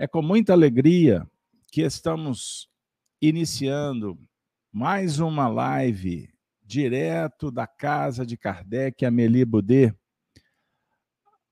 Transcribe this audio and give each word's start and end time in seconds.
É 0.00 0.06
com 0.06 0.22
muita 0.22 0.52
alegria 0.52 1.28
que 1.72 1.82
estamos 1.82 2.70
iniciando 3.20 4.16
mais 4.70 5.18
uma 5.18 5.48
live 5.48 6.32
direto 6.62 7.50
da 7.50 7.66
casa 7.66 8.24
de 8.24 8.36
Kardec, 8.36 9.04
Amélie 9.04 9.44
Boudet, 9.44 9.92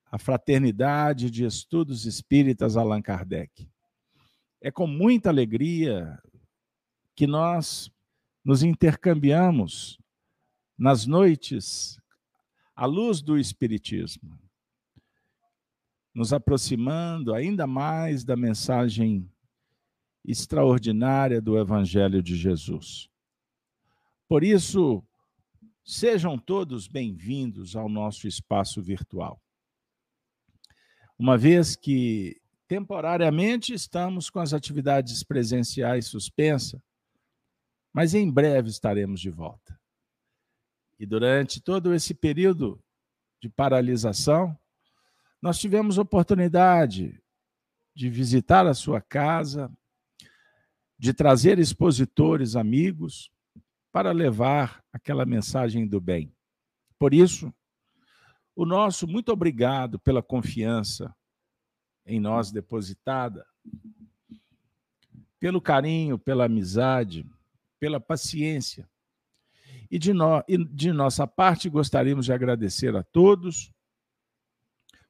a 0.08 0.16
Fraternidade 0.16 1.28
de 1.28 1.44
Estudos 1.44 2.06
Espíritas 2.06 2.76
Allan 2.76 3.02
Kardec. 3.02 3.68
É 4.60 4.70
com 4.70 4.86
muita 4.86 5.28
alegria 5.28 6.16
que 7.16 7.26
nós 7.26 7.90
nos 8.44 8.62
intercambiamos 8.62 9.98
nas 10.78 11.04
noites 11.04 11.98
à 12.76 12.86
luz 12.86 13.20
do 13.20 13.36
Espiritismo 13.36 14.45
nos 16.16 16.32
aproximando 16.32 17.34
ainda 17.34 17.66
mais 17.66 18.24
da 18.24 18.34
mensagem 18.34 19.30
extraordinária 20.24 21.42
do 21.42 21.58
Evangelho 21.58 22.22
de 22.22 22.34
Jesus. 22.34 23.10
Por 24.26 24.42
isso, 24.42 25.04
sejam 25.84 26.38
todos 26.38 26.88
bem-vindos 26.88 27.76
ao 27.76 27.86
nosso 27.86 28.26
espaço 28.26 28.80
virtual. 28.80 29.38
Uma 31.18 31.36
vez 31.36 31.76
que 31.76 32.40
temporariamente 32.66 33.74
estamos 33.74 34.30
com 34.30 34.40
as 34.40 34.54
atividades 34.54 35.22
presenciais 35.22 36.06
suspensas, 36.06 36.80
mas 37.92 38.14
em 38.14 38.30
breve 38.30 38.70
estaremos 38.70 39.20
de 39.20 39.28
volta. 39.28 39.78
E 40.98 41.04
durante 41.04 41.60
todo 41.60 41.92
esse 41.92 42.14
período 42.14 42.82
de 43.38 43.50
paralisação, 43.50 44.58
nós 45.40 45.58
tivemos 45.58 45.98
oportunidade 45.98 47.20
de 47.94 48.08
visitar 48.10 48.66
a 48.66 48.74
sua 48.74 49.00
casa, 49.00 49.70
de 50.98 51.12
trazer 51.12 51.58
expositores 51.58 52.56
amigos 52.56 53.30
para 53.92 54.12
levar 54.12 54.84
aquela 54.92 55.24
mensagem 55.24 55.86
do 55.86 56.00
bem. 56.00 56.32
Por 56.98 57.14
isso, 57.14 57.52
o 58.54 58.64
nosso 58.64 59.06
muito 59.06 59.30
obrigado 59.30 59.98
pela 59.98 60.22
confiança 60.22 61.14
em 62.06 62.20
nós 62.20 62.50
depositada, 62.50 63.46
pelo 65.38 65.60
carinho, 65.60 66.18
pela 66.18 66.46
amizade, 66.46 67.28
pela 67.78 68.00
paciência. 68.00 68.88
E 69.90 69.98
de, 69.98 70.12
no, 70.12 70.42
e 70.48 70.56
de 70.64 70.92
nossa 70.92 71.26
parte, 71.26 71.68
gostaríamos 71.68 72.26
de 72.26 72.32
agradecer 72.32 72.96
a 72.96 73.02
todos 73.02 73.72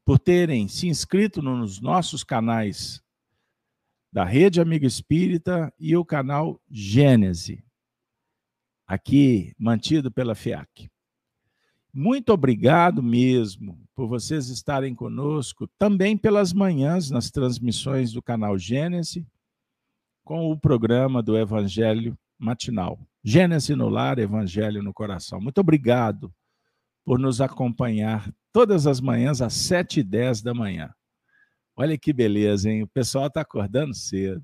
por 0.06 0.20
terem 0.20 0.68
se 0.68 0.86
inscrito 0.86 1.42
nos 1.42 1.80
nossos 1.80 2.22
canais 2.22 3.02
da 4.12 4.24
Rede 4.24 4.60
Amigo 4.60 4.86
Espírita 4.86 5.74
e 5.80 5.96
o 5.96 6.04
canal 6.04 6.62
Gênese, 6.70 7.64
aqui 8.86 9.52
mantido 9.58 10.08
pela 10.08 10.36
FIAC. 10.36 10.88
Muito 11.92 12.32
obrigado 12.32 13.02
mesmo 13.02 13.84
por 13.96 14.06
vocês 14.06 14.48
estarem 14.48 14.94
conosco 14.94 15.66
também 15.76 16.16
pelas 16.16 16.52
manhãs 16.52 17.10
nas 17.10 17.28
transmissões 17.28 18.12
do 18.12 18.22
canal 18.22 18.56
Gênese 18.56 19.26
com 20.22 20.52
o 20.52 20.56
programa 20.56 21.20
do 21.20 21.36
Evangelho 21.36 22.16
Matinal. 22.38 22.96
Gênese 23.24 23.74
no 23.74 23.88
lar, 23.88 24.20
Evangelho 24.20 24.84
no 24.84 24.94
coração. 24.94 25.40
Muito 25.40 25.58
obrigado 25.60 26.32
por 27.06 27.20
nos 27.20 27.40
acompanhar 27.40 28.28
todas 28.52 28.84
as 28.84 29.00
manhãs 29.00 29.40
às 29.40 29.54
7h10 29.54 30.42
da 30.42 30.52
manhã. 30.52 30.92
Olha 31.76 31.96
que 31.96 32.12
beleza, 32.12 32.68
hein? 32.68 32.82
O 32.82 32.88
pessoal 32.88 33.28
está 33.28 33.42
acordando 33.42 33.94
cedo. 33.94 34.42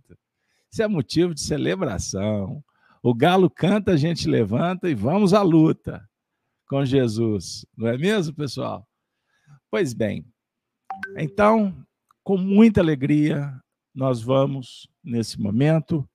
Isso 0.71 0.81
é 0.81 0.87
motivo 0.87 1.35
de 1.35 1.41
celebração. 1.41 2.63
O 3.03 3.13
galo 3.13 3.51
canta, 3.51 3.93
a 3.93 3.97
gente 3.97 4.29
levanta 4.29 4.89
e 4.89 4.95
vamos 4.95 5.35
à 5.35 5.43
luta 5.43 6.09
com 6.69 6.85
Jesus. 6.85 7.67
Não 7.77 7.89
é 7.89 7.99
mesmo, 7.99 8.33
pessoal? 8.33 8.87
Pois 9.69 9.93
bem, 9.93 10.25
então, 11.17 11.85
com 12.23 12.37
muita 12.37 12.81
alegria, 12.81 13.53
nós 13.93 14.23
vamos, 14.23 14.89
nesse 15.03 15.41
momento, 15.41 16.09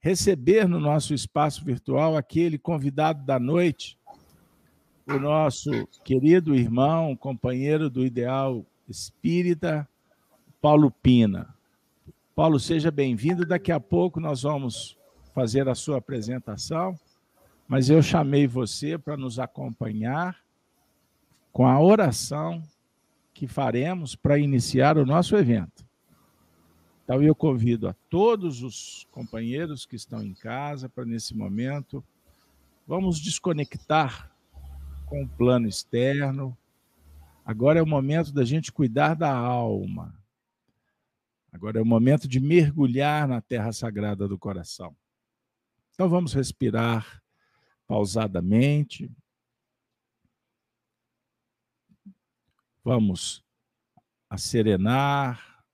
receber 0.00 0.68
no 0.68 0.78
nosso 0.78 1.14
espaço 1.14 1.64
virtual 1.64 2.14
aquele 2.14 2.58
convidado 2.58 3.24
da 3.24 3.38
noite 3.38 3.97
o 5.08 5.18
nosso 5.18 5.70
querido 6.04 6.54
irmão, 6.54 7.16
companheiro 7.16 7.88
do 7.88 8.04
ideal 8.04 8.64
espírita, 8.86 9.88
Paulo 10.60 10.90
Pina. 10.90 11.54
Paulo, 12.34 12.60
seja 12.60 12.90
bem-vindo. 12.90 13.46
Daqui 13.46 13.72
a 13.72 13.80
pouco 13.80 14.20
nós 14.20 14.42
vamos 14.42 14.98
fazer 15.34 15.66
a 15.66 15.74
sua 15.74 15.96
apresentação, 15.96 16.94
mas 17.66 17.88
eu 17.88 18.02
chamei 18.02 18.46
você 18.46 18.98
para 18.98 19.16
nos 19.16 19.38
acompanhar 19.38 20.36
com 21.52 21.66
a 21.66 21.80
oração 21.80 22.62
que 23.32 23.46
faremos 23.46 24.14
para 24.14 24.38
iniciar 24.38 24.98
o 24.98 25.06
nosso 25.06 25.36
evento. 25.36 25.86
Então, 27.04 27.22
eu 27.22 27.34
convido 27.34 27.88
a 27.88 27.94
todos 28.10 28.62
os 28.62 29.06
companheiros 29.10 29.86
que 29.86 29.96
estão 29.96 30.22
em 30.22 30.34
casa 30.34 30.86
para, 30.86 31.06
nesse 31.06 31.34
momento, 31.34 32.04
vamos 32.86 33.18
desconectar 33.18 34.30
com 35.08 35.22
o 35.22 35.28
plano 35.28 35.66
externo. 35.66 36.56
Agora 37.44 37.78
é 37.78 37.82
o 37.82 37.86
momento 37.86 38.32
da 38.32 38.44
gente 38.44 38.70
cuidar 38.70 39.14
da 39.14 39.34
alma. 39.34 40.14
Agora 41.50 41.78
é 41.78 41.82
o 41.82 41.86
momento 41.86 42.28
de 42.28 42.38
mergulhar 42.38 43.26
na 43.26 43.40
terra 43.40 43.72
sagrada 43.72 44.28
do 44.28 44.38
coração. 44.38 44.94
Então 45.92 46.08
vamos 46.08 46.34
respirar 46.34 47.22
pausadamente. 47.86 49.10
Vamos 52.84 53.42
serenar 54.36 55.64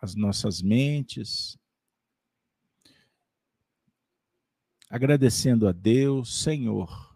as 0.00 0.14
nossas 0.14 0.60
mentes, 0.60 1.58
agradecendo 4.88 5.66
a 5.66 5.72
Deus, 5.72 6.42
Senhor, 6.42 7.13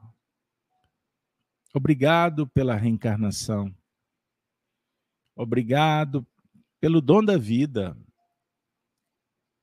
Obrigado 1.79 2.45
pela 2.45 2.75
reencarnação. 2.75 3.73
Obrigado 5.37 6.27
pelo 6.81 7.01
dom 7.01 7.25
da 7.25 7.39
vida. 7.39 7.97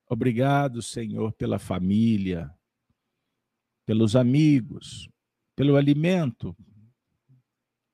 Obrigado, 0.07 0.81
Senhor, 0.81 1.33
pela 1.33 1.59
família, 1.59 2.57
pelos 3.85 4.15
amigos, 4.15 5.09
pelo 5.57 5.75
alimento, 5.75 6.55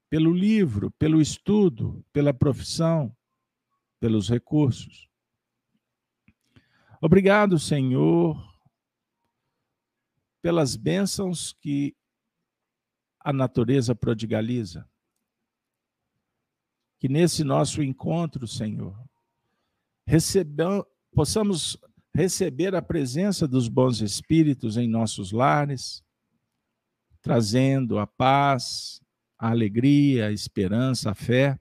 pelo 0.08 0.32
livro, 0.32 0.92
pelo 1.00 1.20
estudo, 1.20 2.06
pela 2.14 2.32
profissão, 2.32 3.18
pelos 4.00 4.30
recursos. 4.30 5.10
Obrigado, 7.02 7.58
Senhor, 7.58 8.38
pelas 10.44 10.76
bênçãos 10.76 11.54
que 11.54 11.96
a 13.24 13.32
natureza 13.32 13.96
prodigaliza. 13.96 14.88
Que 17.00 17.08
nesse 17.08 17.44
nosso 17.44 17.82
encontro, 17.82 18.48
Senhor, 18.48 18.96
recebam, 20.06 20.86
possamos 21.14 21.78
receber 22.14 22.76
a 22.76 22.82
presença 22.82 23.48
dos 23.48 23.68
bons 23.68 24.02
espíritos 24.02 24.78
em 24.78 24.88
nossos 24.88 25.32
lares, 25.32 26.04
trazendo 27.22 28.00
a 28.00 28.06
paz, 28.06 29.02
a 29.38 29.50
alegria, 29.50 30.28
a 30.28 30.32
esperança, 30.32 31.12
a 31.12 31.16
fé. 31.16 31.60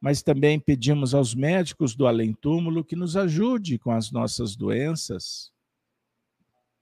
Mas 0.00 0.22
também 0.22 0.58
pedimos 0.58 1.14
aos 1.14 1.34
médicos 1.34 1.94
do 1.94 2.06
além-túmulo 2.06 2.84
que 2.84 2.96
nos 2.96 3.16
ajude 3.16 3.78
com 3.78 3.92
as 3.92 4.10
nossas 4.10 4.56
doenças, 4.56 5.52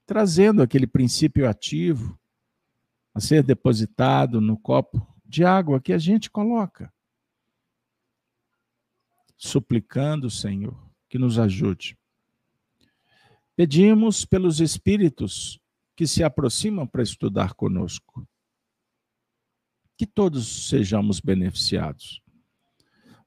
trazendo 0.05 0.61
aquele 0.61 0.87
princípio 0.87 1.47
ativo 1.47 2.18
a 3.19 3.21
ser 3.21 3.43
depositado 3.43 4.39
no 4.39 4.57
copo 4.57 5.05
de 5.25 5.43
água 5.43 5.81
que 5.81 5.91
a 5.91 5.97
gente 5.97 6.31
coloca. 6.31 6.91
Suplicando, 9.35 10.29
Senhor, 10.29 10.73
que 11.09 11.19
nos 11.19 11.37
ajude. 11.37 11.97
Pedimos 13.57 14.23
pelos 14.23 14.61
espíritos 14.61 15.59
que 15.97 16.07
se 16.07 16.23
aproximam 16.23 16.87
para 16.87 17.03
estudar 17.03 17.55
conosco. 17.55 18.25
Que 19.97 20.05
todos 20.05 20.69
sejamos 20.69 21.19
beneficiados. 21.19 22.21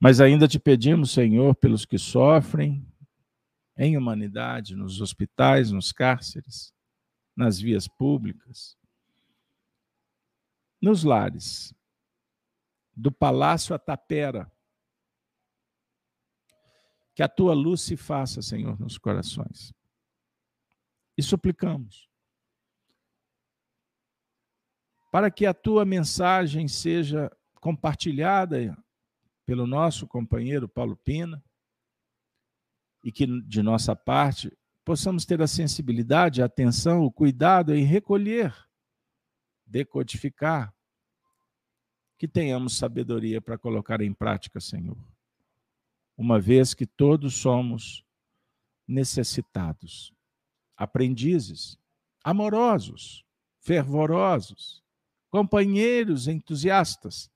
Mas 0.00 0.22
ainda 0.22 0.48
te 0.48 0.58
pedimos, 0.58 1.10
Senhor, 1.10 1.54
pelos 1.54 1.84
que 1.84 1.98
sofrem 1.98 2.82
em 3.76 3.98
humanidade, 3.98 4.74
nos 4.74 5.02
hospitais, 5.02 5.70
nos 5.70 5.92
cárceres, 5.92 6.72
nas 7.36 7.60
vias 7.60 7.86
públicas, 7.86 8.80
nos 10.82 11.04
lares, 11.04 11.72
do 12.94 13.10
palácio 13.10 13.74
à 13.74 13.78
tapera, 13.78 14.50
Que 17.14 17.22
a 17.22 17.28
tua 17.28 17.52
luz 17.52 17.82
se 17.82 17.94
faça, 17.94 18.40
Senhor, 18.40 18.80
nos 18.80 18.96
corações. 18.96 19.70
E 21.16 21.22
suplicamos 21.22 22.08
para 25.12 25.30
que 25.30 25.44
a 25.44 25.52
tua 25.52 25.84
mensagem 25.84 26.66
seja 26.66 27.30
compartilhada 27.60 28.74
pelo 29.44 29.66
nosso 29.66 30.06
companheiro 30.06 30.66
Paulo 30.66 30.96
Pina 30.96 31.44
e 33.04 33.12
que 33.12 33.26
de 33.42 33.62
nossa 33.62 33.94
parte 33.94 34.50
possamos 34.82 35.26
ter 35.26 35.42
a 35.42 35.46
sensibilidade, 35.46 36.40
a 36.40 36.46
atenção, 36.46 37.02
o 37.02 37.12
cuidado 37.12 37.74
em 37.74 37.84
recolher, 37.84 38.54
decodificar, 39.72 40.74
que 42.18 42.28
tenhamos 42.28 42.76
sabedoria 42.76 43.40
para 43.40 43.56
colocar 43.56 44.02
em 44.02 44.12
prática, 44.12 44.60
Senhor. 44.60 44.98
Uma 46.14 46.38
vez 46.38 46.74
que 46.74 46.86
todos 46.86 47.34
somos 47.34 48.04
necessitados, 48.86 50.12
aprendizes, 50.76 51.78
amorosos, 52.22 53.24
fervorosos, 53.60 54.84
companheiros 55.30 56.28
entusiastas, 56.28 57.30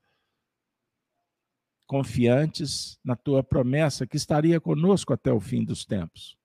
confiantes 1.86 2.98
na 3.02 3.16
tua 3.16 3.42
promessa 3.42 4.06
que 4.06 4.16
estaria 4.18 4.60
conosco 4.60 5.12
até 5.14 5.32
o 5.32 5.40
fim 5.40 5.64
dos 5.64 5.86
tempos. 5.86 6.36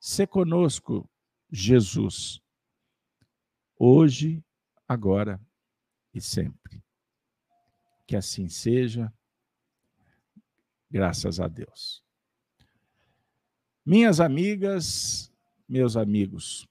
Se 0.00 0.26
conosco, 0.26 1.08
Jesus, 1.50 2.43
hoje, 3.78 4.44
agora 4.86 5.40
e 6.12 6.20
sempre. 6.20 6.82
Que 8.06 8.16
assim 8.16 8.48
seja, 8.48 9.12
graças 10.90 11.40
a 11.40 11.48
Deus. 11.48 12.02
Minhas 13.84 14.20
amigas, 14.20 15.32
meus 15.68 15.96
amigos, 15.96 16.66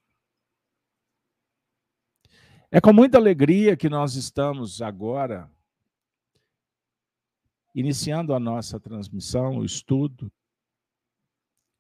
é 2.72 2.82
com 2.82 2.92
muita 2.92 3.20
alegria 3.20 3.78
que 3.78 3.88
nós 3.88 4.16
estamos 4.16 4.82
agora 4.82 5.48
iniciando 7.76 8.34
a 8.34 8.40
nossa 8.40 8.80
transmissão, 8.80 9.58
o 9.58 9.66
estudo, 9.66 10.32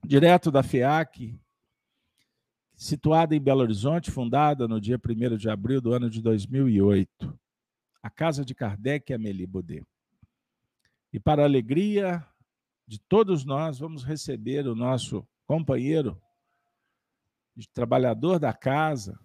direto 0.03 0.51
da 0.51 0.61
FEAC, 0.61 1.39
situada 2.75 3.35
em 3.35 3.41
Belo 3.41 3.61
Horizonte, 3.61 4.11
fundada 4.11 4.67
no 4.67 4.79
dia 4.79 4.99
1 4.99 5.37
de 5.37 5.49
abril 5.49 5.79
do 5.79 5.93
ano 5.93 6.09
de 6.09 6.21
2008, 6.21 7.39
a 8.01 8.09
Casa 8.09 8.43
de 8.43 8.53
Kardec 8.53 9.11
e 9.11 9.15
Amélie 9.15 9.45
Baudet. 9.45 9.85
E 11.11 11.19
para 11.19 11.43
a 11.43 11.45
alegria 11.45 12.25
de 12.87 12.99
todos 12.99 13.45
nós, 13.45 13.79
vamos 13.79 14.03
receber 14.03 14.67
o 14.67 14.75
nosso 14.75 15.25
companheiro, 15.45 16.19
trabalhador 17.73 18.39
da 18.39 18.51
casa, 18.51 19.19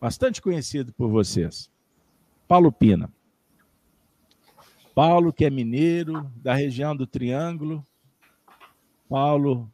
bastante 0.00 0.40
conhecido 0.40 0.92
por 0.92 1.08
vocês, 1.08 1.70
Paulo 2.46 2.70
Pina. 2.70 3.12
Paulo, 4.94 5.32
que 5.32 5.46
é 5.46 5.50
mineiro, 5.50 6.30
da 6.36 6.52
região 6.52 6.94
do 6.94 7.06
Triângulo. 7.06 7.86
Paulo, 9.08 9.72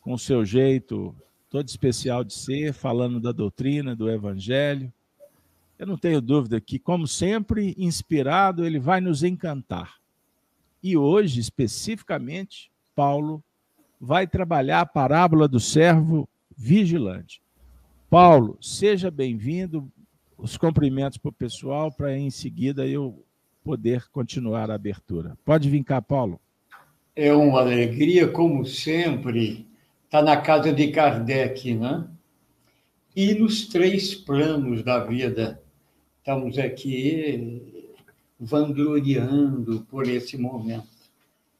com 0.00 0.18
seu 0.18 0.44
jeito 0.44 1.14
todo 1.50 1.68
especial 1.68 2.22
de 2.22 2.34
ser, 2.34 2.72
falando 2.72 3.20
da 3.20 3.32
doutrina, 3.32 3.96
do 3.96 4.10
Evangelho. 4.10 4.92
Eu 5.78 5.86
não 5.86 5.96
tenho 5.96 6.20
dúvida 6.20 6.60
que, 6.60 6.78
como 6.78 7.06
sempre, 7.06 7.74
inspirado, 7.78 8.64
ele 8.64 8.78
vai 8.78 9.00
nos 9.00 9.22
encantar. 9.22 9.94
E 10.82 10.96
hoje, 10.96 11.40
especificamente, 11.40 12.70
Paulo 12.94 13.42
vai 14.00 14.26
trabalhar 14.26 14.80
a 14.80 14.86
parábola 14.86 15.48
do 15.48 15.60
servo 15.60 16.28
vigilante. 16.56 17.40
Paulo, 18.10 18.58
seja 18.60 19.10
bem-vindo. 19.10 19.90
Os 20.36 20.56
cumprimentos 20.56 21.18
para 21.18 21.30
o 21.30 21.32
pessoal, 21.32 21.90
para 21.90 22.16
em 22.16 22.30
seguida 22.30 22.86
eu 22.86 23.24
poder 23.64 24.08
continuar 24.10 24.70
a 24.70 24.74
abertura. 24.74 25.36
Pode 25.44 25.68
vir 25.68 25.84
cá, 25.84 26.00
Paulo. 26.00 26.40
É 27.14 27.32
uma 27.34 27.60
alegria, 27.60 28.28
como 28.28 28.64
sempre, 28.64 29.67
estar 30.08 30.22
na 30.22 30.38
casa 30.38 30.72
de 30.72 30.90
Kardec, 30.90 31.74
né? 31.74 32.08
E 33.14 33.34
nos 33.34 33.66
três 33.66 34.14
planos 34.14 34.82
da 34.82 35.04
vida. 35.04 35.62
Estamos 36.18 36.58
aqui 36.58 37.84
vangloriando 38.40 39.86
por 39.90 40.08
esse 40.08 40.38
momento. 40.38 40.88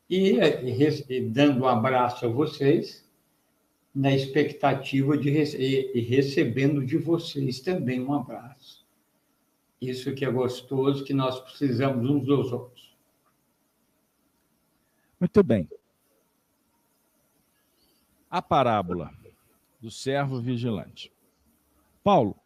E, 0.09 0.39
e 1.09 1.21
dando 1.21 1.65
um 1.65 1.69
abraço 1.69 2.25
a 2.25 2.29
vocês 2.29 3.07
na 3.95 4.15
expectativa 4.15 5.17
de 5.19 5.29
rece 5.29 5.59
e 5.95 6.01
recebendo 6.01 6.85
de 6.87 6.97
vocês 6.97 7.61
também 7.61 8.01
um 8.01 8.15
abraço. 8.15 8.87
Isso 9.81 10.15
que 10.15 10.25
é 10.25 10.31
gostoso, 10.31 11.05
que 11.05 11.13
nós 11.13 11.39
precisamos 11.41 12.09
uns 12.09 12.25
dos 12.25 12.53
outros. 12.53 12.97
Muito 15.21 15.43
bem. 15.43 15.69
A 18.31 18.43
parábola 18.43 19.11
do 19.81 19.91
servo 19.91 20.41
vigilante. 20.41 21.11
Paulo, 22.05 22.37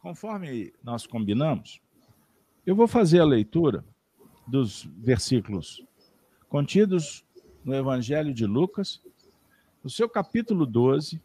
conforme 0.00 0.72
nós 0.82 1.06
combinamos, 1.06 1.80
eu 2.66 2.76
vou 2.76 2.86
fazer 2.86 3.20
a 3.20 3.24
leitura 3.24 3.84
dos 4.46 4.84
versículos 4.98 5.82
contidos 6.48 7.24
no 7.64 7.74
Evangelho 7.74 8.34
de 8.34 8.44
Lucas, 8.44 9.02
no 9.82 9.88
seu 9.88 10.08
capítulo 10.08 10.66
12, 10.66 11.22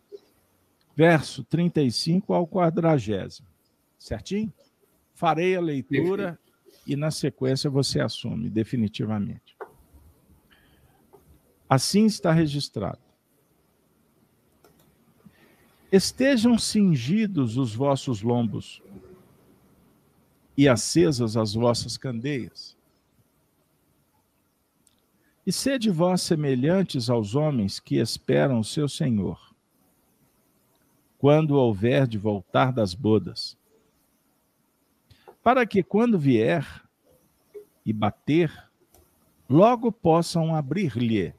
verso 0.95 1.43
35 1.43 2.33
ao 2.33 2.47
40. 2.47 3.43
Certinho? 3.99 4.53
Farei 5.13 5.57
a 5.57 5.61
leitura 5.61 6.39
e 6.87 6.95
na 6.95 7.11
sequência 7.11 7.69
você 7.69 7.99
assume 7.99 8.49
definitivamente. 8.49 9.57
Assim 11.69 12.05
está 12.05 12.31
registrado. 12.31 13.02
Estejam 15.93 16.57
cingidos 16.57 17.55
os 17.55 17.75
vossos 17.75 18.23
lombos 18.23 18.81
e 20.57 20.67
acesas 20.67 21.37
as 21.37 21.53
vossas 21.53 21.97
candeias 21.97 22.75
e 25.45 25.51
sede 25.51 25.91
vós 25.91 26.23
semelhantes 26.23 27.11
aos 27.11 27.35
homens 27.35 27.79
que 27.79 27.97
esperam 27.97 28.59
o 28.59 28.63
seu 28.63 28.89
Senhor, 28.89 29.39
quando 31.19 31.57
houver 31.57 32.07
de 32.07 32.17
voltar 32.17 32.73
das 32.73 32.95
bodas, 32.95 33.55
para 35.43 35.63
que, 35.63 35.83
quando 35.83 36.17
vier 36.17 36.65
e 37.85 37.93
bater, 37.93 38.51
logo 39.47 39.91
possam 39.91 40.55
abrir-lhe. 40.55 41.35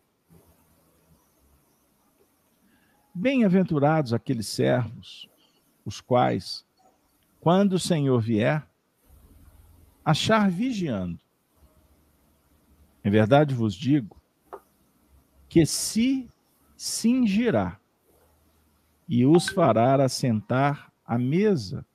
Bem-aventurados 3.15 4.13
aqueles 4.13 4.49
servos, 4.49 5.29
os 5.85 6.01
quais, 6.01 6.67
quando 7.41 7.75
o 7.75 7.79
Senhor 7.79 8.21
vier, 8.21 8.69
achar 10.05 10.51
vigiando. 10.51 11.21
Em 13.05 13.11
verdade 13.11 13.55
vos 13.55 13.73
digo 13.73 14.21
que 15.49 15.65
se 15.65 16.29
cingirá 16.77 17.79
e 19.09 19.25
os 19.25 19.49
fará 19.49 20.03
assentar 20.03 20.93
à 21.07 21.17
mesa, 21.17 21.87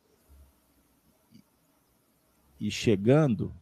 e 2.60 2.72
chegando, 2.72 3.54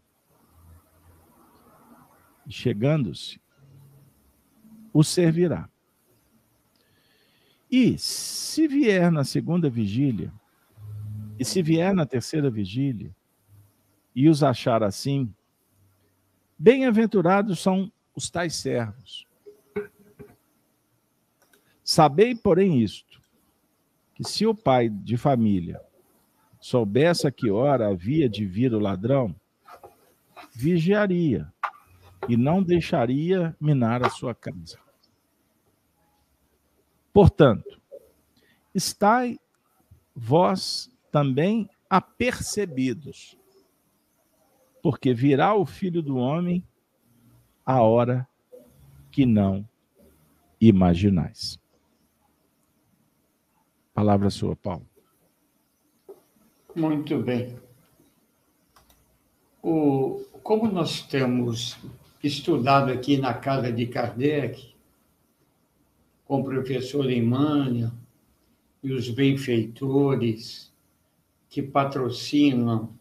chegando-se, 2.47 3.41
o 4.93 5.03
servirá. 5.03 5.69
E 7.69 7.97
se 7.97 8.67
vier 8.67 9.11
na 9.11 9.23
segunda 9.23 9.69
vigília, 9.69 10.31
e 11.39 11.45
se 11.45 11.61
vier 11.61 11.93
na 11.93 12.05
terceira 12.05 12.49
vigília, 12.49 13.15
e 14.15 14.27
os 14.29 14.41
achar 14.41 14.81
assim, 14.81 15.31
Bem-aventurados 16.59 17.59
são 17.59 17.91
os 18.15 18.31
tais 18.31 18.55
servos. 18.55 19.27
Sabei, 21.83 22.33
porém, 22.33 22.81
isto: 22.81 23.21
que 24.15 24.23
se 24.23 24.47
o 24.47 24.55
pai 24.55 24.89
de 24.89 25.15
família 25.17 25.79
soubesse 26.59 27.27
a 27.27 27.31
que 27.31 27.51
hora 27.51 27.89
havia 27.89 28.27
de 28.27 28.43
vir 28.43 28.73
o 28.73 28.79
ladrão, 28.79 29.35
vigiaria 30.51 31.47
e 32.27 32.35
não 32.35 32.63
deixaria 32.63 33.55
minar 33.61 34.03
a 34.03 34.09
sua 34.09 34.33
casa. 34.33 34.79
Portanto, 37.13 37.81
estai 38.73 39.39
vós 40.15 40.89
também 41.11 41.69
apercebidos 41.89 43.37
porque 44.81 45.13
virá 45.13 45.53
o 45.53 45.65
filho 45.65 46.01
do 46.01 46.15
homem 46.15 46.63
a 47.65 47.81
hora 47.81 48.27
que 49.11 49.25
não 49.25 49.67
imaginais. 50.61 51.59
Palavra 53.93 54.29
sua, 54.29 54.55
Paulo. 54.55 54.87
Muito 56.75 57.21
bem. 57.21 57.57
O, 59.61 60.23
como 60.43 60.71
nós 60.71 61.01
temos 61.01 61.77
estudado 62.23 62.91
aqui 62.91 63.17
na 63.17 63.33
casa 63.33 63.71
de 63.71 63.87
Kardec, 63.87 64.73
com 66.27 66.41
o 66.41 66.43
professor 66.43 67.09
Emmanuel 67.09 67.91
e 68.83 68.91
os 68.91 69.09
benfeitores 69.09 70.71
que 71.49 71.61
patrocinam 71.61 72.93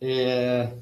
é, 0.00 0.72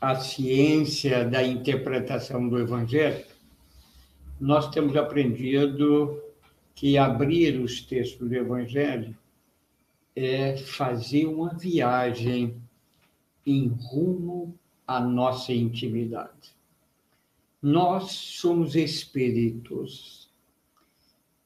a 0.00 0.14
ciência 0.16 1.24
da 1.24 1.42
interpretação 1.42 2.48
do 2.48 2.58
Evangelho, 2.58 3.26
nós 4.40 4.70
temos 4.70 4.96
aprendido 4.96 6.22
que 6.74 6.96
abrir 6.96 7.60
os 7.60 7.82
textos 7.82 8.26
do 8.26 8.34
Evangelho 8.34 9.14
é 10.16 10.56
fazer 10.56 11.26
uma 11.26 11.52
viagem 11.54 12.56
em 13.46 13.68
rumo 13.68 14.54
à 14.86 15.00
nossa 15.00 15.52
intimidade. 15.52 16.54
Nós 17.62 18.12
somos 18.12 18.74
espíritos. 18.74 20.19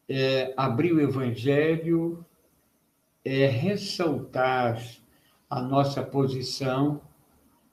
É, 0.08 0.52
abrir 0.56 0.92
o 0.92 1.00
Evangelho 1.00 2.24
é 3.24 3.46
ressaltar 3.46 4.82
a 5.48 5.62
nossa 5.62 6.02
posição 6.02 7.00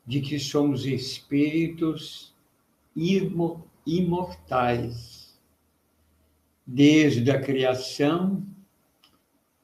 de 0.05 0.21
que 0.21 0.39
somos 0.39 0.85
espíritos 0.85 2.33
imortais. 3.85 5.39
Desde 6.65 7.29
a 7.31 7.41
criação, 7.41 8.45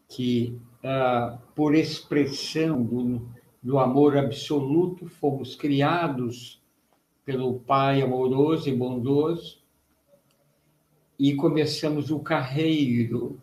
que 0.09 0.59
ah, 0.83 1.37
por 1.55 1.75
expressão 1.75 2.83
do, 2.83 3.29
do 3.61 3.79
amor 3.79 4.17
absoluto 4.17 5.07
fomos 5.07 5.55
criados 5.55 6.61
pelo 7.25 7.59
Pai 7.59 8.01
amoroso 8.01 8.69
e 8.69 8.75
bondoso, 8.75 9.61
e 11.19 11.35
começamos 11.35 12.11
o 12.11 12.19
carreiro 12.19 13.41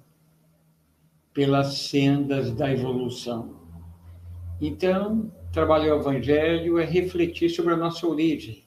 pelas 1.33 1.79
sendas 1.79 2.53
da 2.53 2.71
evolução. 2.71 3.57
Então, 4.61 5.33
trabalhar 5.53 5.97
o 5.97 6.01
Evangelho 6.01 6.79
é 6.79 6.85
refletir 6.85 7.51
sobre 7.51 7.75
a 7.75 7.77
nossa 7.77 8.07
origem. 8.07 8.65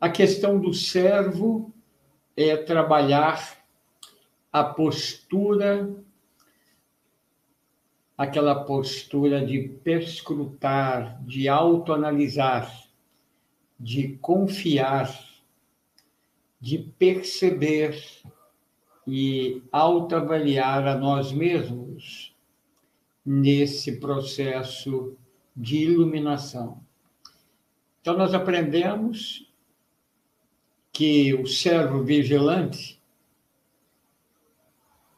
A 0.00 0.08
questão 0.08 0.58
do 0.58 0.72
servo 0.72 1.74
é 2.34 2.56
trabalhar 2.56 3.58
a 4.50 4.64
postura, 4.64 5.94
aquela 8.16 8.64
postura 8.64 9.44
de 9.44 9.68
perscrutar, 9.84 11.22
de 11.24 11.48
autoanalisar, 11.48 12.72
de 13.78 14.16
confiar, 14.16 15.29
de 16.60 16.78
perceber 16.78 17.98
e 19.06 19.62
autoavaliar 19.72 20.86
a 20.86 20.96
nós 20.96 21.32
mesmos 21.32 22.34
nesse 23.24 23.98
processo 23.98 25.16
de 25.56 25.78
iluminação. 25.78 26.80
Então, 28.00 28.16
nós 28.16 28.34
aprendemos 28.34 29.50
que 30.92 31.34
o 31.34 31.46
servo 31.46 32.02
vigilante, 32.02 33.00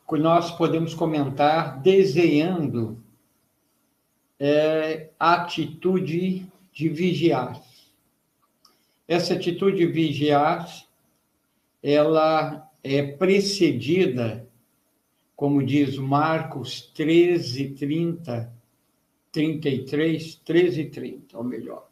que 0.09 0.19
nós 0.19 0.51
podemos 0.51 0.95
comentar 0.95 1.81
desenhando 1.81 3.03
é, 4.39 5.11
a 5.19 5.35
atitude 5.35 6.47
de 6.73 6.89
vigiar. 6.89 7.61
Essa 9.07 9.35
atitude 9.35 9.79
de 9.79 9.87
vigiar, 9.87 10.67
ela 11.83 12.71
é 12.83 13.03
precedida 13.03 14.47
como 15.43 15.61
diz 15.61 15.99
Marcos 15.99 16.83
13, 16.95 17.71
30, 17.71 18.53
33, 19.33 20.37
13 20.37 20.81
e 20.83 20.89
30, 20.89 21.37
ou 21.37 21.43
melhor. 21.43 21.89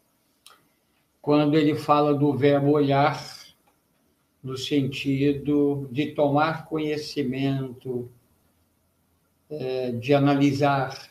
Quando 1.21 1.57
ele 1.57 1.75
fala 1.75 2.15
do 2.15 2.33
verbo 2.33 2.71
olhar, 2.71 3.21
no 4.41 4.57
sentido 4.57 5.89
de 5.91 6.13
tomar 6.13 6.67
conhecimento, 6.67 8.09
é, 9.51 9.91
de 9.91 10.15
analisar, 10.15 11.11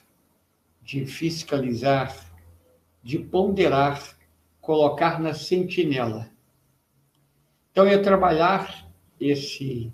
de 0.81 1.05
fiscalizar, 1.05 2.15
de 3.03 3.19
ponderar, 3.19 4.17
colocar 4.61 5.19
na 5.19 5.33
sentinela. 5.33 6.31
Então, 7.71 7.85
é 7.85 7.97
trabalhar 7.97 8.87
esse, 9.19 9.91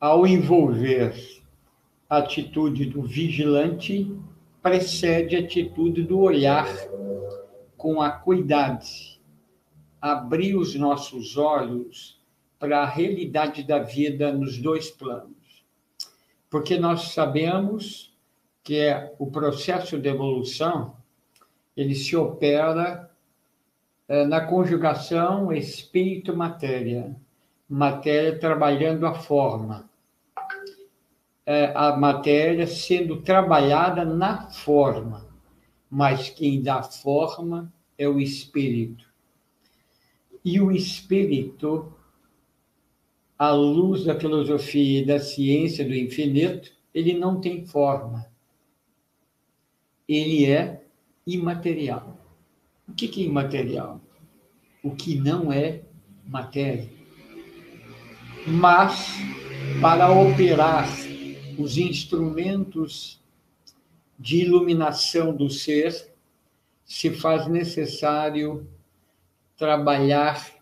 ao 0.00 0.26
envolver 0.26 1.14
a 2.08 2.18
atitude 2.18 2.86
do 2.86 3.02
vigilante 3.02 4.10
precede 4.62 5.36
a 5.36 5.40
atitude 5.40 6.02
do 6.02 6.20
olhar 6.20 6.66
com 7.76 8.00
acuidade, 8.00 9.20
abrir 10.00 10.56
os 10.56 10.74
nossos 10.74 11.36
olhos 11.36 12.18
para 12.58 12.82
a 12.82 12.86
realidade 12.86 13.62
da 13.62 13.78
vida 13.78 14.32
nos 14.32 14.58
dois 14.58 14.90
planos. 14.90 15.64
Porque 16.48 16.78
nós 16.78 17.12
sabemos 17.12 18.14
que 18.62 18.78
é 18.78 19.14
o 19.18 19.30
processo 19.30 19.98
de 19.98 20.08
evolução 20.08 20.96
ele 21.76 21.94
se 21.94 22.16
opera 22.16 23.10
na 24.08 24.40
conjugação 24.42 25.52
espírito-matéria, 25.52 27.16
matéria 27.68 28.38
trabalhando 28.38 29.06
a 29.06 29.14
forma 29.14 29.88
é, 31.46 31.72
a 31.74 31.96
matéria 31.96 32.66
sendo 32.66 33.20
trabalhada 33.20 34.04
na 34.04 34.48
forma, 34.50 35.28
mas 35.90 36.30
quem 36.30 36.62
dá 36.62 36.82
forma 36.82 37.72
é 37.98 38.08
o 38.08 38.18
espírito. 38.18 39.06
E 40.44 40.60
o 40.60 40.70
espírito, 40.72 41.92
à 43.38 43.50
luz 43.50 44.04
da 44.04 44.18
filosofia 44.18 45.02
e 45.02 45.04
da 45.06 45.18
ciência 45.18 45.84
do 45.84 45.94
infinito, 45.94 46.72
ele 46.94 47.14
não 47.14 47.40
tem 47.40 47.66
forma. 47.66 48.26
Ele 50.08 50.46
é 50.46 50.84
imaterial. 51.26 52.13
O 52.94 52.96
que 52.96 53.22
é 53.22 53.24
imaterial? 53.24 54.00
O 54.80 54.92
que 54.92 55.16
não 55.16 55.52
é 55.52 55.82
matéria. 56.24 56.88
Mas, 58.46 59.16
para 59.80 60.12
operar 60.12 60.88
os 61.58 61.76
instrumentos 61.76 63.20
de 64.16 64.44
iluminação 64.44 65.34
do 65.34 65.50
ser, 65.50 66.14
se 66.84 67.10
faz 67.10 67.48
necessário 67.48 68.64
trabalhar 69.56 70.52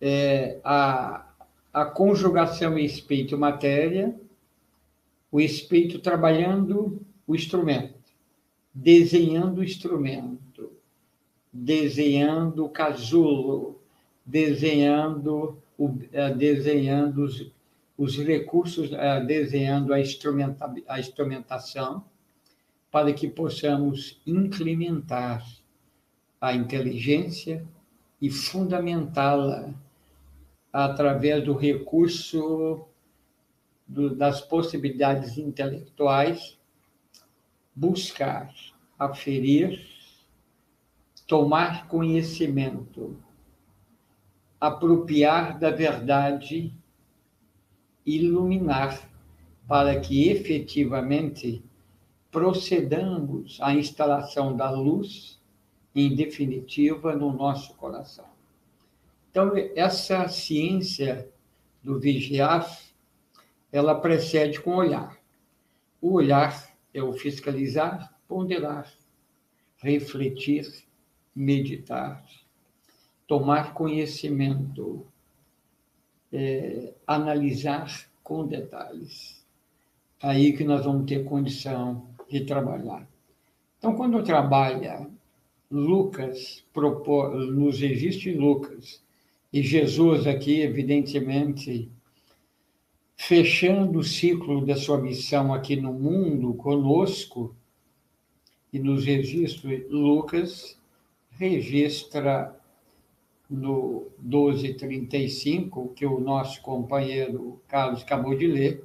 é, 0.00 0.58
a, 0.64 1.24
a 1.72 1.84
conjugação 1.84 2.76
espírito-matéria, 2.76 4.12
o 5.30 5.40
espírito 5.40 6.00
trabalhando 6.00 7.00
o 7.28 7.36
instrumento, 7.36 7.94
desenhando 8.74 9.58
o 9.58 9.64
instrumento, 9.64 10.47
desenhando 11.64 12.64
o 12.64 12.68
casulo, 12.68 13.80
desenhando, 14.24 15.58
o, 15.76 15.98
é, 16.12 16.32
desenhando 16.32 17.24
os, 17.24 17.50
os 17.96 18.16
recursos, 18.16 18.90
uh, 18.92 19.26
desenhando 19.26 19.92
a, 19.92 20.00
instrumenta 20.00 20.72
a 20.86 21.00
instrumentação, 21.00 22.04
para 22.90 23.12
que 23.12 23.28
possamos 23.28 24.20
incrementar 24.26 25.44
a 26.40 26.54
inteligência 26.54 27.66
e 28.20 28.30
fundamentá-la 28.30 29.74
através 30.72 31.44
do 31.44 31.54
recurso 31.54 32.86
do, 33.86 34.14
das 34.14 34.40
possibilidades 34.40 35.36
intelectuais, 35.36 36.56
buscar, 37.74 38.52
aferir, 38.98 39.97
tomar 41.28 41.86
conhecimento, 41.88 43.14
apropriar 44.58 45.58
da 45.58 45.70
verdade 45.70 46.74
iluminar 48.04 49.06
para 49.68 50.00
que 50.00 50.30
efetivamente 50.30 51.62
procedamos 52.30 53.58
à 53.60 53.74
instalação 53.74 54.56
da 54.56 54.70
luz, 54.70 55.38
em 55.94 56.14
definitiva, 56.14 57.14
no 57.14 57.30
nosso 57.30 57.74
coração. 57.74 58.24
Então, 59.30 59.52
essa 59.76 60.26
ciência 60.28 61.28
do 61.82 62.00
vigiar, 62.00 62.66
ela 63.70 63.94
precede 63.94 64.60
com 64.60 64.70
o 64.70 64.76
olhar. 64.76 65.18
O 66.00 66.14
olhar 66.14 66.74
é 66.94 67.02
o 67.02 67.12
fiscalizar, 67.12 68.14
ponderar, 68.26 68.90
refletir, 69.76 70.87
meditar, 71.38 72.24
tomar 73.24 73.72
conhecimento, 73.72 75.06
é, 76.32 76.94
analisar 77.06 78.10
com 78.24 78.44
detalhes. 78.44 79.46
Aí 80.20 80.52
que 80.52 80.64
nós 80.64 80.84
vamos 80.84 81.06
ter 81.06 81.24
condição 81.24 82.08
de 82.28 82.40
trabalhar. 82.44 83.08
Então, 83.78 83.94
quando 83.94 84.20
trabalha 84.24 85.08
Lucas, 85.70 86.64
propor, 86.72 87.32
nos 87.36 87.80
existe 87.82 88.32
Lucas, 88.32 89.00
e 89.52 89.62
Jesus 89.62 90.26
aqui, 90.26 90.60
evidentemente, 90.60 91.88
fechando 93.16 94.00
o 94.00 94.04
ciclo 94.04 94.66
da 94.66 94.74
sua 94.74 94.98
missão 94.98 95.54
aqui 95.54 95.76
no 95.76 95.92
mundo 95.92 96.52
conosco, 96.54 97.54
e 98.72 98.78
nos 98.78 99.04
registros, 99.04 99.88
Lucas 99.88 100.77
registra 101.38 102.54
no 103.48 104.08
1235, 104.18 105.88
que 105.94 106.04
o 106.04 106.18
nosso 106.20 106.60
companheiro 106.60 107.62
Carlos 107.68 108.02
acabou 108.02 108.36
de 108.36 108.46
ler, 108.46 108.84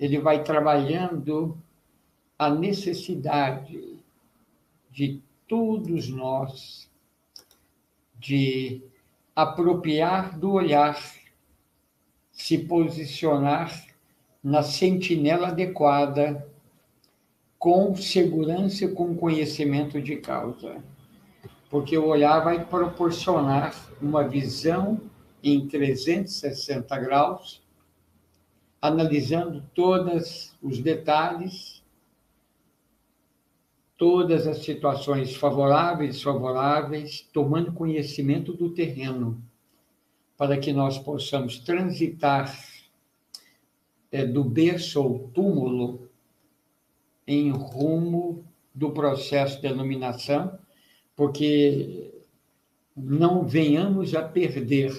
ele 0.00 0.18
vai 0.18 0.42
trabalhando 0.42 1.56
a 2.38 2.50
necessidade 2.50 3.98
de 4.90 5.22
todos 5.46 6.08
nós 6.08 6.90
de 8.18 8.82
apropriar 9.36 10.36
do 10.38 10.52
olhar, 10.52 10.98
se 12.32 12.58
posicionar 12.58 13.86
na 14.42 14.62
sentinela 14.62 15.48
adequada, 15.48 16.48
com 17.58 17.94
segurança 17.94 18.84
e 18.84 18.92
com 18.92 19.14
conhecimento 19.14 20.00
de 20.00 20.16
causa 20.16 20.82
porque 21.70 21.96
o 21.98 22.06
olhar 22.06 22.40
vai 22.40 22.64
proporcionar 22.64 23.74
uma 24.00 24.26
visão 24.26 25.00
em 25.42 25.68
360 25.68 26.98
graus, 26.98 27.62
analisando 28.80 29.62
todos 29.74 30.56
os 30.62 30.78
detalhes, 30.78 31.82
todas 33.96 34.46
as 34.46 34.64
situações 34.64 35.34
favoráveis 35.36 36.14
desfavoráveis, 36.14 37.28
tomando 37.32 37.72
conhecimento 37.72 38.52
do 38.52 38.70
terreno, 38.70 39.42
para 40.36 40.56
que 40.56 40.72
nós 40.72 40.98
possamos 40.98 41.58
transitar 41.58 42.56
é, 44.10 44.24
do 44.24 44.42
berço 44.42 45.00
ao 45.00 45.18
túmulo 45.18 46.08
em 47.26 47.50
rumo 47.50 48.44
do 48.74 48.92
processo 48.92 49.60
de 49.60 49.66
iluminação 49.66 50.58
porque 51.18 52.14
não 52.96 53.42
venhamos 53.44 54.14
a 54.14 54.22
perder 54.22 54.94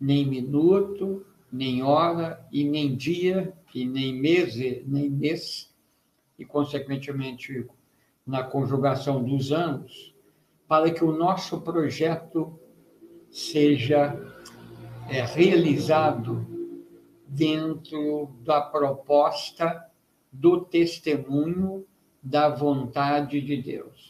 nem 0.00 0.26
minuto, 0.26 1.22
nem 1.52 1.82
hora, 1.82 2.42
e 2.50 2.64
nem 2.64 2.96
dia, 2.96 3.52
e 3.74 3.84
nem 3.84 4.18
mês, 4.18 4.56
nem 4.86 5.10
mês, 5.10 5.70
e, 6.38 6.46
consequentemente, 6.46 7.66
na 8.26 8.42
conjugação 8.42 9.22
dos 9.22 9.52
anos, 9.52 10.14
para 10.66 10.90
que 10.90 11.04
o 11.04 11.12
nosso 11.12 11.60
projeto 11.60 12.58
seja 13.30 14.18
é, 15.10 15.20
realizado 15.26 16.46
dentro 17.26 18.30
da 18.46 18.62
proposta 18.62 19.90
do 20.32 20.62
testemunho 20.62 21.84
da 22.22 22.48
vontade 22.48 23.42
de 23.42 23.60
Deus. 23.60 24.07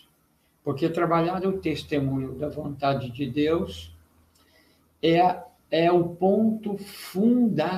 Porque 0.68 0.86
trabalhar 0.86 1.46
o 1.46 1.60
testemunho 1.60 2.34
da 2.34 2.50
vontade 2.50 3.10
de 3.10 3.24
Deus 3.24 3.90
é, 5.02 5.40
é 5.70 5.90
o 5.90 6.10
ponto 6.10 6.76
fundamental 6.76 7.72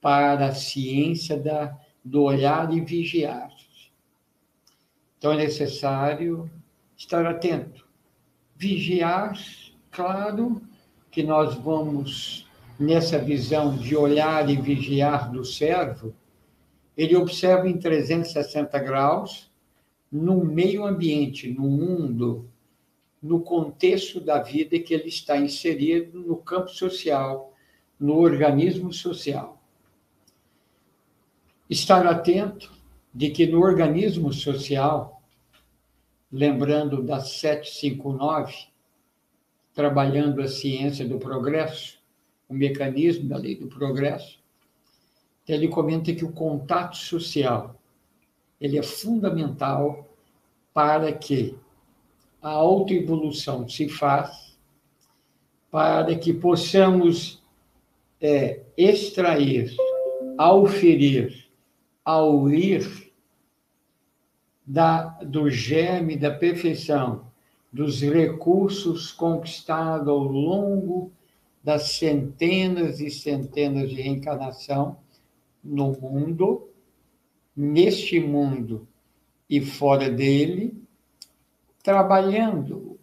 para 0.00 0.46
a 0.46 0.52
ciência 0.52 1.38
da, 1.38 1.78
do 2.04 2.24
olhar 2.24 2.74
e 2.74 2.80
vigiar. 2.80 3.52
Então 5.16 5.30
é 5.30 5.36
necessário 5.36 6.50
estar 6.96 7.24
atento. 7.24 7.86
Vigiar, 8.56 9.38
claro 9.92 10.60
que 11.08 11.22
nós 11.22 11.54
vamos 11.54 12.48
nessa 12.80 13.16
visão 13.16 13.76
de 13.76 13.94
olhar 13.94 14.50
e 14.50 14.56
vigiar 14.56 15.30
do 15.30 15.44
servo, 15.44 16.12
ele 16.96 17.14
observa 17.14 17.68
em 17.68 17.78
360 17.78 18.76
graus 18.80 19.53
no 20.14 20.44
meio 20.44 20.86
ambiente, 20.86 21.52
no 21.52 21.68
mundo, 21.68 22.48
no 23.20 23.40
contexto 23.40 24.20
da 24.20 24.40
vida 24.40 24.78
que 24.78 24.94
ele 24.94 25.08
está 25.08 25.36
inserido 25.36 26.20
no 26.20 26.36
campo 26.36 26.68
social, 26.68 27.52
no 27.98 28.18
organismo 28.18 28.92
social. 28.92 29.60
Estar 31.68 32.06
atento 32.06 32.72
de 33.12 33.30
que 33.30 33.44
no 33.44 33.60
organismo 33.60 34.32
social, 34.32 35.20
lembrando 36.30 37.02
da 37.02 37.18
759, 37.18 38.68
trabalhando 39.74 40.40
a 40.42 40.46
ciência 40.46 41.08
do 41.08 41.18
progresso, 41.18 41.98
o 42.48 42.54
mecanismo 42.54 43.28
da 43.28 43.36
lei 43.36 43.56
do 43.56 43.66
progresso, 43.66 44.38
ele 45.48 45.66
comenta 45.66 46.14
que 46.14 46.24
o 46.24 46.30
contato 46.30 46.96
social 46.96 47.74
ele 48.60 48.78
é 48.78 48.82
fundamental 48.82 50.03
para 50.74 51.12
que 51.12 51.56
a 52.42 52.50
autoevolução 52.50 53.68
se 53.68 53.88
faça, 53.88 54.52
para 55.70 56.16
que 56.18 56.34
possamos 56.34 57.42
é, 58.20 58.60
extrair, 58.76 59.74
auferir, 60.36 61.48
aurir 62.04 63.12
da, 64.66 65.04
do 65.22 65.48
germe 65.48 66.16
da 66.16 66.32
perfeição, 66.32 67.32
dos 67.72 68.02
recursos 68.02 69.12
conquistados 69.12 70.08
ao 70.08 70.18
longo 70.18 71.12
das 71.62 71.92
centenas 71.92 73.00
e 73.00 73.10
centenas 73.10 73.88
de 73.90 74.02
reencarnação 74.02 74.98
no 75.62 75.92
mundo, 75.92 76.68
neste 77.56 78.20
mundo 78.20 78.86
e 79.56 79.60
fora 79.60 80.10
dele, 80.10 80.82
trabalhando 81.80 82.98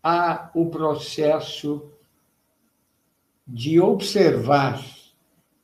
a 0.00 0.48
o 0.54 0.66
processo 0.66 1.90
de 3.46 3.80
observar 3.80 4.80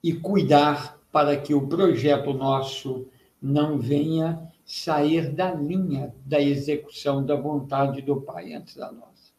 e 0.02 0.12
cuidar 0.12 0.98
para 1.12 1.36
que 1.36 1.54
o 1.54 1.68
projeto 1.68 2.32
nosso 2.32 3.06
não 3.40 3.78
venha 3.78 4.52
sair 4.64 5.30
da 5.30 5.54
linha 5.54 6.12
da 6.24 6.40
execução 6.40 7.24
da 7.24 7.36
vontade 7.36 8.02
do 8.02 8.20
Pai 8.20 8.52
antes 8.54 8.74
da 8.74 8.90
nossa. 8.90 9.32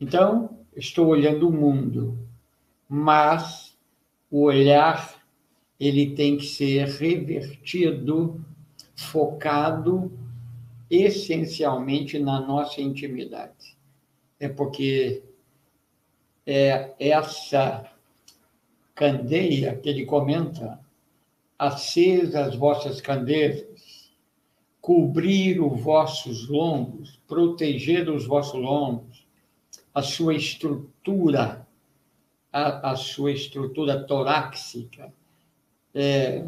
Então, 0.00 0.58
estou 0.76 1.08
olhando 1.08 1.48
o 1.48 1.52
mundo, 1.52 2.16
mas 2.88 3.76
o 4.30 4.42
olhar 4.42 5.20
ele 5.80 6.14
tem 6.14 6.36
que 6.36 6.46
ser 6.46 6.86
revertido, 6.86 8.40
focado 9.02 10.12
essencialmente 10.90 12.18
na 12.18 12.40
nossa 12.40 12.80
intimidade. 12.80 13.76
É 14.38 14.48
porque 14.48 15.22
é 16.46 16.94
essa 16.98 17.90
candeia 18.94 19.76
que 19.76 19.88
ele 19.88 20.04
comenta, 20.04 20.78
acesa 21.58 22.44
as 22.44 22.56
vossas 22.56 23.00
candeias, 23.00 23.64
cobrir 24.80 25.60
os 25.60 25.80
vossos 25.80 26.48
lombos, 26.48 27.20
proteger 27.26 28.10
os 28.10 28.26
vossos 28.26 28.60
lombos, 28.60 29.26
a 29.94 30.02
sua 30.02 30.34
estrutura, 30.34 31.66
a, 32.52 32.90
a 32.90 32.96
sua 32.96 33.32
estrutura 33.32 34.04
torácica, 34.04 35.12
é, 35.94 36.44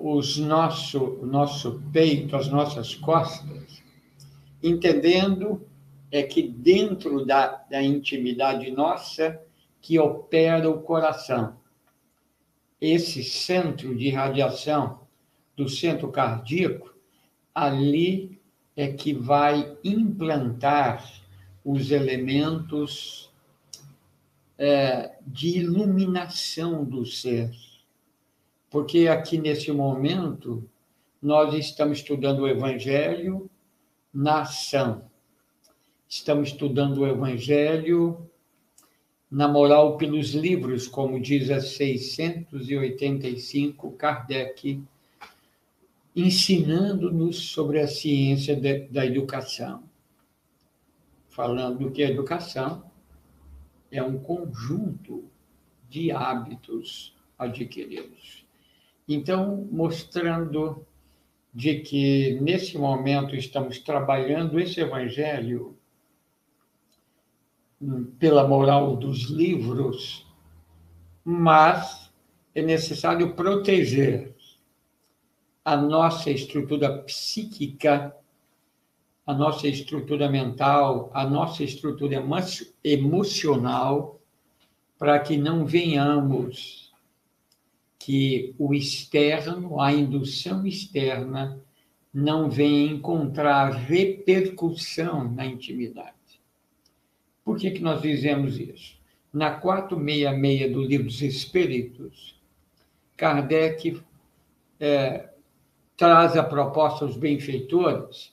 os 0.00 0.38
nosso, 0.38 1.18
nosso 1.22 1.82
peito, 1.92 2.34
as 2.34 2.48
nossas 2.48 2.94
costas, 2.94 3.82
entendendo 4.62 5.66
é 6.10 6.22
que 6.22 6.42
dentro 6.42 7.24
da, 7.26 7.46
da 7.70 7.82
intimidade 7.82 8.70
nossa 8.70 9.40
que 9.80 9.98
opera 9.98 10.68
o 10.68 10.80
coração. 10.80 11.56
Esse 12.80 13.22
centro 13.22 13.94
de 13.94 14.08
radiação 14.10 15.00
do 15.54 15.68
centro 15.68 16.10
cardíaco, 16.10 16.94
ali 17.54 18.40
é 18.74 18.88
que 18.88 19.12
vai 19.12 19.76
implantar 19.84 21.04
os 21.62 21.90
elementos 21.90 23.30
é, 24.56 25.16
de 25.26 25.58
iluminação 25.58 26.82
do 26.82 27.04
ser. 27.04 27.50
Porque 28.70 29.08
aqui 29.08 29.36
nesse 29.36 29.70
momento, 29.72 30.64
nós 31.20 31.52
estamos 31.54 31.98
estudando 31.98 32.42
o 32.42 32.48
Evangelho 32.48 33.50
na 34.14 34.42
ação. 34.42 35.10
Estamos 36.08 36.50
estudando 36.50 36.98
o 36.98 37.06
Evangelho 37.06 38.30
na 39.28 39.48
moral 39.48 39.96
pelos 39.96 40.30
livros, 40.30 40.86
como 40.86 41.20
diz 41.20 41.50
a 41.50 41.60
685 41.60 43.90
Kardec, 43.92 44.80
ensinando-nos 46.14 47.50
sobre 47.50 47.80
a 47.80 47.88
ciência 47.88 48.54
de, 48.56 48.86
da 48.88 49.04
educação, 49.04 49.82
falando 51.28 51.90
que 51.90 52.02
a 52.02 52.10
educação 52.10 52.90
é 53.90 54.02
um 54.02 54.18
conjunto 54.18 55.24
de 55.88 56.12
hábitos 56.12 57.14
adquiridos. 57.38 58.39
Então, 59.12 59.66
mostrando 59.72 60.86
de 61.52 61.80
que 61.80 62.38
nesse 62.40 62.78
momento 62.78 63.34
estamos 63.34 63.80
trabalhando 63.80 64.60
esse 64.60 64.80
evangelho 64.80 65.76
pela 68.20 68.46
moral 68.46 68.94
dos 68.94 69.22
livros, 69.22 70.24
mas 71.24 72.12
é 72.54 72.62
necessário 72.62 73.34
proteger 73.34 74.32
a 75.64 75.76
nossa 75.76 76.30
estrutura 76.30 77.02
psíquica, 77.02 78.16
a 79.26 79.34
nossa 79.34 79.66
estrutura 79.66 80.30
mental, 80.30 81.10
a 81.12 81.28
nossa 81.28 81.64
estrutura 81.64 82.24
emocional, 82.84 84.20
para 84.96 85.18
que 85.18 85.36
não 85.36 85.66
venhamos 85.66 86.79
que 88.10 88.56
o 88.58 88.74
externo, 88.74 89.80
a 89.80 89.92
indução 89.92 90.66
externa, 90.66 91.62
não 92.12 92.50
venha 92.50 92.90
encontrar 92.90 93.70
repercussão 93.70 95.30
na 95.32 95.46
intimidade. 95.46 96.16
Por 97.44 97.56
que, 97.56 97.70
que 97.70 97.78
nós 97.78 98.02
dizemos 98.02 98.58
isso? 98.58 98.98
Na 99.32 99.52
466 99.52 100.72
do 100.72 100.82
Livro 100.82 101.06
dos 101.06 101.22
Espíritos, 101.22 102.36
Kardec 103.16 104.02
é, 104.80 105.28
traz 105.96 106.36
a 106.36 106.42
proposta 106.42 107.04
aos 107.04 107.16
benfeitores, 107.16 108.32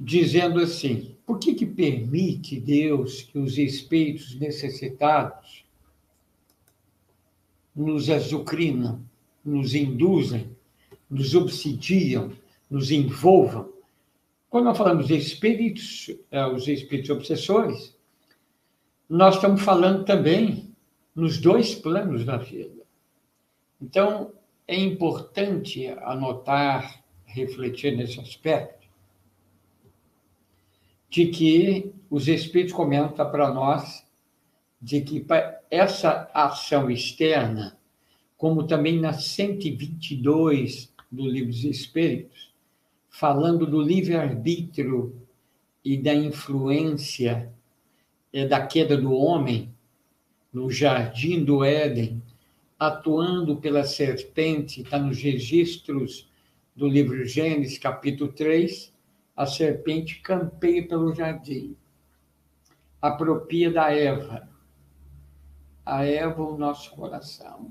dizendo 0.00 0.60
assim: 0.60 1.14
por 1.26 1.38
que, 1.38 1.54
que 1.54 1.66
permite 1.66 2.58
Deus 2.58 3.20
que 3.20 3.38
os 3.38 3.58
espíritos 3.58 4.34
necessitados 4.40 5.65
nos 7.76 8.08
azucrinam, 8.08 9.02
nos 9.44 9.74
induzem, 9.74 10.50
nos 11.10 11.34
obsidiam, 11.34 12.32
nos 12.70 12.90
envolvam? 12.90 13.72
Quando 14.48 14.64
nós 14.64 14.78
falamos 14.78 15.06
de 15.06 15.16
espíritos, 15.16 16.10
é, 16.30 16.46
os 16.46 16.66
espíritos 16.66 17.10
obsessores, 17.10 17.94
nós 19.08 19.34
estamos 19.34 19.60
falando 19.60 20.04
também 20.04 20.74
nos 21.14 21.38
dois 21.38 21.74
planos 21.74 22.24
da 22.24 22.36
vida. 22.38 22.82
Então, 23.80 24.32
é 24.66 24.76
importante 24.76 25.86
anotar, 25.86 27.02
refletir 27.24 27.96
nesse 27.96 28.18
aspecto, 28.18 28.86
de 31.08 31.26
que 31.26 31.92
os 32.10 32.28
Espíritos 32.28 32.74
comentam 32.74 33.30
para 33.30 33.52
nós 33.52 34.05
de 34.80 35.00
que 35.00 35.24
essa 35.70 36.30
ação 36.32 36.90
externa, 36.90 37.78
como 38.36 38.66
também 38.66 39.00
na 39.00 39.12
122 39.12 40.92
do 41.10 41.26
Livro 41.26 41.50
dos 41.50 41.64
Espíritos, 41.64 42.54
falando 43.08 43.66
do 43.66 43.80
livre-arbítrio 43.80 45.14
e 45.84 45.96
da 45.96 46.14
influência 46.14 47.50
é, 48.32 48.46
da 48.46 48.66
queda 48.66 48.96
do 48.96 49.12
homem 49.12 49.74
no 50.52 50.70
jardim 50.70 51.42
do 51.42 51.64
Éden, 51.64 52.22
atuando 52.78 53.56
pela 53.56 53.84
serpente, 53.84 54.82
está 54.82 54.98
nos 54.98 55.18
registros 55.18 56.28
do 56.74 56.86
livro 56.86 57.24
Gênesis, 57.24 57.78
capítulo 57.78 58.32
3, 58.32 58.92
a 59.34 59.46
serpente 59.46 60.20
campeia 60.20 60.86
pelo 60.86 61.14
jardim, 61.14 61.74
apropria 63.00 63.70
da 63.70 63.90
Eva. 63.90 64.48
A 65.86 66.04
Eva, 66.04 66.42
o 66.42 66.58
nosso 66.58 66.90
coração, 66.96 67.70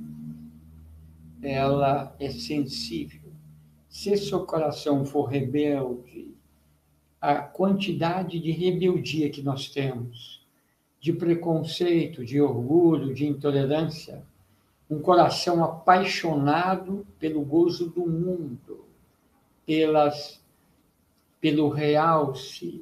ela 1.42 2.16
é 2.18 2.30
sensível. 2.30 3.34
Se 3.90 4.16
seu 4.16 4.46
coração 4.46 5.04
for 5.04 5.26
rebelde, 5.26 6.34
a 7.20 7.36
quantidade 7.36 8.40
de 8.40 8.52
rebeldia 8.52 9.30
que 9.30 9.42
nós 9.42 9.68
temos, 9.68 10.48
de 10.98 11.12
preconceito, 11.12 12.24
de 12.24 12.40
orgulho, 12.40 13.14
de 13.14 13.28
intolerância, 13.28 14.24
um 14.90 15.00
coração 15.00 15.62
apaixonado 15.62 17.06
pelo 17.20 17.42
gozo 17.42 17.90
do 17.90 18.08
mundo, 18.08 18.86
pelas, 19.66 20.42
pelo 21.42 21.68
realce, 21.68 22.80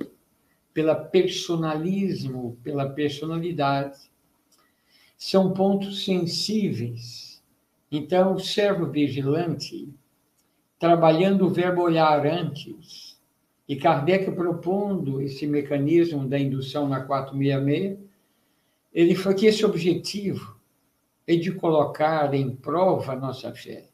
pela 0.74 0.94
personalismo, 0.94 2.56
pela 2.64 2.88
personalidade. 2.88 4.13
São 5.26 5.54
pontos 5.54 6.04
sensíveis. 6.04 7.42
Então, 7.90 8.36
o 8.36 8.40
servo 8.42 8.88
vigilante, 8.88 9.88
trabalhando 10.78 11.46
o 11.46 11.50
verbo 11.50 11.82
olhar 11.82 12.28
antes, 12.28 13.18
e 13.66 13.78
Kardec 13.78 14.30
propondo 14.34 15.22
esse 15.22 15.48
mecanismo 15.48 16.28
da 16.28 16.38
indução 16.38 16.90
na 16.90 17.00
466, 17.06 17.98
ele 18.94 19.16
foi 19.16 19.34
que 19.34 19.46
esse 19.46 19.66
objetivo 19.66 20.60
é 21.26 21.38
de 21.38 21.54
colocar 21.54 22.34
em 22.34 22.54
prova 22.54 23.14
a 23.14 23.16
nossa 23.16 23.54
fé 23.54 23.86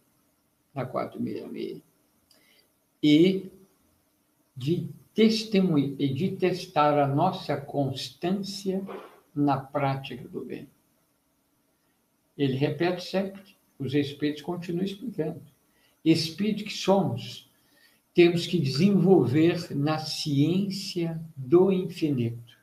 na 0.74 0.84
466 0.84 1.80
e 3.04 3.52
de 4.58 4.89
testemunhar 5.13 5.94
e 6.00 6.12
de 6.12 6.32
testar 6.32 6.98
a 6.98 7.08
nossa 7.08 7.56
constância 7.56 8.84
na 9.36 9.58
prática 9.58 10.28
do 10.28 10.44
bem. 10.44 10.68
Ele 12.39 12.56
repete 12.56 13.04
sempre, 13.04 13.43
os 13.78 13.93
espíritos 13.93 14.43
continuam 14.43 14.86
explicando. 14.86 15.41
Espírito 16.06 16.63
que 16.63 16.71
somos, 16.71 17.52
temos 18.13 18.47
que 18.47 18.58
desenvolver 18.58 19.75
na 19.75 19.97
ciência 19.99 21.21
do 21.36 21.69
infinito. 21.69 22.58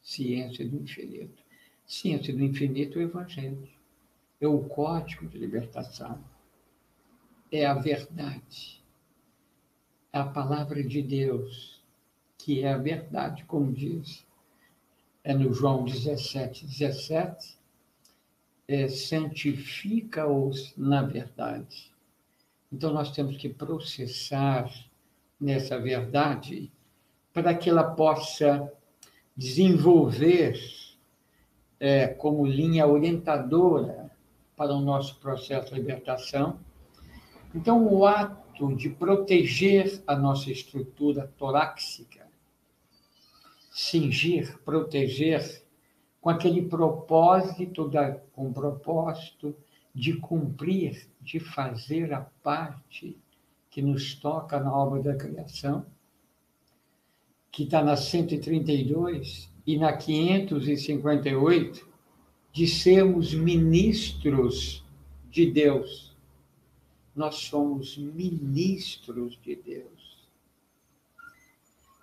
Ciência 0.00 0.64
do 0.68 0.76
infinito. 0.76 1.42
Ciência 1.84 2.32
do 2.32 2.44
infinito 2.44 3.00
é 3.00 3.02
o 3.02 3.08
Evangelho. 3.08 3.68
É 4.40 4.46
o 4.46 4.60
código 4.60 5.26
de 5.26 5.36
libertação. 5.36 6.24
É 7.50 7.66
a 7.66 7.74
verdade. 7.74 8.84
É 10.12 10.18
a 10.20 10.24
palavra 10.24 10.80
de 10.80 11.02
Deus, 11.02 11.82
que 12.38 12.62
é 12.62 12.72
a 12.72 12.78
verdade, 12.78 13.44
como 13.46 13.72
diz. 13.72 14.24
É 15.24 15.34
no 15.34 15.52
João 15.52 15.84
17, 15.84 16.64
17. 16.64 17.57
É, 18.68 18.86
santifica-os 18.86 20.74
na 20.76 21.02
verdade. 21.02 21.90
Então, 22.70 22.92
nós 22.92 23.10
temos 23.10 23.38
que 23.38 23.48
processar 23.48 24.70
nessa 25.40 25.78
verdade 25.78 26.70
para 27.32 27.54
que 27.54 27.70
ela 27.70 27.84
possa 27.84 28.70
desenvolver 29.34 30.60
é, 31.80 32.08
como 32.08 32.46
linha 32.46 32.86
orientadora 32.86 34.10
para 34.56 34.74
o 34.74 34.80
nosso 34.80 35.18
processo 35.18 35.72
de 35.72 35.80
libertação. 35.80 36.60
Então, 37.54 37.86
o 37.86 38.04
ato 38.04 38.74
de 38.74 38.90
proteger 38.90 40.02
a 40.06 40.16
nossa 40.16 40.50
estrutura 40.50 41.32
torácica, 41.38 42.26
cingir, 43.70 44.58
proteger, 44.64 45.62
com 46.20 46.30
aquele 46.30 46.62
propósito, 46.62 47.88
da, 47.88 48.12
com 48.32 48.48
o 48.48 48.52
propósito 48.52 49.54
de 49.94 50.14
cumprir, 50.14 51.08
de 51.20 51.40
fazer 51.40 52.12
a 52.12 52.20
parte 52.42 53.16
que 53.70 53.82
nos 53.82 54.14
toca 54.14 54.58
na 54.58 54.74
obra 54.74 55.02
da 55.02 55.14
criação, 55.14 55.86
que 57.50 57.64
está 57.64 57.82
na 57.82 57.96
132, 57.96 59.50
e 59.68 59.76
na 59.76 59.92
558 59.92 61.86
de 62.50 62.66
sermos 62.66 63.34
ministros 63.34 64.82
de 65.30 65.50
Deus. 65.50 66.16
Nós 67.14 67.34
somos 67.34 67.98
ministros 67.98 69.38
de 69.42 69.56
Deus. 69.56 70.26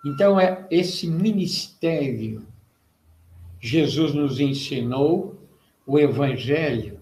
Então, 0.04 0.38
é 0.38 0.64
esse 0.70 1.08
ministério, 1.08 2.46
Jesus 3.60 4.14
nos 4.14 4.38
ensinou 4.38 5.36
o 5.86 5.98
Evangelho, 5.98 7.00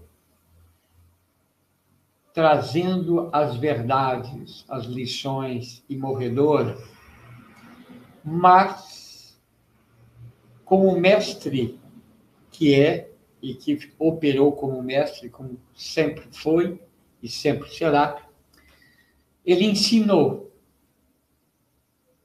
trazendo 2.33 3.29
as 3.31 3.55
verdades, 3.55 4.65
as 4.67 4.85
lições 4.85 5.83
imorredoras, 5.89 6.81
mas 8.23 9.39
como 10.65 10.99
mestre 10.99 11.79
que 12.51 12.73
é 12.73 13.11
e 13.41 13.53
que 13.53 13.91
operou 13.99 14.51
como 14.51 14.81
mestre, 14.81 15.29
como 15.29 15.59
sempre 15.75 16.25
foi 16.31 16.81
e 17.21 17.29
sempre 17.29 17.69
será, 17.69 18.27
ele 19.45 19.65
ensinou, 19.65 20.51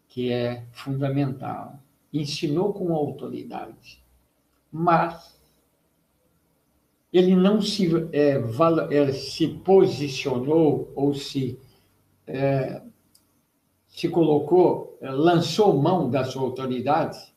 que 0.09 0.33
é 0.33 0.65
fundamental, 0.73 1.79
ensinou 2.13 2.73
com 2.73 2.95
autoridade, 2.95 4.03
mas 4.71 5.41
ele 7.13 7.35
não 7.35 7.61
se, 7.61 7.89
é, 8.13 8.41
é, 8.91 9.13
se 9.13 9.49
posicionou 9.49 10.93
ou 10.95 11.13
se, 11.13 11.59
é, 12.27 12.83
se 13.89 14.09
colocou, 14.09 14.97
é, 15.01 15.11
lançou 15.11 15.81
mão 15.81 16.09
da 16.09 16.25
sua 16.25 16.43
autoridade, 16.43 17.35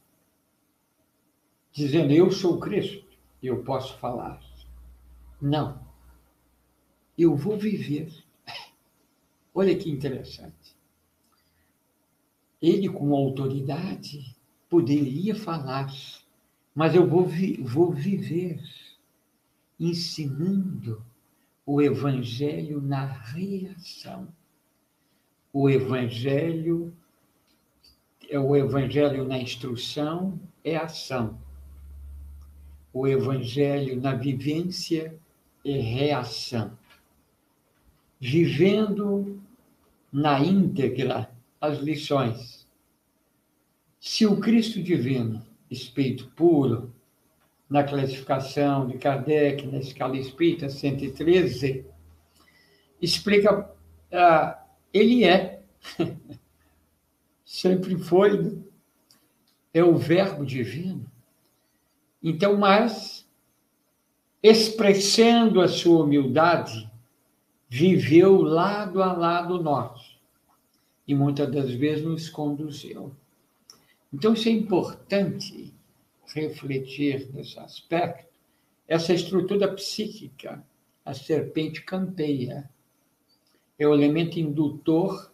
dizendo: 1.72 2.12
Eu 2.12 2.32
sou 2.32 2.60
Cristo, 2.60 3.04
eu 3.42 3.64
posso 3.64 3.98
falar. 3.98 4.40
Não. 5.42 5.82
Eu 7.18 7.36
vou 7.36 7.58
viver. 7.58 8.14
Olha 9.54 9.76
que 9.76 9.90
interessante. 9.90 10.76
Ele, 12.62 12.88
com 12.88 13.14
autoridade, 13.14 14.36
poderia 14.70 15.36
falar, 15.36 15.92
mas 16.74 16.96
eu 16.96 17.08
vou, 17.08 17.26
vi 17.26 17.62
vou 17.62 17.92
viver 17.92 18.62
ensinando 19.80 21.04
o 21.66 21.82
Evangelho 21.82 22.82
na 22.82 23.06
reação. 23.06 24.28
O 25.52 25.70
Evangelho 25.70 26.94
é 28.30 28.40
o 28.40 28.56
Evangelho 28.56 29.26
na 29.26 29.38
instrução, 29.38 30.40
é 30.64 30.76
ação. 30.76 31.40
O 32.92 33.08
Evangelho 33.08 34.00
na 34.00 34.16
vivência 34.16 35.20
é 35.64 35.80
reação 35.80 36.78
vivendo 38.24 39.42
na 40.10 40.40
íntegra 40.40 41.30
as 41.60 41.80
lições. 41.80 42.66
Se 44.00 44.26
o 44.26 44.40
Cristo 44.40 44.82
divino, 44.82 45.46
espírito 45.74 46.32
puro, 46.36 46.94
na 47.70 47.84
classificação 47.84 48.88
de 48.88 48.98
Kardec, 48.98 49.66
na 49.68 49.80
escala 49.80 50.16
espírita 50.16 50.70
113, 50.70 51.86
explica, 53.02 53.70
uh, 54.12 54.64
ele 54.94 55.26
é, 55.26 55.62
sempre 57.44 57.98
foi, 57.98 58.64
é 59.74 59.84
o 59.84 59.98
Verbo 59.98 60.46
divino. 60.46 61.06
Então, 62.22 62.56
mas, 62.58 63.28
expressando 64.42 65.60
a 65.60 65.68
sua 65.68 66.04
humildade, 66.04 66.90
viveu 67.68 68.42
lado 68.42 69.02
a 69.02 69.12
lado 69.12 69.62
nós 69.62 70.14
e 71.08 71.14
muitas 71.14 71.52
das 71.52 71.72
vezes 71.72 72.06
nos 72.06 72.30
conduziu. 72.30 73.16
Então, 74.14 74.34
isso 74.34 74.48
é 74.48 74.52
importante 74.52 75.74
refletir 76.34 77.30
nesse 77.34 77.60
aspecto, 77.60 78.32
essa 78.88 79.14
estrutura 79.14 79.74
psíquica, 79.74 80.64
a 81.04 81.14
serpente 81.14 81.82
campeia, 81.82 82.70
é 83.78 83.88
o 83.88 83.94
elemento 83.94 84.40
indutor 84.40 85.32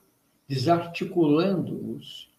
desarticulando-os 0.48 2.30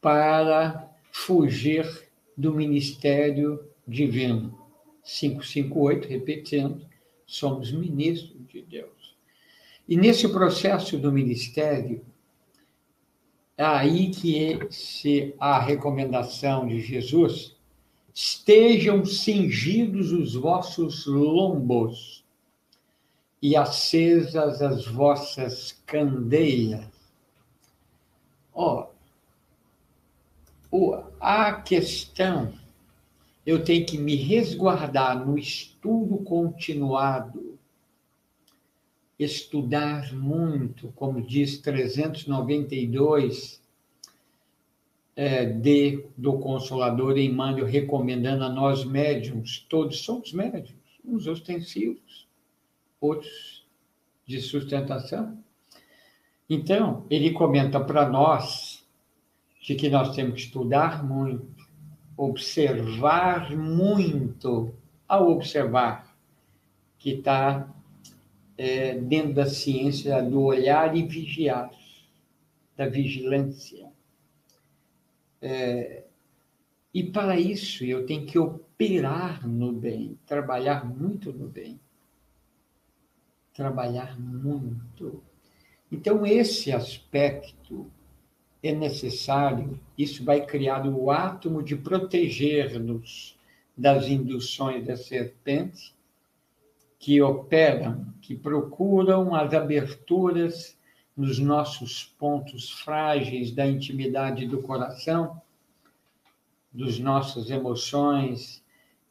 para 0.00 0.90
fugir 1.10 2.10
do 2.36 2.52
ministério 2.52 3.66
divino. 3.86 4.58
558, 5.04 6.08
repetindo, 6.08 6.86
somos 7.26 7.70
ministros 7.70 8.46
de 8.48 8.62
Deus. 8.62 9.14
E 9.88 9.96
nesse 9.96 10.28
processo 10.28 10.98
do 10.98 11.12
ministério, 11.12 12.04
é 13.56 13.64
aí 13.64 14.10
que 14.10 14.66
se 14.70 15.34
a 15.38 15.60
recomendação 15.60 16.66
de 16.66 16.80
Jesus 16.80 17.56
estejam 18.12 19.04
cingidos 19.04 20.12
os 20.12 20.34
vossos 20.34 21.06
lombos 21.06 22.24
e 23.40 23.56
acesas 23.56 24.62
as 24.62 24.86
vossas 24.86 25.82
candeias. 25.86 26.86
Ó, 28.52 28.88
oh, 30.70 31.02
a 31.20 31.52
questão 31.52 32.52
eu 33.44 33.62
tenho 33.62 33.84
que 33.84 33.98
me 33.98 34.16
resguardar 34.16 35.24
no 35.24 35.38
estudo 35.38 36.18
continuado, 36.18 37.53
estudar 39.18 40.12
muito, 40.12 40.92
como 40.92 41.22
diz 41.22 41.58
392 41.58 43.62
é, 45.16 45.46
de, 45.46 46.04
do 46.16 46.38
Consolador 46.38 47.16
Emmanuel, 47.16 47.66
recomendando 47.66 48.44
a 48.44 48.48
nós 48.48 48.84
médiums, 48.84 49.64
todos 49.68 50.00
somos 50.00 50.32
médiums, 50.32 50.74
uns 51.04 51.26
ostensivos, 51.26 52.26
outros 53.00 53.64
de 54.26 54.40
sustentação. 54.40 55.38
Então, 56.48 57.06
ele 57.08 57.32
comenta 57.32 57.78
para 57.78 58.08
nós 58.08 58.84
de 59.62 59.74
que 59.74 59.88
nós 59.88 60.14
temos 60.14 60.34
que 60.34 60.40
estudar 60.40 61.04
muito, 61.04 61.54
observar 62.16 63.54
muito, 63.56 64.74
ao 65.06 65.30
observar, 65.30 66.16
que 66.98 67.10
está 67.10 67.68
é, 68.56 68.94
dentro 68.94 69.34
da 69.34 69.46
ciência 69.46 70.22
do 70.22 70.42
olhar 70.42 70.96
e 70.96 71.02
vigiar, 71.02 71.70
da 72.76 72.88
vigilância. 72.88 73.90
É, 75.40 76.04
e 76.92 77.02
para 77.02 77.38
isso 77.38 77.84
eu 77.84 78.06
tenho 78.06 78.24
que 78.24 78.38
operar 78.38 79.46
no 79.46 79.72
bem, 79.72 80.18
trabalhar 80.26 80.84
muito 80.86 81.32
no 81.32 81.48
bem. 81.48 81.78
Trabalhar 83.52 84.18
muito. 84.18 85.22
Então, 85.90 86.26
esse 86.26 86.72
aspecto 86.72 87.90
é 88.62 88.72
necessário, 88.74 89.78
isso 89.96 90.24
vai 90.24 90.44
criar 90.44 90.86
o 90.86 91.10
átomo 91.10 91.62
de 91.62 91.76
proteger-nos 91.76 93.38
das 93.76 94.08
induções 94.08 94.86
da 94.86 94.96
serpente, 94.96 95.94
que 97.04 97.20
operam, 97.20 98.06
que 98.22 98.34
procuram 98.34 99.34
as 99.34 99.52
aberturas 99.52 100.74
nos 101.14 101.38
nossos 101.38 102.02
pontos 102.02 102.70
frágeis 102.70 103.50
da 103.50 103.66
intimidade 103.66 104.46
do 104.46 104.62
coração, 104.62 105.38
dos 106.72 106.98
nossas 106.98 107.50
emoções, 107.50 108.64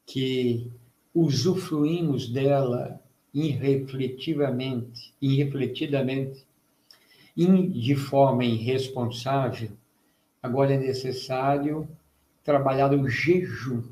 que 0.07 0.71
usufruímos 1.13 2.27
dela 2.27 2.99
irrefletivamente, 3.31 5.13
irrefletidamente, 5.21 6.43
de 7.37 7.95
forma 7.95 8.43
irresponsável, 8.43 9.69
agora 10.41 10.73
é 10.73 10.79
necessário 10.79 11.87
trabalhar 12.43 12.91
o 12.91 13.07
jejum. 13.07 13.83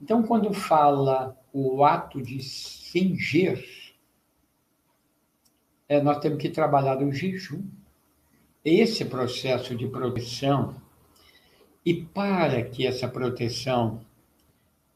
Então, 0.00 0.22
quando 0.22 0.54
fala 0.54 1.36
o 1.58 1.82
ato 1.82 2.20
de 2.20 2.42
cingir, 2.42 3.64
é, 5.88 6.02
nós 6.02 6.18
temos 6.18 6.38
que 6.38 6.50
trabalhar 6.50 7.02
o 7.02 7.10
jejum. 7.10 7.64
Esse 8.62 9.06
processo 9.06 9.74
de 9.74 9.88
proteção, 9.88 10.76
e 11.82 11.94
para 11.94 12.62
que 12.62 12.86
essa 12.86 13.08
proteção 13.08 14.04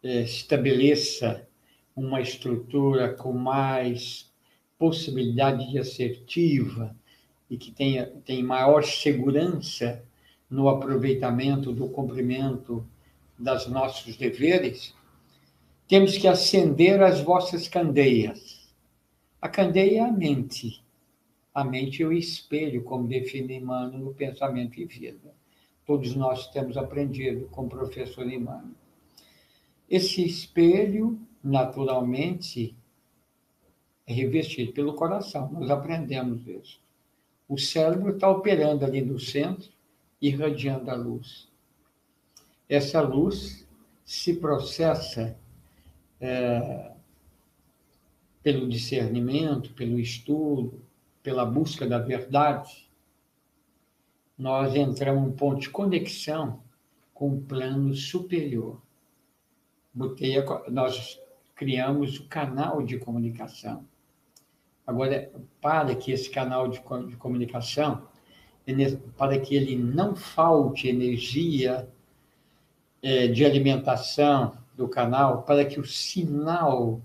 é, 0.02 0.20
estabeleça 0.20 1.48
uma 1.96 2.20
estrutura 2.20 3.14
com 3.14 3.32
mais 3.32 4.30
possibilidade 4.78 5.70
de 5.70 5.78
assertiva, 5.78 6.94
e 7.48 7.56
que 7.56 7.70
tenha, 7.70 8.06
tem 8.26 8.42
maior 8.42 8.84
segurança 8.84 10.04
no 10.50 10.68
aproveitamento 10.68 11.72
do 11.72 11.88
cumprimento 11.88 12.86
das 13.38 13.66
nossos 13.66 14.14
deveres, 14.14 14.94
temos 15.90 16.16
que 16.16 16.28
acender 16.28 17.02
as 17.02 17.20
vossas 17.20 17.66
candeias. 17.66 18.72
A 19.42 19.48
candeia 19.48 19.98
é 19.98 20.04
a 20.04 20.12
mente. 20.12 20.80
A 21.52 21.64
mente 21.64 22.00
é 22.00 22.06
o 22.06 22.12
espelho, 22.12 22.84
como 22.84 23.08
define 23.08 23.56
Emmanuel 23.56 23.98
no 23.98 24.14
Pensamento 24.14 24.80
e 24.80 24.84
Vida. 24.84 25.34
Todos 25.84 26.14
nós 26.14 26.46
temos 26.52 26.76
aprendido 26.76 27.48
com 27.48 27.66
o 27.66 27.68
professor 27.68 28.24
Emmanuel. 28.24 28.76
Esse 29.90 30.24
espelho, 30.24 31.18
naturalmente, 31.42 32.76
é 34.06 34.12
revestido 34.12 34.72
pelo 34.72 34.94
coração. 34.94 35.50
Nós 35.50 35.68
aprendemos 35.70 36.46
isso. 36.46 36.80
O 37.48 37.58
cérebro 37.58 38.14
está 38.14 38.30
operando 38.30 38.84
ali 38.84 39.02
no 39.02 39.18
centro, 39.18 39.68
irradiando 40.22 40.88
a 40.88 40.94
luz. 40.94 41.48
Essa 42.68 43.00
luz 43.00 43.66
se 44.04 44.34
processa 44.34 45.36
é, 46.20 46.92
pelo 48.42 48.68
discernimento, 48.68 49.72
pelo 49.74 49.98
estudo, 49.98 50.82
pela 51.22 51.44
busca 51.44 51.86
da 51.86 51.98
verdade. 51.98 52.88
Nós 54.36 54.74
entramos 54.74 55.22
em 55.22 55.26
um 55.26 55.32
ponto 55.32 55.60
de 55.60 55.70
conexão 55.70 56.62
com 57.12 57.34
o 57.34 57.40
plano 57.40 57.94
superior. 57.94 58.80
Nós 60.70 61.20
criamos 61.54 62.18
o 62.18 62.28
canal 62.28 62.82
de 62.82 62.98
comunicação. 62.98 63.84
Agora, 64.86 65.30
para 65.60 65.94
que 65.94 66.10
esse 66.10 66.30
canal 66.30 66.68
de, 66.68 66.80
de 67.08 67.16
comunicação 67.16 68.08
para 69.16 69.38
que 69.38 69.54
ele 69.54 69.76
não 69.76 70.14
falte 70.14 70.88
energia 70.88 71.88
é, 73.02 73.26
de 73.28 73.44
alimentação 73.44 74.59
do 74.74 74.88
canal, 74.88 75.42
para 75.42 75.64
que 75.64 75.78
o 75.78 75.84
sinal 75.84 77.00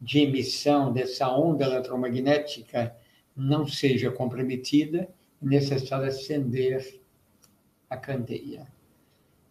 de 0.00 0.20
emissão 0.20 0.92
dessa 0.92 1.30
onda 1.30 1.64
eletromagnética 1.64 2.94
não 3.36 3.66
seja 3.66 4.10
comprometida, 4.10 5.08
é 5.40 5.46
necessário 5.46 6.06
acender 6.06 7.00
a 7.88 7.96
candeia. 7.96 8.66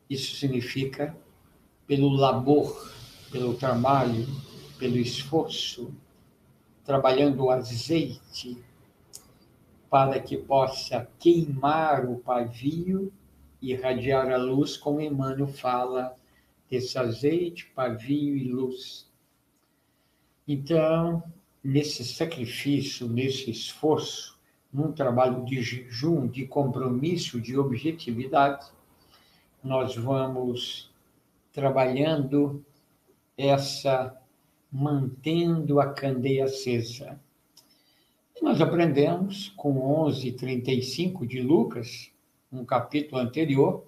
Isso 0.10 0.36
significa 0.36 1.16
pelo 1.88 2.10
labor, 2.10 2.94
pelo 3.32 3.54
trabalho, 3.54 4.28
pelo 4.78 4.98
esforço, 4.98 5.94
trabalhando 6.84 7.46
o 7.46 7.50
azeite, 7.50 8.58
para 9.90 10.20
que 10.20 10.38
possa 10.38 11.08
queimar 11.20 12.06
o 12.06 12.18
pavio 12.18 13.12
e 13.62 13.72
irradiar 13.72 14.32
a 14.32 14.38
luz, 14.38 14.78
como 14.78 15.02
Emmanuel 15.02 15.48
fala 15.48 16.16
desse 16.72 16.98
azeite, 16.98 17.68
pavio 17.76 18.36
e 18.36 18.52
luz. 18.52 19.08
Então, 20.48 21.22
nesse 21.64 22.04
sacrifício, 22.04 23.08
nesse 23.08 23.52
esforço, 23.52 24.40
num 24.74 24.92
trabalho 24.92 25.46
de 25.46 25.62
jejum, 25.62 26.26
de 26.26 26.48
compromisso, 26.48 27.40
de 27.40 27.56
objetividade, 27.56 28.66
nós 29.64 29.96
vamos 29.96 30.90
trabalhando 31.54 32.66
essa, 33.38 34.18
mantendo 34.72 35.80
a 35.80 35.94
candeia 35.94 36.46
acesa 36.46 37.20
nós 38.42 38.60
aprendemos 38.60 39.50
com 39.56 39.78
11:35 40.08 41.28
de 41.28 41.40
Lucas, 41.40 42.12
um 42.52 42.66
capítulo 42.66 43.22
anterior, 43.22 43.86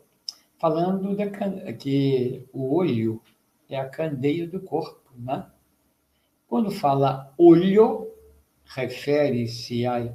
falando 0.59 1.15
da, 1.15 1.27
que 1.73 2.47
o 2.53 2.75
olho 2.75 3.21
é 3.69 3.77
a 3.77 3.89
candeia 3.89 4.47
do 4.47 4.59
corpo, 4.59 5.09
né? 5.15 5.45
Quando 6.47 6.69
fala 6.71 7.33
olho, 7.37 8.11
refere-se 8.65 9.85
à 9.85 10.13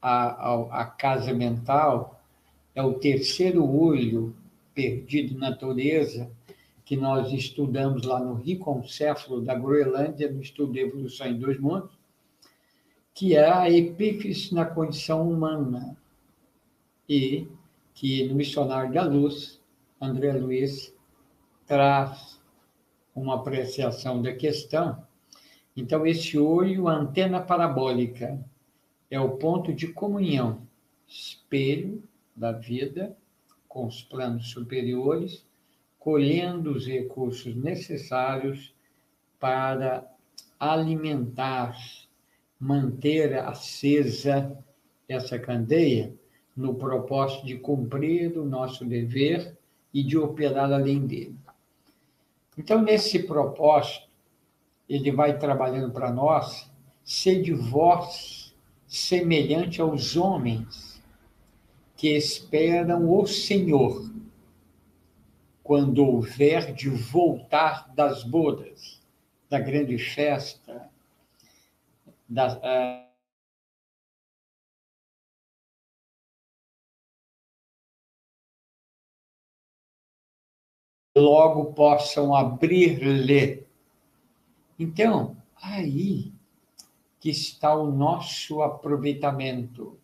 a, 0.00 0.50
a, 0.50 0.82
a, 0.82 0.86
casa 0.86 1.34
mental, 1.34 2.20
é 2.74 2.82
o 2.82 2.94
terceiro 2.94 3.68
olho 3.68 4.34
perdido 4.74 5.36
na 5.36 5.50
natureza, 5.50 6.30
que 6.84 6.96
nós 6.96 7.32
estudamos 7.32 8.04
lá 8.04 8.20
no 8.20 8.34
Riconcéfalo 8.34 9.42
da 9.42 9.54
Groenlândia, 9.54 10.30
no 10.30 10.40
estudo 10.40 10.72
de 10.72 10.80
Evolução 10.80 11.26
em 11.26 11.38
Dois 11.38 11.60
Mundos, 11.60 11.90
que 13.12 13.36
é 13.36 13.50
a 13.50 13.68
epífise 13.68 14.54
na 14.54 14.64
condição 14.64 15.28
humana, 15.28 15.96
e 17.08 17.48
que 17.92 18.28
no 18.28 18.36
Missionário 18.36 18.92
da 18.92 19.02
Luz, 19.02 19.57
André 20.00 20.32
Luiz 20.32 20.94
traz 21.66 22.40
uma 23.14 23.34
apreciação 23.34 24.22
da 24.22 24.32
questão. 24.32 25.04
Então, 25.76 26.06
esse 26.06 26.38
olho, 26.38 26.88
antena 26.88 27.40
parabólica, 27.40 28.42
é 29.10 29.18
o 29.18 29.36
ponto 29.38 29.74
de 29.74 29.88
comunhão, 29.88 30.66
espelho 31.06 32.02
da 32.34 32.52
vida 32.52 33.16
com 33.66 33.86
os 33.86 34.02
planos 34.02 34.50
superiores, 34.50 35.44
colhendo 35.98 36.72
os 36.72 36.86
recursos 36.86 37.54
necessários 37.56 38.74
para 39.38 40.08
alimentar 40.58 41.76
manter 42.58 43.34
acesa 43.38 44.56
essa 45.08 45.38
candeia 45.38 46.14
no 46.56 46.74
propósito 46.74 47.46
de 47.46 47.56
cumprir 47.56 48.36
o 48.38 48.44
nosso 48.44 48.84
dever 48.84 49.57
e 49.92 50.02
de 50.02 50.16
operar 50.18 50.72
além 50.72 51.06
dele. 51.06 51.36
Então, 52.56 52.82
nesse 52.82 53.20
propósito, 53.20 54.08
ele 54.88 55.12
vai 55.12 55.38
trabalhando 55.38 55.92
para 55.92 56.10
nós, 56.10 56.70
ser 57.04 57.42
de 57.42 57.52
voz 57.52 58.54
semelhante 58.86 59.80
aos 59.80 60.16
homens 60.16 61.02
que 61.96 62.16
esperam 62.16 63.10
o 63.10 63.26
Senhor 63.26 64.10
quando 65.62 66.04
houver 66.04 66.72
de 66.72 66.88
voltar 66.88 67.92
das 67.94 68.24
bodas, 68.24 69.02
da 69.50 69.60
grande 69.60 69.98
festa, 69.98 70.88
da, 72.26 73.07
logo 81.18 81.72
possam 81.72 82.34
abrir-lhe. 82.34 83.64
Então, 84.78 85.36
aí 85.60 86.32
que 87.20 87.30
está 87.30 87.74
o 87.74 87.90
nosso 87.90 88.62
aproveitamento. 88.62 89.98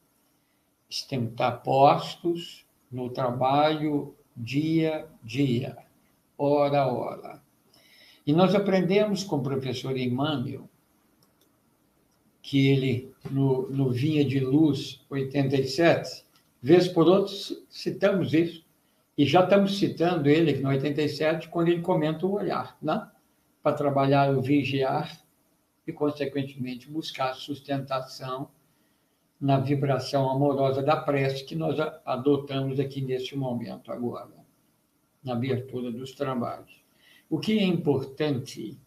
Estar 0.89 1.63
postos 1.63 2.65
no 2.91 3.11
trabalho 3.11 4.15
dia 4.37 5.09
a 5.23 5.27
dia, 5.27 5.77
hora 6.37 6.83
a 6.83 6.93
hora. 6.93 7.43
E 8.27 8.33
nós 8.33 8.55
aprendemos 8.55 9.25
com 9.25 9.37
o 9.37 9.43
professor 9.43 9.97
Emmanuel 9.97 10.69
que 12.41 12.69
ele, 12.69 13.13
no, 13.31 13.69
no 13.71 13.91
Vinha 13.91 14.25
de 14.25 14.39
Luz 14.39 15.05
87, 15.09 16.25
vez 16.61 16.89
por 16.89 17.09
outra 17.09 17.35
citamos 17.71 18.35
isso, 18.35 18.65
e 19.17 19.25
já 19.25 19.45
estamos 19.45 19.79
citando 19.79 20.29
ele 20.29 20.55
no 20.61 20.69
87, 20.69 21.49
quando 21.49 21.69
ele 21.69 21.83
comenta 21.83 22.27
o 22.27 22.33
olhar, 22.33 22.77
né? 22.83 23.09
para 23.63 23.77
trabalhar 23.77 24.37
o 24.37 24.43
vigiar 24.43 25.19
e, 25.87 25.93
consequentemente, 25.93 26.91
buscar 26.91 27.35
sustentação 27.35 28.51
na 29.41 29.59
vibração 29.59 30.29
amorosa 30.31 30.83
da 30.83 30.97
prece 30.97 31.45
que 31.45 31.55
nós 31.55 31.79
adotamos 32.05 32.81
aqui 32.81 33.01
neste 33.01 33.37
momento, 33.37 33.93
agora, 33.93 34.31
na 35.23 35.33
abertura 35.33 35.91
dos 35.91 36.13
trabalhos. 36.13 36.83
O 37.31 37.39
que 37.39 37.59
é 37.59 37.65
importante 37.65 38.79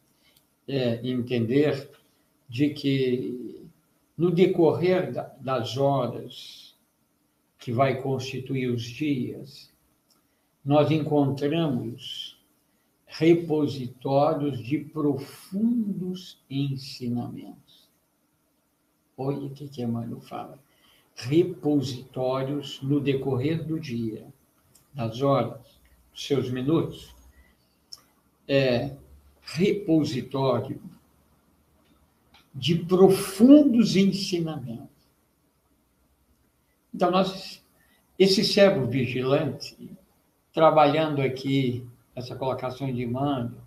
é 0.67 0.99
entender 1.07 1.89
de 2.47 2.69
que, 2.69 3.67
no 4.17 4.31
decorrer 4.31 5.11
das 5.39 5.77
horas 5.77 6.75
que 7.57 7.71
vai 7.71 8.01
constituir 8.01 8.67
os 8.67 8.83
dias, 8.83 9.71
nós 10.67 10.91
encontramos 10.91 12.37
repositórios 13.05 14.59
de 14.59 14.79
profundos 14.79 16.43
ensinamentos. 16.49 17.89
Olha 19.17 19.47
o 19.47 19.49
que, 19.49 19.81
Emmanuel 19.81 20.19
fala. 20.19 20.59
Repositórios 21.15 22.81
no 22.81 22.99
decorrer 22.99 23.65
do 23.65 23.79
dia, 23.79 24.27
das 24.93 25.21
horas, 25.21 25.79
seus 26.13 26.51
minutos. 26.51 27.15
É, 28.45 28.93
repositório 29.41 30.81
de 32.53 32.75
profundos 32.75 33.95
ensinamentos. 33.95 34.89
Então, 36.93 37.09
nós, 37.09 37.63
esse 38.19 38.43
servo 38.43 38.85
vigilante, 38.85 39.96
trabalhando 40.57 41.21
aqui, 41.21 41.85
essa 42.15 42.35
colocação 42.35 42.91
de 42.91 43.05
mando, 43.05 43.61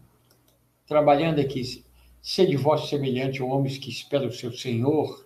trabalhando 0.89 1.41
aqui, 1.41 1.85
ser 2.21 2.49
de 2.49 2.57
vosso 2.57 2.89
semelhante 2.89 3.41
homens 3.41 3.79
que 3.79 3.89
esperam 3.89 4.27
o 4.27 4.33
seu 4.33 4.53
Senhor, 4.53 5.25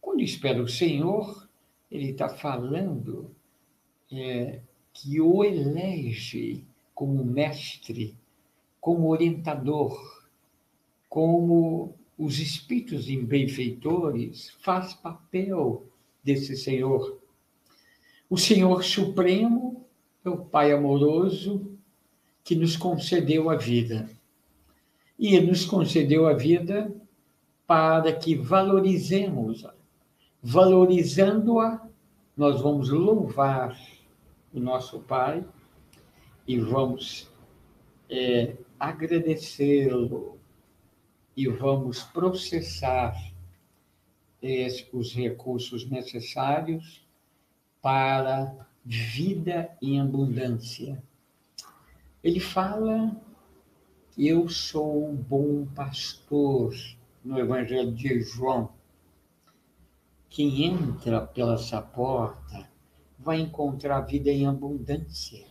Quando 0.00 0.22
espera 0.22 0.62
o 0.62 0.66
Senhor, 0.66 1.46
ele 1.90 2.12
está 2.12 2.30
falando 2.30 3.30
é, 4.10 4.60
que 4.90 5.20
o 5.20 5.44
elege 5.44 6.64
como 6.94 7.22
mestre, 7.22 8.16
como 8.80 9.08
orientador, 9.08 10.24
como 11.10 11.94
os 12.16 12.38
espíritos 12.38 13.10
em 13.10 13.22
benfeitores 13.22 14.48
faz 14.62 14.94
papel 14.94 15.84
desse 16.22 16.56
Senhor. 16.56 17.22
O 18.28 18.38
Senhor 18.38 18.82
Supremo 18.82 19.86
é 20.24 20.28
o 20.30 20.38
Pai 20.38 20.72
amoroso 20.72 21.78
que 22.42 22.54
nos 22.54 22.76
concedeu 22.76 23.50
a 23.50 23.56
vida. 23.56 24.08
E 25.18 25.38
nos 25.40 25.64
concedeu 25.64 26.26
a 26.26 26.32
vida 26.32 26.94
para 27.66 28.12
que 28.12 28.34
valorizemos-a. 28.34 29.74
Valorizando-a, 30.42 31.86
nós 32.36 32.60
vamos 32.60 32.88
louvar 32.90 33.78
o 34.52 34.58
nosso 34.58 35.00
Pai 35.00 35.44
e 36.46 36.58
vamos 36.58 37.30
é, 38.08 38.56
agradecê-lo 38.78 40.38
e 41.36 41.46
vamos 41.46 42.02
processar 42.02 43.14
os 44.92 45.14
recursos 45.14 45.88
necessários 45.88 47.03
para 47.84 48.66
vida 48.82 49.76
em 49.82 50.00
abundância. 50.00 51.04
Ele 52.22 52.40
fala: 52.40 53.14
Eu 54.16 54.48
sou 54.48 55.10
um 55.10 55.14
bom 55.14 55.66
pastor, 55.66 56.74
no 57.22 57.38
Evangelho 57.38 57.92
de 57.92 58.20
João. 58.20 58.70
Quem 60.30 60.64
entra 60.64 61.26
pela 61.26 61.56
essa 61.56 61.82
porta 61.82 62.66
vai 63.18 63.40
encontrar 63.40 64.00
vida 64.00 64.30
em 64.30 64.46
abundância. 64.46 65.44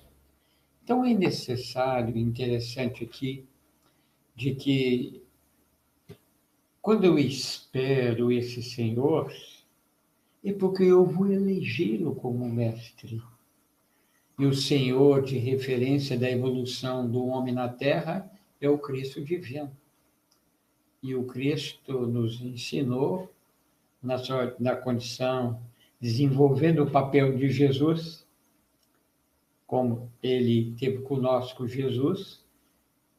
Então 0.83 1.05
é 1.05 1.13
necessário, 1.13 2.17
interessante 2.17 3.03
aqui, 3.03 3.47
de 4.35 4.55
que 4.55 5.23
quando 6.81 7.03
eu 7.03 7.19
espero 7.19 8.31
esse 8.31 8.63
Senhor, 8.63 9.31
é 10.43 10.51
porque 10.51 10.83
eu 10.83 11.05
vou 11.05 11.31
elegê-lo 11.31 12.13
como 12.15 12.47
mestre. 12.49 13.21
E 14.37 14.45
o 14.45 14.53
Senhor 14.53 15.21
de 15.21 15.37
referência 15.37 16.17
da 16.17 16.29
evolução 16.29 17.09
do 17.09 17.25
homem 17.27 17.53
na 17.53 17.69
Terra 17.69 18.29
é 18.59 18.69
o 18.69 18.77
Cristo 18.77 19.23
divino. 19.23 19.71
E 21.01 21.15
o 21.15 21.23
Cristo 21.25 22.07
nos 22.07 22.41
ensinou, 22.41 23.31
na, 24.01 24.17
sua, 24.17 24.55
na 24.59 24.75
condição, 24.75 25.61
desenvolvendo 25.99 26.83
o 26.83 26.91
papel 26.91 27.37
de 27.37 27.49
Jesus, 27.49 28.27
como 29.65 30.11
ele 30.21 30.75
teve 30.77 30.99
conosco 30.99 31.67
Jesus, 31.67 32.43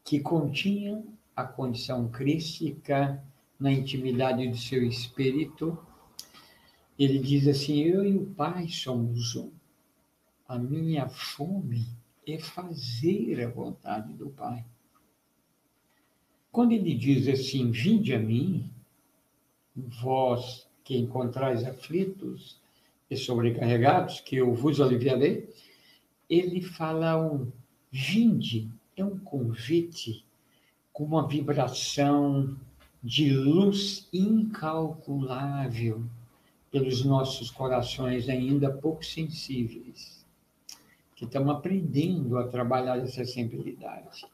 que 0.05 0.21
continha 0.21 1.03
a 1.35 1.45
condição 1.45 2.09
crística 2.09 3.23
na 3.59 3.73
intimidade 3.73 4.47
do 4.47 4.57
seu 4.57 4.85
espírito 4.85 5.79
ele 6.99 7.19
diz 7.19 7.49
assim: 7.49 7.81
Eu 7.81 8.05
e 8.05 8.17
o 8.17 8.27
Pai 8.27 8.69
somos 8.69 9.35
um. 9.35 9.51
A 10.47 10.59
minha 10.59 11.09
fome 11.09 11.87
é 12.27 12.39
fazer 12.39 13.43
a 13.43 13.49
vontade 13.49 14.13
do 14.15 14.29
Pai. 14.31 14.65
Quando 16.53 16.73
ele 16.73 16.95
diz 16.95 17.27
assim: 17.29 17.71
Vinde 17.71 18.15
a 18.15 18.19
mim, 18.19 18.71
vós 19.75 20.69
que 20.85 20.97
encontrais 20.97 21.65
aflitos 21.65 22.61
e 23.11 23.17
sobrecarregados, 23.17 24.21
que 24.21 24.37
eu 24.37 24.55
vos 24.55 24.81
aliviarei, 24.81 25.49
ele 26.29 26.63
fala 26.63 27.21
um 27.21 27.51
vinde, 27.91 28.71
é 28.97 29.05
um 29.05 29.19
convite 29.19 30.25
com 30.93 31.05
uma 31.05 31.27
vibração 31.27 32.57
de 33.03 33.31
luz 33.31 34.09
incalculável 34.13 36.05
pelos 36.75 37.05
nossos 37.05 37.53
corações 37.53 38.29
ainda 38.29 38.69
pouco 38.69 39.05
sensíveis, 39.05 40.27
que 41.15 41.25
estamos 41.25 41.55
aprendendo 41.55 42.37
a 42.37 42.49
trabalhar 42.49 42.99
essa 42.99 43.25
sensibilidade. 43.25 44.27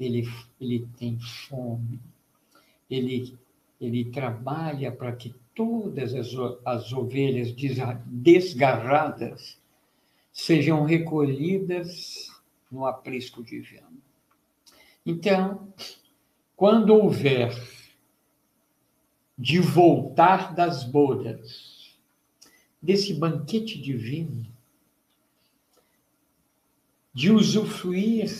Ele, 0.00 0.26
ele 0.58 0.88
tem 0.96 1.18
fome, 1.20 2.00
ele, 2.90 3.36
ele 3.78 4.06
trabalha 4.06 4.90
para 4.90 5.12
que 5.12 5.34
todas 5.54 6.14
as, 6.14 6.28
as 6.64 6.90
ovelhas 6.90 7.54
desgarradas 8.06 9.60
sejam 10.32 10.84
recolhidas 10.84 12.30
no 12.72 12.86
aprisco 12.86 13.44
divino. 13.44 14.00
Então, 15.04 15.68
quando 16.56 16.94
houver 16.94 17.54
de 19.36 19.60
voltar 19.60 20.54
das 20.54 20.82
bodas, 20.82 21.73
desse 22.84 23.14
banquete 23.14 23.80
divino, 23.80 24.46
de 27.14 27.32
usufruir 27.32 28.30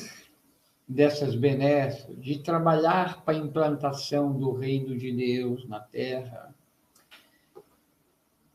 dessas 0.86 1.34
benesses, 1.34 2.14
de 2.20 2.40
trabalhar 2.40 3.24
para 3.24 3.38
a 3.38 3.40
implantação 3.40 4.38
do 4.38 4.52
reino 4.52 4.98
de 4.98 5.10
Deus 5.12 5.66
na 5.66 5.80
terra, 5.80 6.54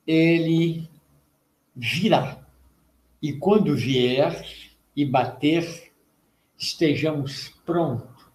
ele 0.05 0.87
virá. 1.75 2.45
E 3.19 3.33
quando 3.33 3.75
vier 3.75 4.45
e 4.95 5.03
bater, 5.03 5.91
estejamos 6.55 7.49
prontos, 7.65 8.27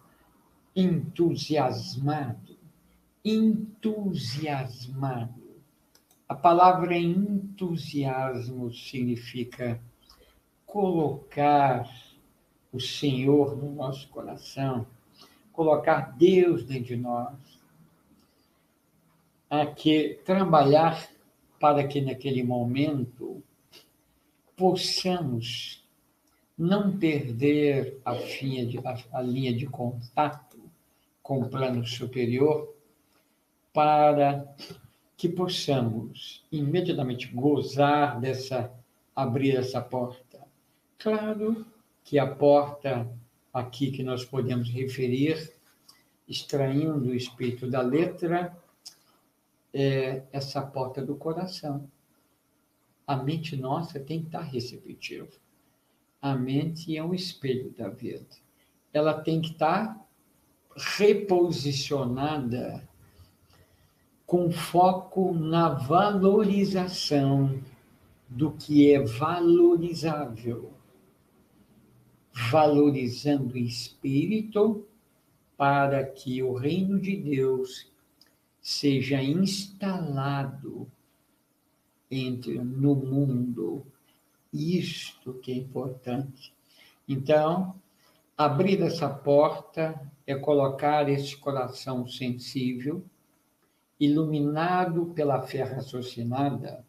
entusiasmados, 0.75 2.57
entusiasmados 3.23 5.44
a 6.27 6.33
palavra 6.33 6.97
entusiasmo 6.97 8.73
significa 8.73 9.79
colocar 10.65 11.87
o 12.73 12.79
Senhor 12.79 13.55
no 13.55 13.73
nosso 13.73 14.09
coração, 14.09 14.87
colocar 15.53 16.15
Deus 16.17 16.63
dentro 16.63 16.87
de 16.87 16.95
nós, 16.97 17.37
a 19.49 19.65
que 19.65 20.19
trabalhar 20.25 21.07
para 21.59 21.87
que 21.87 22.01
naquele 22.01 22.43
momento 22.43 23.43
possamos 24.57 25.85
não 26.57 26.97
perder 26.97 27.99
a, 28.03 28.13
de, 28.13 28.79
a, 28.83 29.19
a 29.19 29.21
linha 29.21 29.53
de 29.53 29.67
contato 29.67 30.59
com 31.21 31.41
o 31.41 31.49
plano 31.49 31.85
superior 31.85 32.73
para 33.73 34.55
que 35.17 35.29
possamos 35.29 36.43
imediatamente 36.51 37.27
gozar 37.27 38.19
dessa, 38.19 38.71
abrir 39.15 39.55
essa 39.55 39.81
porta. 39.81 40.45
Claro 40.97 41.65
que 42.03 42.19
a 42.19 42.27
porta 42.27 43.09
aqui 43.53 43.91
que 43.91 44.03
nós 44.03 44.25
podemos 44.25 44.69
referir, 44.69 45.53
extraindo 46.27 47.09
o 47.09 47.15
espírito 47.15 47.69
da 47.69 47.81
letra, 47.81 48.55
é 49.73 50.23
essa 50.31 50.61
porta 50.61 51.01
do 51.01 51.15
coração. 51.15 51.89
A 53.07 53.17
mente 53.17 53.55
nossa 53.55 53.99
tem 53.99 54.21
que 54.21 54.27
estar 54.27 54.41
receptiva. 54.41 55.29
A 56.21 56.35
mente 56.35 56.97
é 56.97 57.03
um 57.03 57.13
espelho 57.13 57.71
da 57.71 57.89
vida. 57.89 58.25
Ela 58.91 59.13
tem 59.13 59.41
que 59.41 59.51
estar 59.51 60.03
reposicionada 60.75 62.87
com 64.25 64.51
foco 64.51 65.33
na 65.33 65.69
valorização 65.69 67.61
do 68.27 68.51
que 68.51 68.91
é 68.91 68.99
valorizável, 68.99 70.73
valorizando 72.49 73.53
o 73.53 73.57
espírito 73.57 74.85
para 75.55 76.03
que 76.03 76.41
o 76.41 76.53
reino 76.53 76.99
de 76.99 77.15
Deus 77.15 77.87
seja 78.59 79.21
instalado 79.21 80.91
entre 82.09 82.57
no 82.59 82.95
mundo. 82.95 83.85
Isto 84.51 85.33
que 85.35 85.51
é 85.51 85.55
importante. 85.55 86.53
Então, 87.07 87.75
abrir 88.35 88.81
essa 88.81 89.07
porta 89.07 90.11
é 90.25 90.33
colocar 90.33 91.07
esse 91.07 91.37
coração 91.37 92.07
sensível 92.07 93.05
iluminado 94.05 95.07
pela 95.07 95.41
fé 95.41 95.63
raciocinada, 95.63 96.85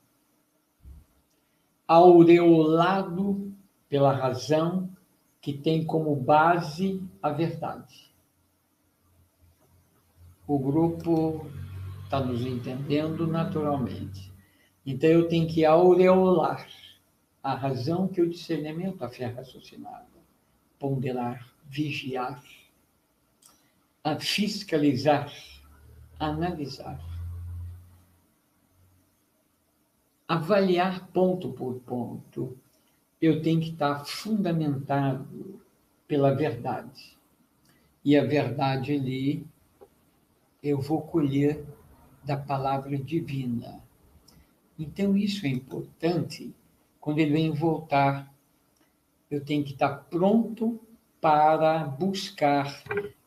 aureolado 1.87 3.53
pela 3.89 4.13
razão 4.13 4.91
que 5.41 5.53
tem 5.53 5.85
como 5.85 6.15
base 6.17 7.03
a 7.23 7.31
verdade. 7.31 8.13
O 10.47 10.59
grupo 10.59 11.47
está 12.05 12.21
nos 12.21 12.43
entendendo 12.43 13.27
naturalmente. 13.27 14.33
Então 14.85 15.11
eu 15.11 15.29
tenho 15.29 15.49
que 15.49 15.65
aureolar 15.65 16.67
a 17.43 17.55
razão 17.55 18.09
que 18.09 18.21
o 18.21 18.29
discernimento, 18.29 19.05
a 19.05 19.09
fé 19.09 19.27
raciocinada, 19.27 20.07
ponderar, 20.79 21.53
vigiar, 21.65 22.43
a 24.03 24.19
fiscalizar, 24.21 25.33
analisar, 26.19 27.01
avaliar 30.27 31.09
ponto 31.09 31.53
por 31.53 31.75
ponto. 31.81 32.57
Eu 33.21 33.43
tenho 33.43 33.61
que 33.61 33.71
estar 33.71 34.05
fundamentado 34.05 35.61
pela 36.07 36.35
verdade. 36.35 37.17
E 38.05 38.17
a 38.17 38.25
verdade 38.25 38.93
ali 38.93 39.47
eu 40.63 40.81
vou 40.81 41.03
colher 41.03 41.65
da 42.25 42.37
palavra 42.37 42.97
divina. 42.99 43.81
Então, 44.79 45.17
isso 45.17 45.47
é 45.47 45.49
importante. 45.49 46.53
Quando 47.01 47.21
ele 47.21 47.33
vem 47.33 47.53
voltar, 47.53 48.33
eu 49.31 49.45
tenho 49.45 49.65
que 49.65 49.73
estar 49.73 50.05
pronto 50.11 50.81
para 51.21 51.85
buscar. 51.85 52.83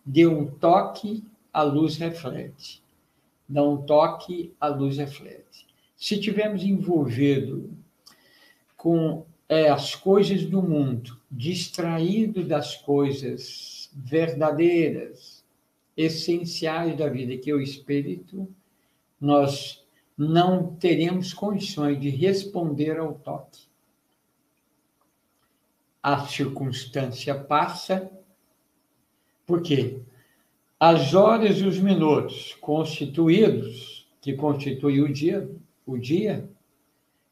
De 0.05 0.25
um 0.25 0.49
toque, 0.49 1.23
a 1.51 1.63
luz 1.63 1.97
reflete. 1.97 2.81
Dá 3.47 3.63
um 3.63 3.77
toque, 3.77 4.53
a 4.59 4.67
luz 4.67 4.97
reflete. 4.97 5.67
Se 5.95 6.19
tivermos 6.19 6.63
envolvido 6.63 7.71
com 8.77 9.25
é, 9.49 9.69
as 9.69 9.95
coisas 9.95 10.45
do 10.45 10.61
mundo, 10.61 11.19
distraído 11.29 12.43
das 12.45 12.75
coisas 12.75 13.89
verdadeiras, 13.93 15.43
essenciais 15.97 16.95
da 16.95 17.09
vida, 17.09 17.35
que 17.37 17.51
é 17.51 17.53
o 17.53 17.59
espírito, 17.59 18.47
nós 19.19 19.85
não 20.17 20.75
teremos 20.75 21.33
condições 21.33 21.99
de 21.99 22.09
responder 22.09 22.97
ao 22.97 23.15
toque. 23.15 23.67
A 26.01 26.25
circunstância 26.25 27.35
passa, 27.35 28.09
por 29.45 29.61
quê? 29.61 29.99
As 30.79 31.13
horas 31.13 31.57
e 31.57 31.65
os 31.65 31.77
minutos 31.77 32.55
constituídos, 32.61 34.07
que 34.21 34.33
constituem 34.33 35.01
o 35.01 35.11
dia, 35.11 35.51
o 35.85 35.97
dia, 35.97 36.49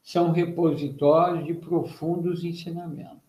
são 0.04 0.32
repositórios 0.32 1.46
de 1.46 1.54
profundos 1.54 2.44
ensinamentos 2.44 3.22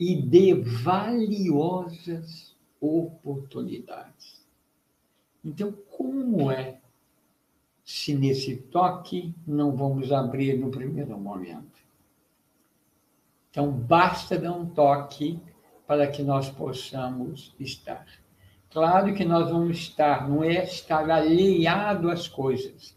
e 0.00 0.16
de 0.16 0.54
valiosas 0.54 2.56
oportunidades. 2.80 4.42
Então, 5.44 5.70
como 5.90 6.50
é 6.50 6.80
se 7.84 8.14
nesse 8.14 8.56
toque 8.56 9.34
não 9.46 9.76
vamos 9.76 10.10
abrir 10.10 10.58
no 10.58 10.70
primeiro 10.70 11.18
momento? 11.18 11.82
Então, 13.50 13.70
basta 13.70 14.38
dar 14.38 14.52
um 14.52 14.64
toque 14.64 15.38
para 15.86 16.06
que 16.06 16.22
nós 16.22 16.48
possamos 16.48 17.54
estar. 17.60 18.21
Claro 18.72 19.14
que 19.14 19.24
nós 19.24 19.50
vamos 19.50 19.76
estar, 19.76 20.26
não 20.26 20.42
é 20.42 20.64
estar 20.64 21.10
alheado 21.10 22.10
às 22.10 22.26
coisas. 22.26 22.96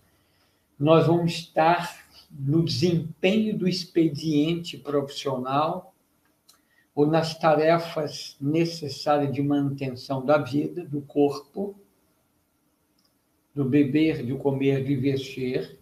Nós 0.80 1.06
vamos 1.06 1.34
estar 1.34 2.06
no 2.32 2.64
desempenho 2.64 3.58
do 3.58 3.68
expediente 3.68 4.78
profissional 4.78 5.94
ou 6.96 7.06
nas 7.06 7.38
tarefas 7.38 8.38
necessárias 8.40 9.34
de 9.34 9.42
manutenção 9.42 10.26
da 10.26 10.38
vida, 10.38 10.86
do 10.86 11.02
corpo, 11.02 11.76
do 13.54 13.66
beber, 13.66 14.26
de 14.26 14.34
comer, 14.36 14.82
de 14.82 14.96
vestir, 14.96 15.78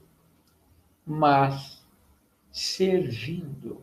mas 1.06 1.84
servindo, 2.52 3.82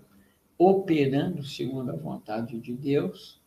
operando 0.58 1.44
segundo 1.44 1.90
a 1.90 1.96
vontade 1.96 2.58
de 2.58 2.72
Deus, 2.72 3.39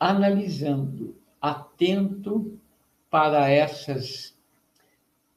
analisando, 0.00 1.14
atento 1.38 2.58
para 3.10 3.50
essas 3.50 4.34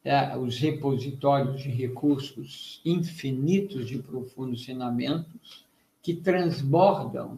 é, 0.05 0.37
os 0.37 0.57
repositórios 0.57 1.61
de 1.61 1.69
recursos 1.69 2.81
infinitos 2.85 3.87
de 3.87 3.99
profundos 3.99 4.61
ensinamentos 4.61 5.65
que 6.01 6.13
transbordam, 6.13 7.37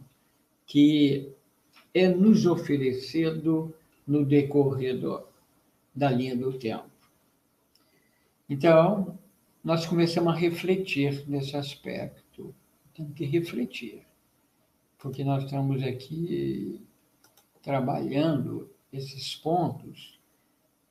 que 0.66 1.32
é 1.94 2.08
nos 2.08 2.46
oferecido 2.46 3.74
no 4.06 4.26
decorrer 4.26 5.00
da 5.96 6.12
linha 6.12 6.36
do 6.36 6.54
tempo. 6.54 6.90
Então, 8.50 9.18
nós 9.64 9.86
começamos 9.86 10.34
a 10.34 10.38
refletir 10.38 11.24
nesse 11.28 11.56
aspecto. 11.56 12.54
Temos 12.94 13.14
que 13.14 13.26
refletir, 13.26 14.02
porque 14.98 15.24
nós 15.24 15.44
estamos 15.44 15.82
aqui 15.84 16.85
trabalhando 17.66 18.70
esses 18.94 19.36
pontos, 19.36 20.20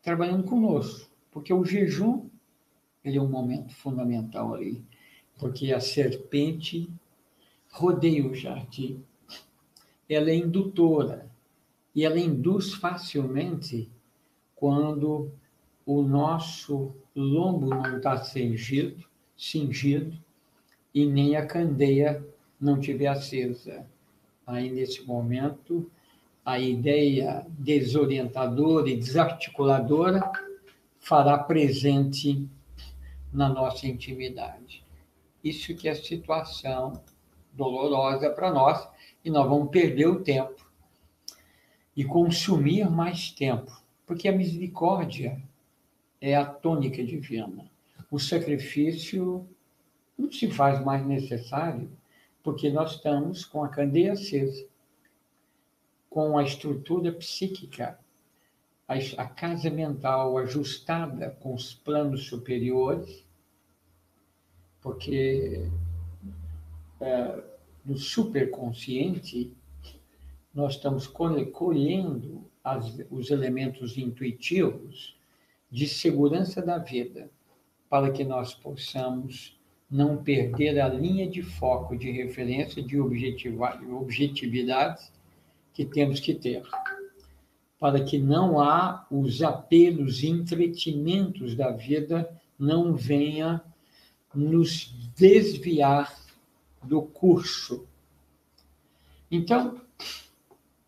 trabalhando 0.03 0.43
conosco, 0.43 1.09
porque 1.31 1.55
o 1.55 1.65
jejum 1.65 2.29
ele 3.05 3.17
é 3.17 3.23
um 3.23 3.31
momento 3.31 3.73
fundamental 3.73 4.53
ali, 4.53 4.85
porque 5.39 5.73
a 5.73 5.79
serpente 5.79 6.91
rodeia 7.71 8.27
o 8.27 8.35
jardim. 8.35 9.05
Ela 10.09 10.31
é 10.31 10.35
indutora 10.35 11.31
e 11.95 12.05
ela 12.05 12.19
induz 12.19 12.75
facilmente 12.75 13.89
quando 14.57 15.31
o 15.87 16.03
nosso 16.03 16.93
lombo 17.15 17.69
não 17.69 17.99
está 17.99 18.17
cingido, 18.17 19.07
cingido 19.37 20.19
e 20.93 21.07
nem 21.07 21.37
a 21.37 21.47
candeia 21.47 22.27
não 22.61 22.81
estiver 22.81 23.07
acesa. 23.07 23.87
Aí, 24.45 24.71
nesse 24.71 25.05
momento, 25.05 25.89
a 26.45 26.59
ideia 26.59 27.47
desorientadora 27.49 28.91
e 28.91 28.97
desarticuladora 28.97 30.31
fará 30.99 31.39
presente 31.39 32.47
na 33.33 33.49
nossa 33.49 33.87
intimidade. 33.87 34.85
Isso 35.43 35.75
que 35.75 35.89
é 35.89 35.95
situação 35.95 37.03
dolorosa 37.53 38.31
para 38.31 38.53
nós 38.53 38.87
e 39.25 39.31
nós 39.31 39.49
vamos 39.49 39.71
perder 39.71 40.07
o 40.07 40.21
tempo 40.21 40.65
e 41.97 42.05
consumir 42.05 42.91
mais 42.91 43.31
tempo, 43.31 43.73
porque 44.07 44.29
a 44.29 44.33
misericórdia 44.33 45.41
é 46.21 46.35
a 46.35 46.45
tônica 46.45 47.03
divina. 47.05 47.71
O 48.11 48.19
sacrifício 48.19 49.47
não 50.19 50.31
se 50.31 50.51
faz 50.51 50.83
mais 50.85 51.05
necessário 51.07 51.91
porque 52.43 52.71
nós 52.71 52.93
estamos 52.93 53.45
com 53.45 53.65
a 53.65 53.69
candeia 53.69 54.13
acesa, 54.13 54.67
com 56.15 56.39
a 56.39 56.45
estrutura 56.45 57.11
psíquica, 57.11 57.99
a 58.87 59.27
casa 59.27 59.69
mental 59.69 60.39
ajustada 60.39 61.37
com 61.41 61.53
os 61.53 61.75
planos 61.75 62.29
superiores, 62.29 63.27
porque 64.81 65.69
é, 67.01 67.43
no 67.85 67.99
superconsciente, 67.99 69.53
nós 70.55 70.75
estamos 70.75 71.09
colhendo 71.09 72.49
as, 72.63 72.97
os 73.11 73.33
elementos 73.33 73.99
intuitivos 73.99 75.19
de 75.69 75.89
segurança 75.89 76.63
da 76.63 76.79
vida, 76.79 77.29
para 77.91 78.13
que 78.13 78.23
nós 78.23 78.55
possamos 78.55 79.59
não 79.91 80.23
perder 80.23 80.79
a 80.79 80.89
linha 80.89 81.29
de 81.29 81.43
foco, 81.43 81.97
de 81.97 82.13
referência, 82.13 82.81
de 82.81 83.01
objetividade 83.01 85.13
que 85.75 85.85
temos 85.85 86.21
que 86.21 86.33
ter, 86.33 86.63
para 87.79 88.03
que 88.03 88.17
não 88.17 88.61
há 88.61 89.05
os 89.11 89.43
apelos 89.43 90.23
e 90.23 90.29
entretimentos 90.29 91.55
da 91.55 91.73
vida 91.73 92.31
não 92.59 92.95
venha 92.95 93.61
nos 94.33 94.95
desviar 95.17 96.17
do 96.83 97.03
curso. 97.03 97.87
Então, 99.31 99.81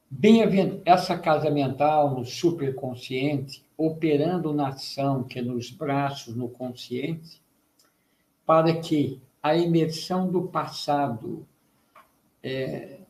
bem 0.08 0.40
essa 0.84 1.18
casa 1.18 1.50
mental 1.50 2.14
no 2.14 2.24
superconsciente, 2.24 3.64
operando 3.76 4.52
na 4.54 4.68
ação, 4.68 5.24
que 5.24 5.40
é 5.40 5.42
nos 5.42 5.70
braços, 5.70 6.34
no 6.36 6.48
consciente, 6.48 7.42
para 8.46 8.80
que 8.80 9.20
a 9.42 9.56
imersão 9.56 10.30
do 10.30 10.48
passado 10.48 11.46
é, 12.42 13.00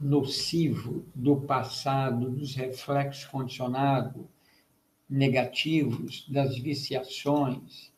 nocivo, 0.00 1.04
do 1.14 1.36
passado, 1.36 2.30
dos 2.30 2.54
reflexos 2.54 3.26
condicionados, 3.26 4.24
negativos, 5.08 6.26
das 6.28 6.56
viciações, 6.56 7.92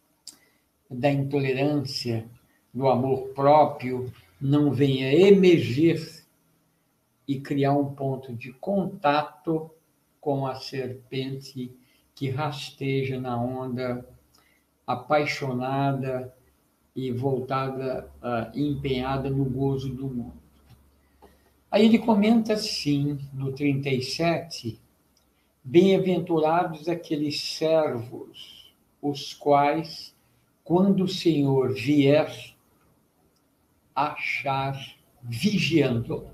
da 0.91 1.11
intolerância, 1.11 2.29
do 2.75 2.89
amor 2.89 3.29
próprio 3.29 4.13
não 4.41 4.73
venha 4.73 5.15
emergir 5.15 6.25
e 7.29 7.39
criar 7.41 7.75
um 7.75 7.95
ponto 7.95 8.35
de 8.35 8.53
contato 8.55 9.71
com 10.21 10.47
a 10.47 10.57
serpente 10.57 11.71
que 12.15 12.29
rasteja 12.29 13.21
na 13.21 13.41
onda, 13.41 14.05
apaixonada 14.87 16.35
e 16.95 17.11
voltada, 17.13 18.11
uh, 18.21 18.59
empenhada 18.59 19.31
no 19.31 19.45
gozo 19.45 19.89
do 19.89 20.09
mundo. 20.09 20.42
Aí 21.73 21.87
ele 21.87 21.99
comenta 21.99 22.53
assim, 22.53 23.19
no 23.33 23.51
37, 23.51 24.79
Bem-aventurados 25.65 26.87
aqueles 26.87 27.41
servos, 27.41 28.75
os 29.01 29.33
quais, 29.33 30.15
quando 30.63 31.05
o 31.05 31.09
Senhor 31.09 31.73
vier, 31.73 32.55
achar 33.95 34.79
vigiando. 35.23 36.27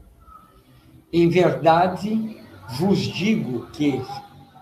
Em 1.13 1.29
verdade, 1.29 2.43
vos 2.71 2.99
digo 2.99 3.71
que 3.71 4.03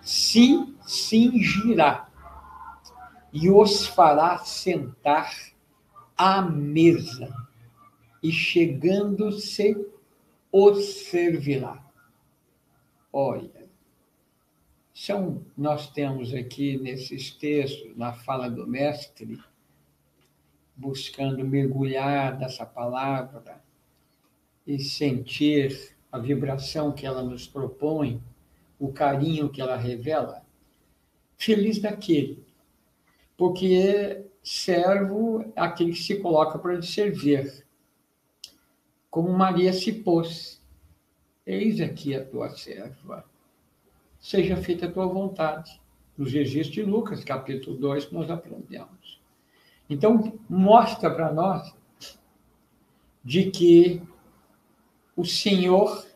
se 0.03 0.74
cingirá 0.83 2.07
e 3.33 3.49
os 3.49 3.87
fará 3.87 4.39
sentar 4.41 5.33
à 6.18 6.43
mesa, 6.43 7.33
e 8.22 8.31
chegando-se, 8.31 9.96
os 10.59 10.85
servirá. 11.07 11.85
Olha, 13.13 13.69
são, 14.95 15.45
nós 15.55 15.91
temos 15.91 16.33
aqui 16.33 16.79
nesses 16.79 17.31
textos, 17.31 17.95
na 17.95 18.15
fala 18.15 18.49
do 18.49 18.67
Mestre, 18.67 19.39
buscando 20.75 21.45
mergulhar 21.45 22.39
nessa 22.39 22.65
palavra 22.65 23.63
e 24.67 24.79
sentir 24.79 25.95
a 26.11 26.19
vibração 26.19 26.91
que 26.91 27.05
ela 27.05 27.23
nos 27.23 27.47
propõe, 27.47 28.23
o 28.79 28.91
carinho 28.91 29.51
que 29.51 29.61
ela 29.61 29.77
revela. 29.77 30.43
Feliz 31.37 31.79
daquele, 31.79 32.43
porque 33.37 34.25
servo 34.43 35.43
é 35.55 35.61
aquele 35.61 35.93
que 35.93 36.03
se 36.03 36.19
coloca 36.19 36.59
para 36.59 36.81
servir, 36.81 37.66
como 39.17 39.33
Maria 39.33 39.73
se 39.73 39.91
pôs. 39.91 40.62
Eis 41.47 41.81
aqui 41.81 42.14
a 42.14 42.23
tua 42.23 42.51
serva 42.51 43.25
seja 44.21 44.59
feita 44.59 44.85
a 44.85 44.93
tua 44.93 45.07
vontade. 45.07 45.81
Nos 46.19 46.35
registros 46.35 46.75
de 46.75 46.83
Lucas, 46.83 47.25
capítulo 47.25 47.79
2, 47.79 48.05
que 48.05 48.14
nós 48.14 48.31
aprendemos. 48.31 49.19
Então, 49.89 50.39
mostra 50.47 51.11
para 51.11 51.33
nós 51.33 51.75
de 53.25 53.51
que 53.51 54.03
o 55.17 55.25
Senhor 55.25 56.07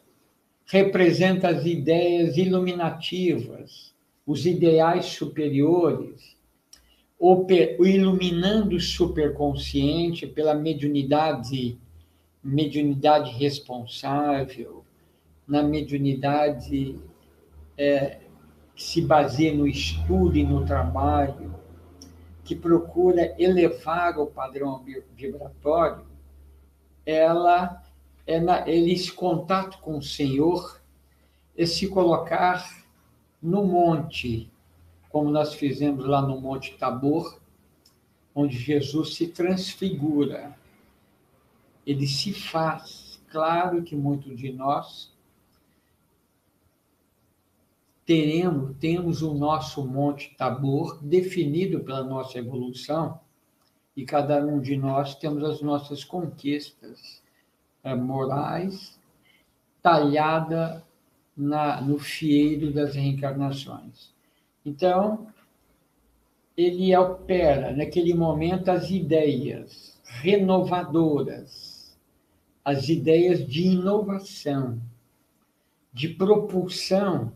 representa 0.66 1.48
as 1.48 1.64
ideias 1.64 2.36
iluminativas, 2.36 3.94
os 4.26 4.44
ideais 4.44 5.07
superiores, 5.07 6.36
o 7.18 7.46
iluminando 7.82 8.76
o 8.76 8.80
superconsciente 8.80 10.26
pela 10.26 10.53
mediunidade, 10.55 11.78
mediunidade 12.43 13.30
responsável, 13.32 14.84
na 15.47 15.62
mediunidade 15.62 16.99
é, 17.76 18.20
que 18.74 18.82
se 18.82 19.03
baseia 19.03 19.55
no 19.55 19.66
estudo 19.66 20.36
e 20.36 20.45
no 20.45 20.64
trabalho, 20.64 21.55
que 22.45 22.55
procura 22.55 23.34
elevar 23.38 24.18
o 24.18 24.26
padrão 24.26 24.82
vibratório, 25.14 26.05
ela 27.05 27.82
é 28.26 28.36
ele, 28.70 28.93
esse 28.93 29.12
contato 29.12 29.78
com 29.78 29.99
o 29.99 30.03
Senhor 30.03 30.80
é 31.57 31.66
se 31.66 31.88
colocar 31.88 32.84
no 33.43 33.64
monte, 33.64 34.51
como 35.09 35.30
nós 35.30 35.55
fizemos 35.55 36.07
lá 36.07 36.22
no 36.22 36.41
Monte 36.41 36.76
Tabor, 36.78 37.41
onde 38.34 38.57
Jesus 38.57 39.14
se 39.14 39.26
transfigura. 39.26 40.55
Ele 41.91 42.07
se 42.07 42.32
faz. 42.32 43.20
Claro 43.32 43.82
que 43.82 43.97
muitos 43.97 44.38
de 44.38 44.53
nós 44.53 45.12
teremos, 48.07 48.76
temos 48.78 49.22
o 49.22 49.34
nosso 49.34 49.84
Monte 49.84 50.32
Tabor 50.36 51.03
definido 51.03 51.80
pela 51.80 52.05
nossa 52.05 52.38
evolução 52.38 53.18
e 53.97 54.05
cada 54.05 54.41
um 54.45 54.61
de 54.61 54.76
nós 54.76 55.16
temos 55.16 55.43
as 55.43 55.61
nossas 55.61 56.05
conquistas 56.05 57.20
é, 57.82 57.93
morais 57.93 58.97
talhada 59.82 60.84
na, 61.36 61.80
no 61.80 61.99
fieiro 61.99 62.72
das 62.72 62.95
reencarnações. 62.95 64.14
Então, 64.64 65.26
ele 66.57 66.97
opera 66.97 67.74
naquele 67.74 68.14
momento 68.14 68.70
as 68.70 68.91
ideias 68.91 69.99
renovadoras, 70.05 71.59
as 72.64 72.88
ideias 72.88 73.46
de 73.46 73.66
inovação, 73.66 74.80
de 75.92 76.08
propulsão 76.08 77.32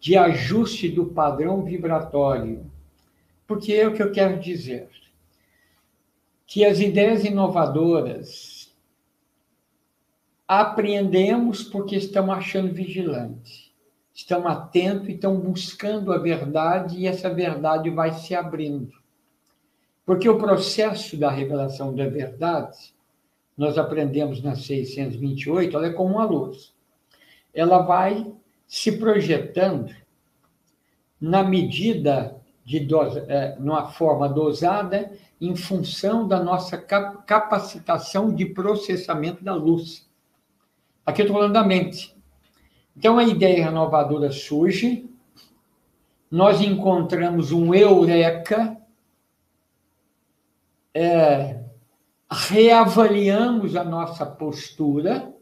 de 0.00 0.16
ajuste 0.16 0.88
do 0.88 1.06
padrão 1.06 1.62
vibratório. 1.64 2.70
Porque 3.46 3.72
é 3.72 3.86
o 3.86 3.94
que 3.94 4.02
eu 4.02 4.12
quero 4.12 4.38
dizer. 4.38 4.88
Que 6.46 6.64
as 6.64 6.80
ideias 6.80 7.24
inovadoras 7.24 8.74
apreendemos 10.46 11.62
porque 11.62 11.96
estamos 11.96 12.34
achando 12.36 12.72
vigilante. 12.72 13.74
Estão 14.14 14.48
atentos 14.48 15.08
e 15.08 15.12
estão 15.12 15.38
buscando 15.38 16.12
a 16.12 16.18
verdade 16.18 16.98
e 16.98 17.06
essa 17.06 17.32
verdade 17.32 17.90
vai 17.90 18.12
se 18.12 18.34
abrindo. 18.34 18.92
Porque 20.04 20.28
o 20.28 20.38
processo 20.38 21.16
da 21.16 21.30
revelação 21.30 21.94
da 21.94 22.08
verdade, 22.08 22.94
nós 23.58 23.76
aprendemos 23.76 24.40
na 24.40 24.54
628, 24.54 25.76
ela 25.76 25.88
é 25.88 25.92
como 25.92 26.14
uma 26.14 26.24
luz. 26.24 26.72
Ela 27.52 27.82
vai 27.82 28.32
se 28.68 28.92
projetando 28.92 29.92
na 31.20 31.42
medida 31.42 32.40
de 32.64 32.78
dosa, 32.78 33.26
é, 33.28 33.56
numa 33.58 33.88
forma 33.88 34.28
dosada 34.28 35.10
em 35.40 35.56
função 35.56 36.28
da 36.28 36.40
nossa 36.40 36.78
capacitação 36.78 38.32
de 38.32 38.46
processamento 38.46 39.42
da 39.42 39.54
luz. 39.54 40.08
Aqui 41.04 41.22
eu 41.22 41.24
estou 41.24 41.38
falando 41.38 41.54
da 41.54 41.64
mente. 41.64 42.16
Então 42.96 43.18
a 43.18 43.24
ideia 43.24 43.64
renovadora 43.64 44.30
surge, 44.30 45.08
nós 46.30 46.60
encontramos 46.60 47.50
um 47.50 47.74
eureka, 47.74 48.76
é, 50.94 51.57
reavaliamos 52.30 53.76
a 53.76 53.84
nossa 53.84 54.26
postura, 54.26 55.34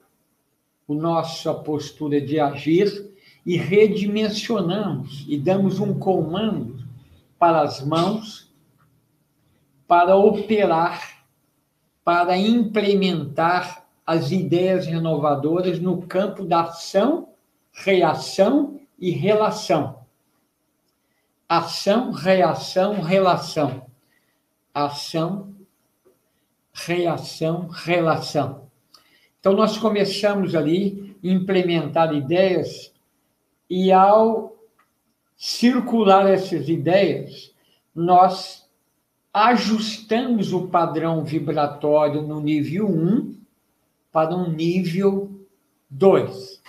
a 0.89 0.95
nossa 0.95 1.53
postura 1.53 2.21
de 2.21 2.39
agir, 2.39 3.13
e 3.45 3.57
redimensionamos 3.57 5.25
e 5.29 5.39
damos 5.39 5.79
um 5.79 5.99
comando 5.99 6.85
para 7.39 7.61
as 7.61 7.85
mãos 7.85 8.47
para 9.87 10.17
operar, 10.17 11.25
para 12.05 12.37
implementar 12.37 13.87
as 14.05 14.31
ideias 14.31 14.87
renovadoras 14.87 15.79
no 15.79 16.03
campo 16.03 16.45
da 16.45 16.63
ação, 16.63 17.29
reação 17.73 18.81
e 18.99 19.11
relação. 19.11 20.05
Ação, 21.49 22.11
reação, 22.11 23.01
relação. 23.01 23.87
Ação, 24.75 25.55
reação, 26.85 27.69
relação. 27.69 28.69
Então, 29.41 29.55
nós 29.55 29.79
começamos 29.79 30.55
ali 30.55 31.17
a 31.25 31.29
implementar 31.29 32.15
ideias 32.15 32.93
e 33.69 33.91
ao 33.91 34.57
circular 35.37 36.29
essas 36.29 36.69
ideias, 36.69 37.55
nós 37.95 38.69
ajustamos 39.33 40.53
o 40.53 40.69
padrão 40.69 41.25
vibratório 41.25 42.23
no 42.23 42.41
nível 42.41 42.89
1 42.89 43.37
para 44.13 44.35
um 44.35 44.51
nível 44.51 45.31
2. 45.91 46.63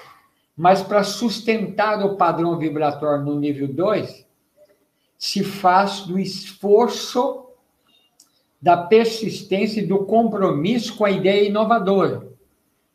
Mas 0.55 0.81
para 0.81 1.03
sustentar 1.03 2.03
o 2.05 2.17
padrão 2.17 2.57
vibratório 2.57 3.23
no 3.23 3.39
nível 3.39 3.67
2, 3.67 4.25
se 5.17 5.43
faz 5.43 6.01
do 6.01 6.19
esforço, 6.19 7.46
da 8.61 8.77
persistência 8.77 9.81
e 9.81 9.85
do 9.85 10.05
compromisso 10.05 10.95
com 10.95 11.05
a 11.05 11.11
ideia 11.11 11.47
inovadora, 11.47 12.27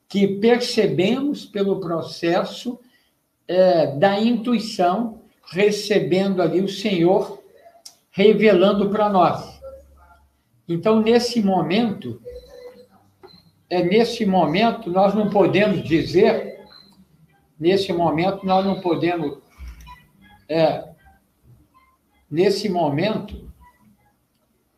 que 0.08 0.26
percebemos 0.26 1.44
pelo 1.44 1.80
processo 1.80 2.78
é, 3.46 3.86
da 3.96 4.20
intuição, 4.20 5.22
recebendo 5.50 6.42
ali 6.42 6.60
o 6.60 6.68
Senhor 6.68 7.42
revelando 8.10 8.90
para 8.90 9.08
nós. 9.08 9.60
Então, 10.68 11.00
nesse 11.00 11.42
momento, 11.42 12.20
é 13.68 13.82
nesse 13.82 14.26
momento 14.26 14.90
nós 14.90 15.14
não 15.14 15.30
podemos 15.30 15.82
dizer 15.82 16.52
nesse 17.62 17.92
momento, 17.92 18.44
nós 18.44 18.66
não 18.66 18.80
podemos. 18.80 19.38
É, 20.48 20.88
nesse 22.28 22.68
momento, 22.68 23.51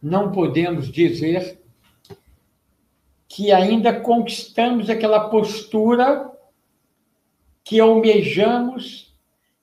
não 0.05 0.31
podemos 0.31 0.93
dizer 0.93 1.59
que 3.27 3.51
ainda 3.51 3.99
conquistamos 4.01 4.91
aquela 4.91 5.31
postura 5.31 6.31
que 7.65 7.81
almejamos 7.81 9.17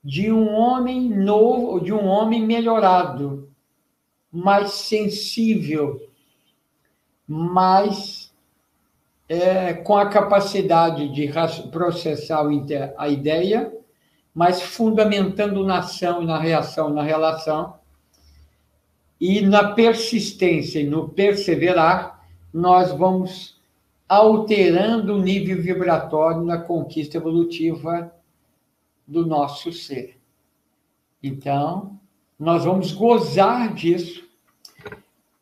de 0.04 0.32
um 0.32 0.52
homem 0.52 1.08
novo, 1.08 1.80
de 1.80 1.94
um 1.94 2.08
homem 2.08 2.44
melhorado, 2.44 3.52
mais 4.32 4.72
sensível, 4.72 6.10
mais 7.28 8.34
é, 9.30 9.76
com 9.76 9.96
a 9.96 10.10
capacidade 10.10 11.08
de 11.10 11.32
processar 11.70 12.44
a 12.98 13.08
ideia, 13.08 13.72
mas 14.34 14.60
fundamentando 14.60 15.64
na 15.64 15.78
ação 15.78 16.24
e 16.24 16.26
na 16.26 16.39
reação, 16.39 16.89
na 16.89 17.04
relação, 17.04 17.80
e 19.22 19.39
na 19.39 19.74
persistência 19.74 20.80
e 20.80 20.84
no 20.84 21.07
perseverar, 21.07 22.26
nós 22.51 22.91
vamos 22.91 23.61
alterando 24.09 25.13
o 25.13 25.22
nível 25.22 25.61
vibratório 25.61 26.41
na 26.41 26.57
conquista 26.57 27.17
evolutiva 27.17 28.11
do 29.05 29.24
nosso 29.24 29.72
ser. 29.72 30.19
Então, 31.22 31.99
nós 32.38 32.65
vamos 32.65 32.93
gozar 32.93 33.76
disso. 33.76 34.28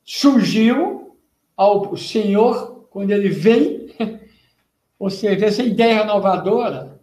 Surgiu 0.04 1.16
ao 1.56 1.96
Senhor, 1.96 2.86
quando 2.90 3.12
ele 3.12 3.30
vem, 3.30 3.96
ou 5.00 5.10
seja, 5.10 5.46
essa 5.46 5.64
ideia 5.64 6.02
renovadora, 6.02 7.00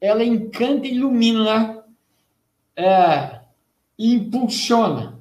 ela 0.00 0.24
encanta, 0.24 0.88
ilumina, 0.88 1.84
é, 2.74 3.42
impulsiona. 3.96 5.17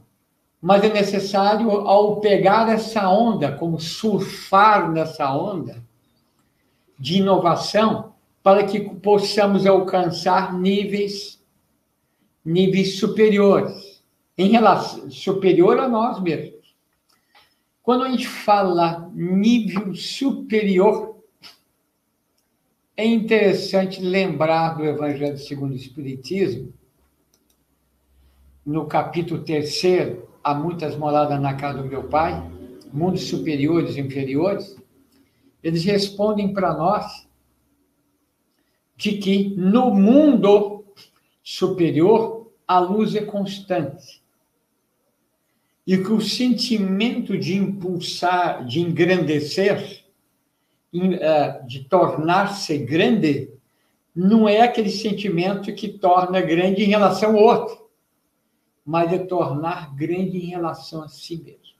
Mas 0.61 0.83
é 0.83 0.89
necessário, 0.91 1.69
ao 1.69 2.19
pegar 2.19 2.67
essa 2.69 3.09
onda, 3.09 3.51
como 3.51 3.79
surfar 3.79 4.91
nessa 4.91 5.33
onda 5.35 5.83
de 6.99 7.17
inovação, 7.17 8.13
para 8.41 8.63
que 8.65 8.79
possamos 8.79 9.65
alcançar 9.65 10.53
níveis 10.53 11.37
níveis 12.47 12.97
superiores, 12.97 14.01
em 14.37 14.49
relação 14.49 15.11
superior 15.11 15.77
a 15.79 15.89
nós 15.89 16.21
mesmos. 16.21 16.73
Quando 17.83 18.05
a 18.05 18.09
gente 18.09 18.25
fala 18.25 19.11
nível 19.13 19.93
superior, 19.93 21.17
é 22.95 23.05
interessante 23.05 24.01
lembrar 24.01 24.77
do 24.77 24.85
Evangelho 24.85 25.37
segundo 25.37 25.73
o 25.73 25.75
Espiritismo, 25.75 26.73
no 28.65 28.85
capítulo 28.85 29.43
3, 29.43 29.81
há 30.47 30.53
muitas 30.53 30.95
moradas 30.95 31.41
na 31.41 31.55
casa 31.55 31.83
do 31.83 31.89
meu 31.89 32.03
pai, 32.03 32.41
mundos 32.93 33.27
superiores 33.27 33.97
e 33.97 33.99
inferiores, 33.99 34.77
eles 35.61 35.83
respondem 35.83 36.53
para 36.53 36.73
nós 36.73 37.27
de 38.95 39.17
que 39.17 39.53
no 39.57 39.93
mundo 39.93 40.85
superior 41.43 42.49
a 42.65 42.79
luz 42.79 43.13
é 43.13 43.25
constante. 43.25 44.23
E 45.85 45.97
que 45.97 46.13
o 46.13 46.21
sentimento 46.21 47.37
de 47.37 47.57
impulsar, 47.57 48.65
de 48.65 48.79
engrandecer, 48.79 50.05
eh, 50.93 51.61
de 51.67 51.83
tornar-se 51.83 52.77
grande, 52.77 53.49
não 54.15 54.47
é 54.47 54.61
aquele 54.61 54.89
sentimento 54.89 55.73
que 55.73 55.89
torna 55.89 56.39
grande 56.39 56.83
em 56.83 56.87
relação 56.87 57.35
ao 57.35 57.43
outro, 57.43 57.86
mas 58.87 59.11
é 59.11 59.19
tornar 59.19 59.93
grande 59.93 60.37
em 60.37 60.45
relação 60.45 61.03
a 61.03 61.09
si 61.09 61.35
mesmo. 61.35 61.75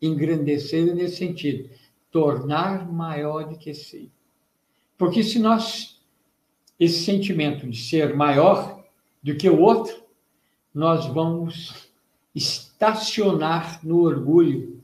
Engrandecer 0.00 0.94
nesse 0.94 1.16
sentido, 1.16 1.68
tornar 2.08 2.90
maior 2.90 3.48
do 3.48 3.58
que 3.58 3.74
si. 3.74 4.12
Porque 4.96 5.24
se 5.24 5.40
nós 5.40 6.00
esse 6.78 7.04
sentimento 7.04 7.68
de 7.68 7.76
ser 7.76 8.14
maior 8.14 8.82
do 9.20 9.36
que 9.36 9.50
o 9.50 9.60
outro, 9.60 10.00
nós 10.72 11.04
vamos 11.06 11.90
estacionar 12.32 13.84
no 13.84 13.98
orgulho, 13.98 14.80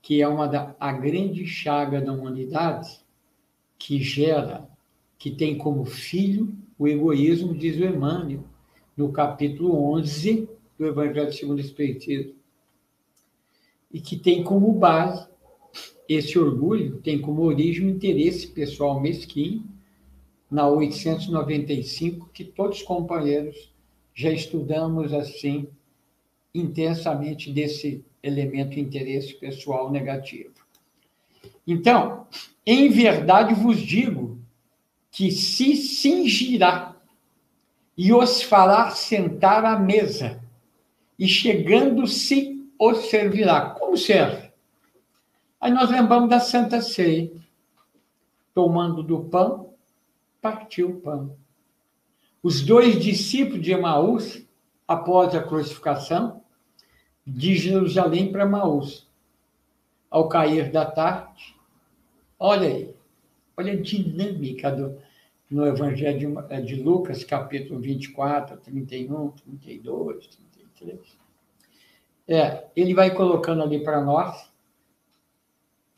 que 0.00 0.22
é 0.22 0.28
uma 0.28 0.46
da 0.46 0.74
a 0.78 0.92
grande 0.92 1.46
chaga 1.48 2.00
da 2.00 2.12
humanidade, 2.12 3.00
que 3.76 4.00
gera, 4.00 4.70
que 5.18 5.32
tem 5.32 5.58
como 5.58 5.84
filho 5.84 6.56
o 6.78 6.86
egoísmo, 6.86 7.54
diz 7.54 7.76
o 7.76 7.84
Emmanuel, 7.84 8.44
no 8.98 9.12
capítulo 9.12 9.92
11 9.94 10.48
do 10.76 10.84
Evangelho 10.84 11.32
segundo 11.32 11.58
o 11.58 11.60
Espiritismo. 11.60 12.34
E 13.92 14.00
que 14.00 14.16
tem 14.16 14.42
como 14.42 14.72
base 14.72 15.28
esse 16.08 16.36
orgulho, 16.36 17.00
tem 17.00 17.20
como 17.20 17.42
origem 17.42 17.86
o 17.86 17.90
interesse 17.90 18.48
pessoal 18.48 19.00
mesquinho, 19.00 19.64
na 20.50 20.66
895, 20.66 22.28
que 22.32 22.42
todos 22.42 22.78
os 22.78 22.82
companheiros 22.82 23.72
já 24.14 24.32
estudamos 24.32 25.12
assim 25.12 25.68
intensamente 26.52 27.52
desse 27.52 28.04
elemento 28.20 28.80
interesse 28.80 29.34
pessoal 29.34 29.92
negativo. 29.92 30.54
Então, 31.64 32.26
em 32.66 32.88
verdade 32.88 33.54
vos 33.54 33.78
digo 33.78 34.38
que 35.10 35.30
se 35.30 35.76
cingirá 35.76 36.87
e 37.98 38.12
os 38.12 38.40
fará 38.40 38.90
sentar 38.90 39.64
à 39.64 39.76
mesa, 39.76 40.40
e 41.18 41.26
chegando-se 41.26 42.64
os 42.78 43.06
servirá. 43.10 43.70
Como 43.70 43.96
serve? 43.96 44.52
Aí 45.60 45.72
nós 45.72 45.90
lembramos 45.90 46.30
da 46.30 46.38
Santa 46.38 46.80
Ceia, 46.80 47.28
tomando 48.54 49.02
do 49.02 49.24
pão 49.24 49.74
partiu 50.40 50.90
o 50.90 51.00
pão. 51.00 51.36
Os 52.40 52.62
dois 52.62 53.02
discípulos 53.02 53.62
de 53.62 53.72
Emaús, 53.72 54.46
após 54.86 55.34
a 55.34 55.42
crucificação, 55.42 56.40
de 57.26 57.56
Jerusalém 57.56 58.30
para 58.30 58.44
Emaús, 58.44 59.08
ao 60.08 60.28
cair 60.28 60.70
da 60.70 60.86
tarde, 60.86 61.56
olha 62.38 62.68
aí, 62.68 62.94
olha 63.56 63.72
a 63.72 63.82
dinâmica 63.82 64.70
do, 64.70 65.02
no 65.50 65.66
Evangelho 65.66 66.18
de, 66.18 66.62
de 66.62 66.82
Lucas, 66.82 67.24
capítulo 67.24 67.80
24, 67.80 68.56
31, 68.58 69.30
32, 69.30 70.26
33. 70.26 71.18
É, 72.26 72.66
ele 72.76 72.92
vai 72.92 73.14
colocando 73.14 73.62
ali 73.62 73.82
para 73.82 74.02
nós, 74.02 74.52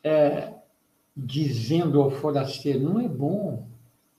é, 0.03 0.53
dizendo 1.15 2.01
ao 2.01 2.09
forasteiro: 2.09 2.79
não 2.79 2.99
é 2.99 3.07
bom 3.07 3.67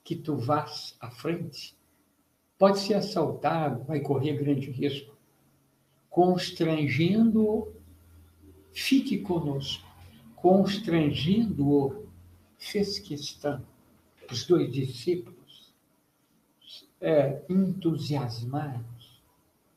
que 0.05 0.14
tu 0.14 0.37
vás 0.37 0.97
à 1.01 1.11
frente, 1.11 1.74
pode 2.59 2.80
ser 2.80 2.95
assaltado, 2.95 3.85
vai 3.85 4.01
correr 4.01 4.35
grande 4.35 4.70
risco. 4.70 5.16
Constrangendo-o, 6.11 7.72
fique 8.72 9.18
conosco. 9.18 9.91
Constrangendo-o, 10.37 12.07
fez 12.59 12.99
questão. 12.99 13.64
Os 14.33 14.47
dois 14.47 14.72
discípulos, 14.72 15.72
é, 17.01 17.43
entusiasmados, 17.49 19.20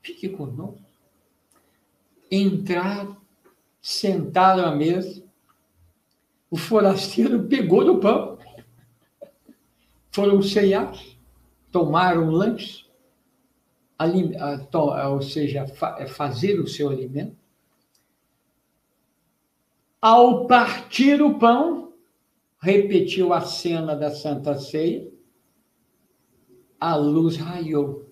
fique 0.01 0.29
conosco. 0.29 0.79
Entrar, 2.31 3.15
sentaram 3.81 4.65
à 4.65 4.75
mesa, 4.75 5.23
o 6.49 6.57
forasteiro 6.57 7.43
pegou 7.43 7.83
no 7.83 7.99
pão 7.99 8.35
foram 10.15 10.41
ceiar, 10.41 10.97
tomaram 11.73 12.29
lanche, 12.29 12.85
ou 15.11 15.21
seja, 15.21 15.65
é 15.97 16.07
fazer 16.07 16.57
o 16.57 16.67
seu 16.69 16.89
alimento. 16.89 17.35
Ao 20.01 20.47
partir 20.47 21.21
o 21.21 21.37
pão, 21.37 21.84
repetiu 22.65 23.31
a 23.31 23.41
cena 23.41 23.95
da 23.95 24.09
Santa 24.09 24.57
Ceia, 24.57 25.07
a 26.79 26.95
luz 26.95 27.37
raiou. 27.37 28.09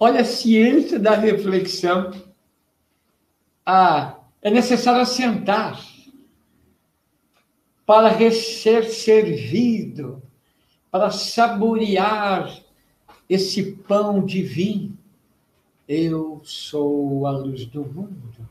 Olha 0.00 0.22
a 0.22 0.24
ciência 0.24 0.98
da 0.98 1.14
reflexão. 1.14 2.10
Ah, 3.64 4.18
é 4.42 4.50
necessário 4.50 5.06
sentar 5.06 5.80
para 7.86 8.10
ser 8.32 8.84
servido, 8.84 10.20
para 10.90 11.12
saborear 11.12 12.52
esse 13.28 13.76
pão 13.76 14.26
divino. 14.26 14.98
Eu 15.86 16.40
sou 16.42 17.28
a 17.28 17.30
luz 17.30 17.64
do 17.66 17.84
mundo. 17.84 18.48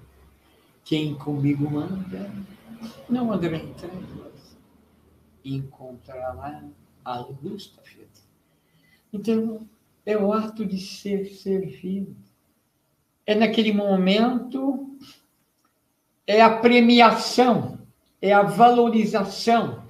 Quem 0.86 1.16
comigo 1.16 1.78
anda, 1.78 2.32
não 3.10 3.34
em 3.34 3.74
trevas, 3.74 4.58
encontrará 5.44 6.64
a 7.04 7.20
luz 7.20 7.74
da 7.76 7.82
vida. 7.84 8.08
Então, 9.12 9.68
é 10.06 10.18
o 10.18 10.32
ato 10.32 10.66
de 10.66 10.80
ser 10.80 11.26
servido. 11.28 12.16
É 13.26 13.36
naquele 13.36 13.72
momento, 13.72 14.98
é 16.26 16.42
a 16.42 16.58
premiação, 16.58 17.80
é 18.22 18.34
a 18.34 18.44
valorização, 18.44 19.84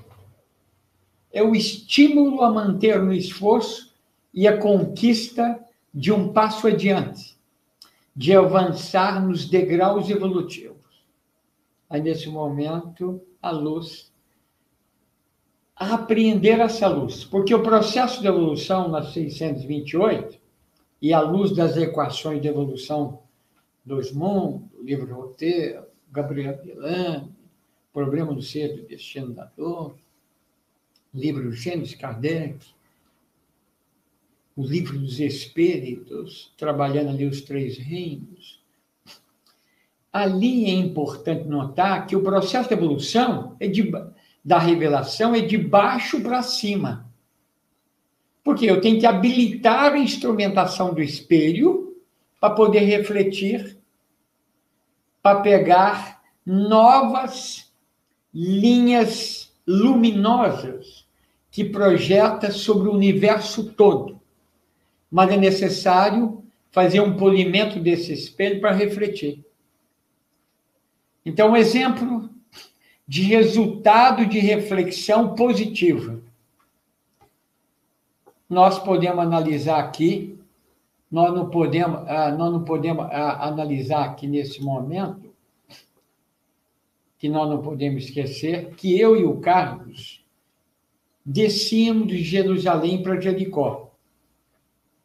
é 1.31 1.41
o 1.41 1.55
estímulo 1.55 2.43
a 2.43 2.51
manter 2.51 3.01
no 3.01 3.13
esforço 3.13 3.95
e 4.33 4.47
a 4.47 4.57
conquista 4.57 5.59
de 5.93 6.11
um 6.11 6.31
passo 6.31 6.67
adiante, 6.67 7.37
de 8.15 8.35
avançar 8.35 9.25
nos 9.25 9.49
degraus 9.49 10.09
evolutivos. 10.09 10.80
Aí, 11.91 12.01
nesse 12.01 12.29
momento, 12.29 13.21
a 13.41 13.51
luz, 13.51 14.13
a 15.75 15.95
apreender 15.95 16.61
essa 16.61 16.87
luz, 16.87 17.25
porque 17.25 17.53
o 17.53 17.61
processo 17.61 18.21
de 18.21 18.27
evolução 18.27 18.87
na 18.87 19.03
628 19.03 20.39
e 21.01 21.11
a 21.11 21.19
luz 21.19 21.53
das 21.53 21.75
equações 21.75 22.41
de 22.41 22.47
evolução 22.47 23.19
dos 23.83 24.13
mundos, 24.13 24.69
livro 24.81 25.13
roteiro, 25.13 25.83
Gabriel 26.09 26.57
Delane, 26.63 27.29
Problema 27.91 28.33
do 28.33 28.41
Ser 28.41 28.73
do 28.77 28.83
Destino 28.83 29.33
da 29.33 29.43
Dor, 29.43 29.97
livro 31.13 31.51
Gênesis 31.51 31.93
Kardec, 31.93 32.65
o 34.55 34.63
livro 34.63 34.97
dos 34.97 35.19
Espíritos, 35.19 36.53
trabalhando 36.55 37.09
ali 37.09 37.25
os 37.25 37.41
três 37.41 37.77
reinos. 37.77 38.61
Ali 40.12 40.66
é 40.66 40.74
importante 40.74 41.47
notar 41.47 42.05
que 42.05 42.16
o 42.16 42.24
processo 42.24 42.68
de 42.68 42.74
evolução 42.74 43.55
é 43.59 43.68
de, 43.68 43.91
da 44.43 44.59
revelação 44.59 45.34
é 45.34 45.39
de 45.39 45.57
baixo 45.57 46.22
para 46.22 46.41
cima. 46.41 47.09
Porque 48.43 48.66
eu 48.66 48.82
tenho 48.82 48.99
que 48.99 49.05
habilitar 49.05 49.93
a 49.93 49.97
instrumentação 49.97 50.93
do 50.93 51.01
espelho 51.01 51.95
para 52.39 52.53
poder 52.53 52.82
refletir, 52.82 53.78
para 55.22 55.41
pegar 55.41 56.22
novas 56.45 57.72
linhas 58.34 59.53
luminosas 59.66 61.05
que 61.51 61.64
projeta 61.64 62.51
sobre 62.51 62.89
o 62.89 62.93
universo 62.93 63.72
todo. 63.74 64.20
Mas 65.09 65.32
é 65.32 65.38
necessário 65.38 66.43
fazer 66.72 67.01
um 67.01 67.16
polimento 67.16 67.80
desse 67.80 68.14
espelho 68.14 68.59
para 68.59 68.72
refletir. 68.72 69.45
Então, 71.26 71.51
um 71.51 71.57
exemplo 71.57 72.30
de 73.07 73.24
resultado 73.24 74.26
de 74.26 74.39
reflexão 74.39 75.36
positiva. 75.36 76.22
Nós 78.49 78.80
podemos 78.80 79.19
analisar 79.19 79.80
aqui, 79.80 80.39
nós 81.11 81.34
não 81.34 81.49
podemos, 81.49 82.07
ah, 82.07 82.32
nós 82.32 82.53
não 82.53 82.63
podemos 82.63 83.05
ah, 83.11 83.47
analisar 83.47 84.05
aqui 84.05 84.28
nesse 84.28 84.61
momento, 84.61 85.30
que 87.17 87.28
nós 87.28 87.49
não 87.49 87.61
podemos 87.61 88.05
esquecer, 88.05 88.74
que 88.76 88.97
eu 88.97 89.15
e 89.15 89.26
o 89.26 89.41
Carlos 89.41 90.26
descíamos 91.26 92.07
de 92.07 92.24
Jerusalém 92.24 93.03
para 93.03 93.19
Jericó. 93.19 93.91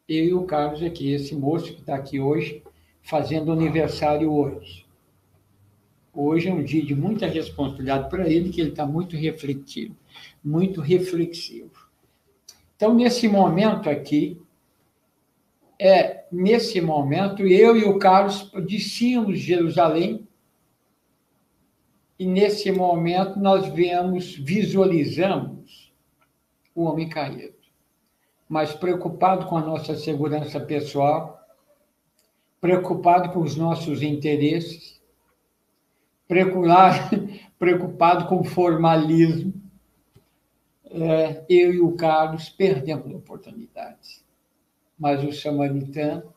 Eu 0.07 0.25
e 0.25 0.33
o 0.33 0.45
Carlos 0.45 0.81
aqui, 0.81 1.11
esse 1.11 1.35
moço 1.35 1.73
que 1.73 1.81
está 1.81 1.95
aqui 1.95 2.21
hoje, 2.21 2.63
fazendo 3.01 3.51
aniversário 3.51 4.33
hoje. 4.33 4.86
Hoje 6.19 6.49
é 6.49 6.51
um 6.51 6.63
dia 6.63 6.83
de 6.83 6.95
muita 6.95 7.27
responsabilidade 7.27 8.09
para 8.09 8.27
ele, 8.27 8.49
que 8.49 8.59
ele 8.59 8.71
está 8.71 8.87
muito 8.87 9.15
refletivo, 9.15 9.95
muito 10.43 10.81
reflexivo. 10.81 11.87
Então, 12.75 12.91
nesse 12.95 13.27
momento 13.27 13.87
aqui, 13.87 14.41
é 15.79 16.25
nesse 16.31 16.81
momento, 16.81 17.45
eu 17.45 17.77
e 17.77 17.83
o 17.83 17.99
Carlos 17.99 18.51
descíamos 18.65 19.37
de 19.37 19.45
Jerusalém 19.45 20.27
e 22.17 22.25
nesse 22.25 22.71
momento 22.71 23.39
nós 23.39 23.67
vemos, 23.67 24.35
visualizamos 24.35 25.93
o 26.73 26.85
homem 26.85 27.07
caído, 27.07 27.53
mas 28.49 28.73
preocupado 28.73 29.45
com 29.45 29.55
a 29.55 29.61
nossa 29.61 29.95
segurança 29.95 30.59
pessoal, 30.59 31.39
preocupado 32.59 33.29
com 33.29 33.41
os 33.41 33.55
nossos 33.55 34.01
interesses, 34.01 34.96
preocupado 37.57 38.27
com 38.27 38.43
formalismo, 38.43 39.53
é, 40.85 41.45
eu 41.49 41.73
e 41.73 41.79
o 41.79 41.95
Carlos 41.95 42.49
perdemos 42.49 43.11
a 43.13 43.17
oportunidade. 43.17 44.21
Mas 44.97 45.23
o 45.23 45.31
samaritano 45.31 46.33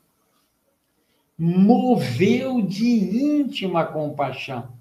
moveu 1.38 2.60
de 2.60 2.86
íntima 2.86 3.86
compaixão 3.86 4.80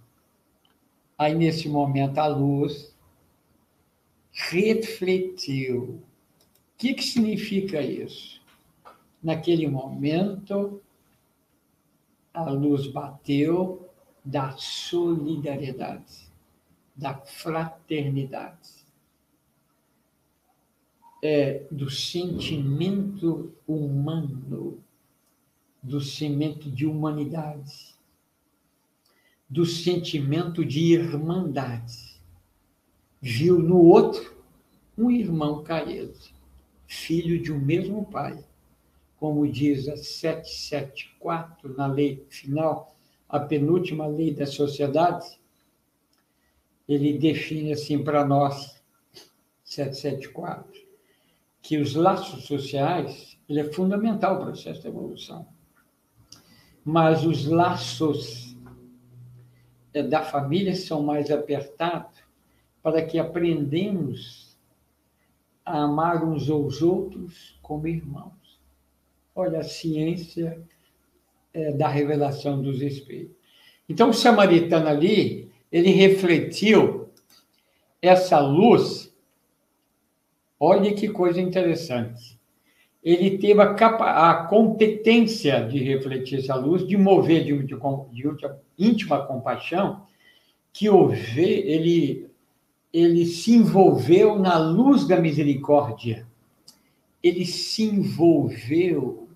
Aí, 1.20 1.36
nesse 1.36 1.68
momento, 1.68 2.18
a 2.18 2.28
luz 2.28 2.96
refletiu. 4.32 5.84
O 5.84 6.02
que, 6.78 6.94
que 6.94 7.04
significa 7.04 7.82
isso? 7.82 8.42
Naquele 9.22 9.68
momento, 9.68 10.82
a 12.34 12.50
luz 12.50 12.88
bateu 12.88 13.89
da 14.30 14.56
solidariedade, 14.58 16.30
da 16.96 17.16
fraternidade, 17.16 18.86
é, 21.24 21.66
do 21.72 21.90
sentimento 21.90 23.54
humano, 23.68 24.84
do 25.82 26.00
sentimento 26.00 26.70
de 26.70 26.86
humanidade 26.86 28.00
do 29.50 29.66
sentimento 29.66 30.64
de 30.64 30.94
irmandade. 30.94 32.22
Viu 33.20 33.58
no 33.58 33.78
outro 33.78 34.38
um 34.96 35.10
irmão 35.10 35.64
caído, 35.64 36.14
filho 36.86 37.42
de 37.42 37.52
um 37.52 37.60
mesmo 37.60 38.06
pai. 38.06 38.46
Como 39.18 39.48
diz 39.52 39.88
a 39.90 39.98
774 39.98 41.76
na 41.76 41.88
lei 41.88 42.24
final, 42.30 42.96
a 43.30 43.40
penúltima 43.40 44.08
lei 44.08 44.34
da 44.34 44.48
sociedade, 44.48 45.40
ele 46.88 47.20
define 47.20 47.72
assim 47.72 48.04
para 48.04 48.26
nós, 48.26 48.82
774, 49.64 50.82
que 51.62 51.78
os 51.78 51.94
laços 51.94 52.46
sociais, 52.46 53.38
ele 53.48 53.60
é 53.60 53.72
fundamental 53.72 54.38
para 54.38 54.46
o 54.46 54.48
processo 54.48 54.82
de 54.82 54.88
evolução. 54.88 55.48
Mas 56.84 57.24
os 57.24 57.46
laços 57.46 58.58
é, 59.94 60.02
da 60.02 60.24
família 60.24 60.76
são 60.76 61.04
mais 61.04 61.30
apertados 61.30 62.18
para 62.82 63.06
que 63.06 63.20
aprendemos 63.20 64.58
a 65.64 65.84
amar 65.84 66.24
uns 66.24 66.50
aos 66.50 66.82
outros 66.82 67.60
como 67.62 67.88
irmãos. 67.88 68.60
Olha 69.36 69.60
a 69.60 69.64
ciência 69.64 70.60
é, 71.54 71.72
da 71.72 71.88
revelação 71.88 72.62
dos 72.62 72.82
Espíritos. 72.82 73.36
Então, 73.88 74.10
o 74.10 74.14
samaritano 74.14 74.88
ali, 74.88 75.50
ele 75.72 75.90
refletiu 75.90 77.10
essa 78.02 78.40
luz. 78.40 79.14
Olha 80.60 80.94
que 80.94 81.10
coisa 81.10 81.42
interessante. 81.42 82.40
Ele 83.04 83.38
teve 83.38 83.62
a, 83.62 83.74
capa, 83.74 84.30
a 84.30 84.44
competência 84.46 85.66
de 85.66 85.80
refletir 85.80 86.40
essa 86.40 86.56
luz, 86.56 86.86
de 86.86 86.98
mover 86.98 87.46
de, 87.46 87.58
de, 87.64 87.76
de 88.12 88.30
íntima 88.78 89.26
compaixão, 89.26 90.04
que 90.74 90.88
ele, 90.88 92.30
ele 92.94 93.26
se 93.26 93.54
envolveu 93.54 94.38
na 94.38 94.58
luz 94.58 95.08
da 95.08 95.20
misericórdia, 95.20 96.28
ele 97.24 97.46
se 97.46 97.84
envolveu 97.84 99.29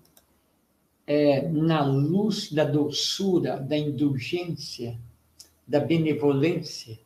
é, 1.06 1.48
na 1.48 1.84
luz 1.84 2.50
da 2.50 2.64
doçura, 2.64 3.58
da 3.58 3.76
indulgência, 3.76 4.98
da 5.66 5.80
benevolência, 5.80 6.98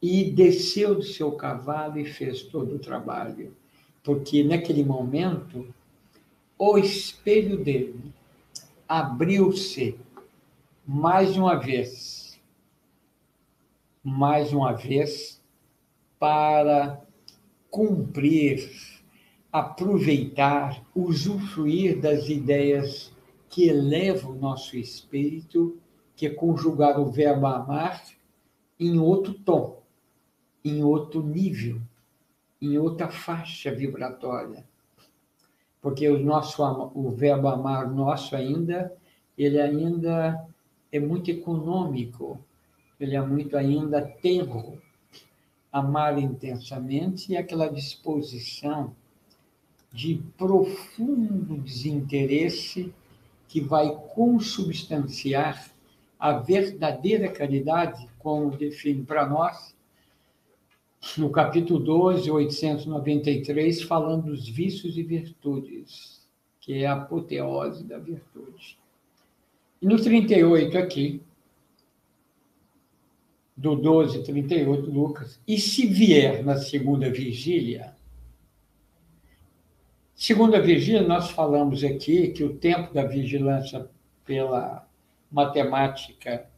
e 0.00 0.30
desceu 0.30 0.94
do 0.94 1.02
seu 1.02 1.32
cavalo 1.32 1.98
e 1.98 2.04
fez 2.04 2.42
todo 2.42 2.76
o 2.76 2.78
trabalho. 2.78 3.56
Porque 4.02 4.44
naquele 4.44 4.84
momento, 4.84 5.66
o 6.58 6.76
espelho 6.76 7.56
dele 7.56 8.12
abriu-se 8.86 9.98
mais 10.86 11.36
uma 11.36 11.56
vez, 11.56 12.38
mais 14.02 14.52
uma 14.52 14.72
vez, 14.72 15.40
para 16.18 17.02
cumprir, 17.70 18.70
aproveitar, 19.54 20.84
usufruir 20.92 22.00
das 22.00 22.28
ideias 22.28 23.12
que 23.48 23.68
elevam 23.68 24.32
o 24.32 24.34
nosso 24.34 24.76
espírito, 24.76 25.78
que 26.16 26.26
é 26.26 26.30
conjugar 26.30 26.98
o 26.98 27.06
verbo 27.06 27.46
amar 27.46 28.02
em 28.80 28.98
outro 28.98 29.32
tom, 29.32 29.80
em 30.64 30.82
outro 30.82 31.22
nível, 31.22 31.80
em 32.60 32.76
outra 32.78 33.08
faixa 33.08 33.72
vibratória. 33.72 34.66
Porque 35.80 36.08
o 36.08 36.18
nosso 36.18 36.60
o 36.92 37.10
verbo 37.12 37.46
amar 37.46 37.88
nosso 37.88 38.34
ainda, 38.34 38.92
ele 39.38 39.60
ainda 39.60 40.48
é 40.90 40.98
muito 40.98 41.30
econômico, 41.30 42.40
ele 42.98 43.14
é 43.14 43.24
muito 43.24 43.56
ainda 43.56 44.02
tenro. 44.20 44.82
Amar 45.70 46.18
intensamente 46.18 47.32
e 47.32 47.36
aquela 47.36 47.68
disposição 47.68 48.96
de 49.94 50.20
profundo 50.36 51.56
desinteresse 51.58 52.92
que 53.46 53.60
vai 53.60 53.94
consubstanciar 54.12 55.70
a 56.18 56.32
verdadeira 56.32 57.28
caridade, 57.28 58.08
como 58.18 58.56
define 58.56 59.04
para 59.04 59.24
nós, 59.24 59.76
no 61.16 61.30
capítulo 61.30 61.78
12, 61.78 62.28
893, 62.28 63.82
falando 63.82 64.24
dos 64.26 64.48
vícios 64.48 64.98
e 64.98 65.02
virtudes, 65.04 66.26
que 66.60 66.82
é 66.82 66.86
a 66.86 66.94
apoteose 66.94 67.84
da 67.84 67.98
virtude. 67.98 68.76
E 69.80 69.86
no 69.86 70.02
38 70.02 70.76
aqui, 70.76 71.22
do 73.56 73.76
12, 73.76 74.24
38, 74.24 74.90
Lucas, 74.90 75.40
e 75.46 75.56
se 75.56 75.86
vier 75.86 76.44
na 76.44 76.56
segunda 76.56 77.08
vigília, 77.08 77.93
segunda 80.14 80.60
vigília, 80.60 81.02
nós 81.02 81.30
falamos 81.30 81.82
aqui 81.82 82.28
que 82.28 82.44
o 82.44 82.56
tempo 82.56 82.92
da 82.94 83.04
vigilância 83.04 83.88
pela 84.24 84.86
matemática 85.30 86.48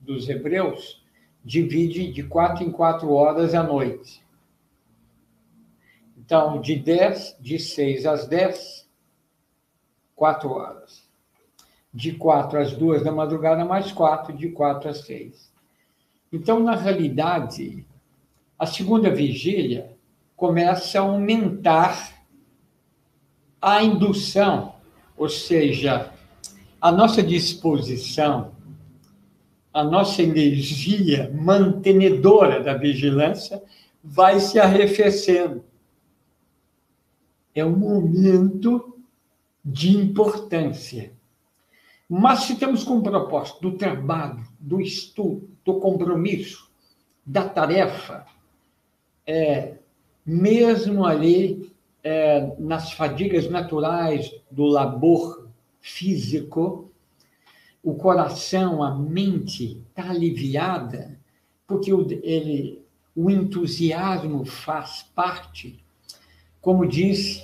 dos 0.00 0.28
hebreus 0.28 1.02
divide 1.44 2.12
de 2.12 2.22
quatro 2.24 2.64
em 2.64 2.70
quatro 2.70 3.12
horas 3.12 3.54
à 3.54 3.62
noite. 3.62 4.24
Então, 6.18 6.60
de 6.60 6.74
10, 6.74 7.36
de 7.38 7.56
6 7.58 8.04
às 8.04 8.26
10, 8.26 8.88
quatro 10.16 10.50
horas. 10.50 11.08
De 11.94 12.12
4 12.12 12.58
às 12.58 12.72
2 12.72 13.04
da 13.04 13.12
madrugada, 13.12 13.64
mais 13.64 13.92
4, 13.92 14.36
de 14.36 14.50
4 14.50 14.90
às 14.90 14.98
6. 15.06 15.52
Então, 16.32 16.58
na 16.58 16.74
realidade, 16.74 17.86
a 18.58 18.66
segunda 18.66 19.08
vigília 19.08 19.96
começa 20.34 20.98
a 20.98 21.02
aumentar 21.02 22.15
a 23.60 23.82
indução, 23.82 24.74
ou 25.16 25.28
seja, 25.28 26.12
a 26.80 26.92
nossa 26.92 27.22
disposição, 27.22 28.52
a 29.72 29.82
nossa 29.82 30.22
energia 30.22 31.30
mantenedora 31.34 32.62
da 32.62 32.74
vigilância 32.74 33.62
vai 34.02 34.40
se 34.40 34.58
arrefecendo. 34.58 35.64
É 37.54 37.64
um 37.64 37.76
momento 37.76 38.96
de 39.64 39.96
importância. 39.96 41.12
Mas 42.08 42.40
se 42.44 42.56
temos 42.56 42.84
como 42.84 43.02
propósito 43.02 43.60
do 43.62 43.76
trabalho, 43.76 44.46
do 44.60 44.80
estudo, 44.80 45.50
do 45.64 45.80
compromisso, 45.80 46.70
da 47.24 47.48
tarefa, 47.48 48.24
é, 49.26 49.78
mesmo 50.24 51.04
ali 51.04 51.74
é, 52.08 52.54
nas 52.60 52.92
fadigas 52.92 53.50
naturais 53.50 54.32
do 54.48 54.64
labor 54.64 55.48
físico, 55.80 56.88
o 57.82 57.94
coração, 57.94 58.80
a 58.80 58.94
mente 58.94 59.82
está 59.88 60.10
aliviada, 60.10 61.18
porque 61.66 61.92
o, 61.92 62.06
ele, 62.22 62.80
o 63.12 63.28
entusiasmo 63.28 64.44
faz 64.44 65.02
parte, 65.16 65.82
como 66.60 66.86
diz, 66.86 67.42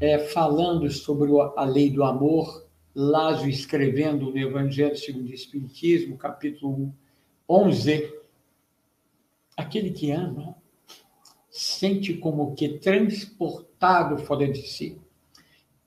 é, 0.00 0.18
falando 0.18 0.90
sobre 0.90 1.30
a 1.56 1.64
lei 1.64 1.88
do 1.88 2.02
amor, 2.02 2.66
Lázaro 2.92 3.48
escrevendo 3.48 4.32
no 4.32 4.38
Evangelho 4.38 4.96
segundo 4.96 5.28
o 5.28 5.34
Espiritismo, 5.34 6.16
capítulo 6.16 6.92
11, 7.48 8.12
aquele 9.56 9.92
que 9.92 10.10
ama 10.10 10.56
sente 11.48 12.14
como 12.14 12.54
que 12.54 12.68
transportado 12.80 13.65
fora 14.18 14.50
de 14.50 14.62
si 14.62 14.98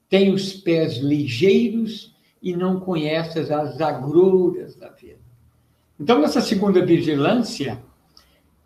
tem 0.10 0.34
os 0.34 0.54
pés 0.54 0.98
ligeiros 0.98 2.16
e 2.42 2.56
não 2.56 2.80
conhece 2.80 3.40
as 3.40 3.80
agruras 3.80 4.76
da 4.76 4.90
vida. 4.90 5.20
Então, 6.00 6.20
nessa 6.20 6.42
segunda 6.42 6.84
vigilância, 6.84 7.82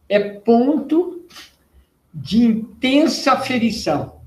é 0.08 0.20
ponto 0.20 1.26
de 2.14 2.44
intensa 2.44 3.34
aferição, 3.34 4.22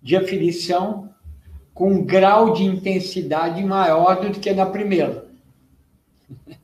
de 0.00 0.16
aferição 0.16 1.12
com 1.74 1.92
um 1.92 2.04
grau 2.04 2.52
de 2.52 2.64
intensidade 2.64 3.62
maior 3.64 4.20
do 4.20 4.38
que 4.38 4.52
na 4.52 4.64
primeira. 4.66 5.28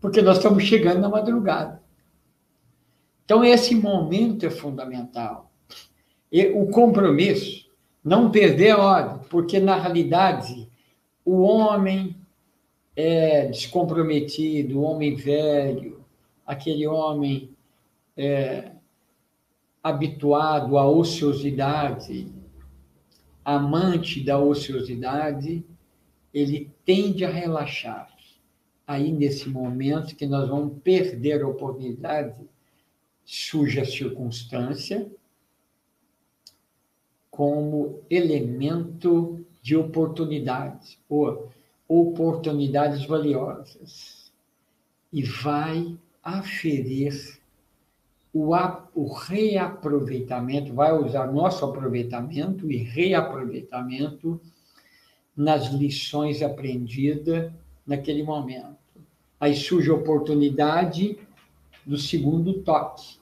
Porque 0.00 0.20
nós 0.20 0.36
estamos 0.38 0.64
chegando 0.64 1.00
na 1.00 1.08
madrugada. 1.08 1.80
Então, 3.24 3.44
esse 3.44 3.74
momento 3.74 4.44
é 4.44 4.50
fundamental. 4.50 5.45
E 6.36 6.48
o 6.48 6.66
compromisso 6.66 7.66
não 8.04 8.30
perder 8.30 8.72
a 8.72 8.78
ordem, 8.78 9.26
porque 9.30 9.58
na 9.58 9.74
realidade 9.74 10.68
o 11.24 11.40
homem 11.40 12.14
é 12.94 13.46
descomprometido, 13.46 14.78
o 14.78 14.82
homem 14.82 15.14
velho, 15.14 16.04
aquele 16.46 16.86
homem 16.86 17.56
é, 18.14 18.70
habituado 19.82 20.76
à 20.76 20.86
ociosidade, 20.86 22.30
amante 23.42 24.22
da 24.22 24.38
ociosidade, 24.38 25.64
ele 26.34 26.70
tende 26.84 27.24
a 27.24 27.30
relaxar. 27.30 28.14
Aí, 28.86 29.10
nesse 29.10 29.48
momento 29.48 30.14
que 30.14 30.26
nós 30.26 30.46
vamos 30.50 30.82
perder 30.84 31.40
a 31.40 31.48
oportunidade, 31.48 32.34
surge 33.24 33.80
a 33.80 33.86
circunstância, 33.86 35.10
como 37.36 38.00
elemento 38.08 39.44
de 39.60 39.76
oportunidades, 39.76 40.98
ou 41.06 41.50
oportunidades 41.86 43.04
valiosas, 43.04 44.32
e 45.12 45.22
vai 45.22 45.98
aferir 46.22 47.38
o, 48.32 48.52
o 48.94 49.12
reaproveitamento, 49.12 50.72
vai 50.72 50.92
usar 50.98 51.30
nosso 51.30 51.62
aproveitamento 51.64 52.72
e 52.72 52.78
reaproveitamento 52.78 54.40
nas 55.36 55.66
lições 55.66 56.40
aprendidas 56.40 57.52
naquele 57.86 58.22
momento. 58.22 58.76
Aí 59.38 59.54
surge 59.54 59.90
a 59.90 59.94
oportunidade 59.94 61.18
do 61.84 61.98
segundo 61.98 62.62
toque. 62.62 63.18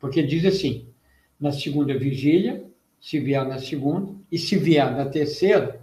Porque 0.00 0.22
diz 0.22 0.46
assim: 0.46 0.86
na 1.38 1.52
segunda 1.52 1.96
vigília, 1.96 2.67
se 3.00 3.18
vier 3.18 3.46
na 3.46 3.58
segunda, 3.58 4.12
e 4.30 4.38
se 4.38 4.56
vier 4.56 4.90
na 4.94 5.06
terceira, 5.06 5.80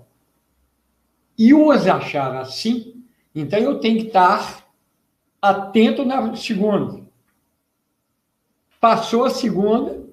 e 1.38 1.54
os 1.54 1.88
achar 1.88 2.36
assim, 2.36 3.04
então 3.34 3.60
eu 3.60 3.80
tenho 3.80 4.00
que 4.00 4.08
estar 4.08 4.66
atento 5.42 6.06
na 6.06 6.36
segunda. 6.36 7.04
Passou 8.80 9.26
a 9.26 9.30
segunda, 9.30 10.06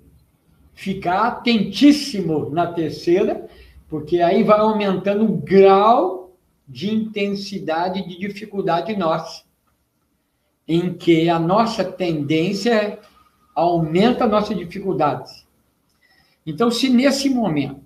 ficar 0.73 1.27
atentíssimo 1.29 2.51
na 2.51 2.67
terceira, 2.67 3.49
porque 3.89 4.21
aí 4.21 4.43
vai 4.43 4.59
aumentando 4.59 5.25
o 5.25 5.37
grau 5.37 6.35
de 6.67 6.93
intensidade 6.93 8.07
de 8.09 8.19
dificuldade 8.19 8.97
nossa, 8.97 9.45
em 10.67 10.95
que 10.95 11.29
a 11.29 11.39
nossa 11.39 11.85
tendência 11.85 12.99
aumenta 13.55 14.25
a 14.25 14.29
nossa 14.29 14.55
dificuldade 14.55 15.42
então, 16.47 16.71
se 16.71 16.89
nesse 16.89 17.29
momento 17.29 17.81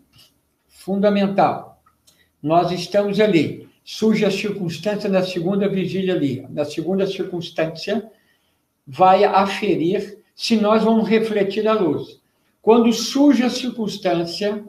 fundamental 0.69 1.83
nós 2.43 2.71
estamos 2.71 3.21
ali, 3.21 3.69
surge 3.85 4.25
a 4.25 4.31
circunstância 4.31 5.09
da 5.09 5.23
segunda 5.23 5.69
vigília 5.69 6.15
ali, 6.15 6.47
na 6.51 6.65
segunda 6.65 7.07
circunstância, 7.07 8.11
vai 8.87 9.25
aferir 9.25 10.19
se 10.35 10.57
nós 10.57 10.83
vamos 10.83 11.09
refletir 11.09 11.67
a 11.67 11.73
luz. 11.73 12.21
Quando 12.63 12.93
surge 12.93 13.43
a 13.43 13.51
circunstância 13.51 14.65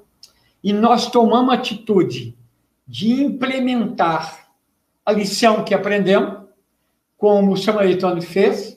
e 0.64 0.72
nós 0.74 1.10
tomamos 1.10 1.54
atitude 1.54 2.38
de 2.88 3.12
implementar 3.12 4.50
a 5.06 5.12
lição 5.12 5.64
que 5.64 5.74
aprendemos, 5.74 6.48
como 7.18 7.54
o 7.54 7.58
samaritano 7.58 8.22
fez, 8.22 8.77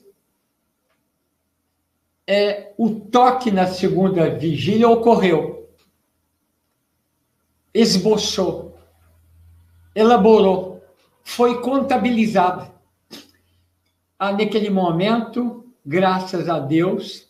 é, 2.27 2.73
o 2.77 2.91
toque 2.91 3.51
na 3.51 3.67
segunda 3.67 4.31
vigília 4.31 4.89
ocorreu. 4.89 5.69
Esboçou, 7.73 8.77
elaborou, 9.95 10.83
foi 11.23 11.61
contabilizado. 11.61 12.71
Ah, 14.19 14.33
naquele 14.33 14.71
momento, 14.71 15.65
graças 15.85 16.49
a 16.49 16.59
Deus, 16.59 17.29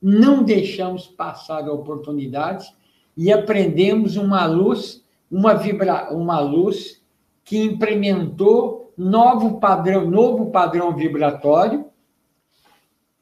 não 0.00 0.42
deixamos 0.42 1.06
passar 1.06 1.64
a 1.64 1.72
oportunidade 1.72 2.72
e 3.16 3.32
aprendemos 3.32 4.16
uma 4.16 4.46
luz, 4.46 5.04
uma 5.30 5.54
vibra, 5.54 6.12
uma 6.14 6.38
luz 6.40 7.02
que 7.44 7.58
implementou 7.58 8.92
novo 8.96 9.58
padrão, 9.58 10.08
novo 10.08 10.50
padrão 10.50 10.94
vibratório 10.94 11.86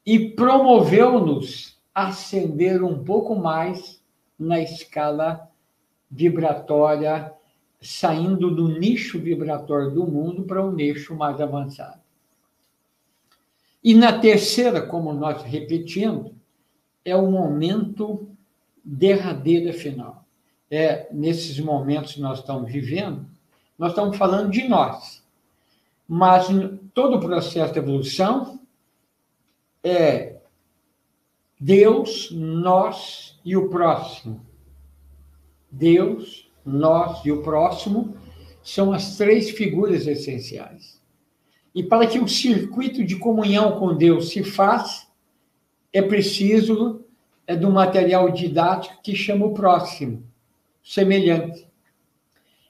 e 0.07 0.29
promoveu-nos 0.29 1.77
ascender 1.93 2.81
um 2.81 3.03
pouco 3.03 3.35
mais 3.35 4.01
na 4.39 4.57
escala 4.61 5.51
vibratória, 6.09 7.33
saindo 7.81 8.49
do 8.49 8.69
nicho 8.69 9.19
vibratório 9.19 9.91
do 9.91 10.07
mundo 10.07 10.43
para 10.43 10.65
um 10.65 10.71
nicho 10.71 11.13
mais 11.13 11.41
avançado. 11.41 11.99
E 13.83 13.93
na 13.93 14.17
terceira, 14.17 14.81
como 14.81 15.11
nós 15.11 15.43
repetimos, 15.43 16.31
é 17.03 17.15
o 17.15 17.29
momento 17.29 18.29
derradeiro 18.81 19.73
final. 19.73 20.23
É 20.71 21.09
nesses 21.11 21.59
momentos 21.59 22.13
que 22.13 22.21
nós 22.21 22.39
estamos 22.39 22.71
vivendo, 22.71 23.25
nós 23.77 23.89
estamos 23.89 24.15
falando 24.15 24.51
de 24.51 24.69
nós. 24.69 25.21
Mas 26.07 26.47
todo 26.93 27.17
o 27.17 27.19
processo 27.19 27.73
de 27.73 27.79
evolução 27.79 28.56
é 29.87 30.37
Deus, 31.59 32.29
nós 32.31 33.39
e 33.43 33.55
o 33.55 33.69
próximo. 33.69 34.45
Deus, 35.71 36.49
nós 36.65 37.25
e 37.25 37.31
o 37.31 37.41
próximo 37.41 38.15
são 38.61 38.91
as 38.91 39.17
três 39.17 39.49
figuras 39.49 40.05
essenciais. 40.05 41.01
E 41.73 41.83
para 41.83 42.07
que 42.07 42.19
o 42.19 42.27
circuito 42.27 43.03
de 43.03 43.15
comunhão 43.15 43.79
com 43.79 43.95
Deus 43.95 44.29
se 44.29 44.43
faça, 44.43 45.07
é 45.93 46.01
preciso 46.01 47.05
é 47.45 47.55
do 47.55 47.71
material 47.71 48.29
didático 48.29 49.01
que 49.01 49.15
chama 49.15 49.45
o 49.45 49.53
próximo, 49.53 50.23
semelhante. 50.83 51.65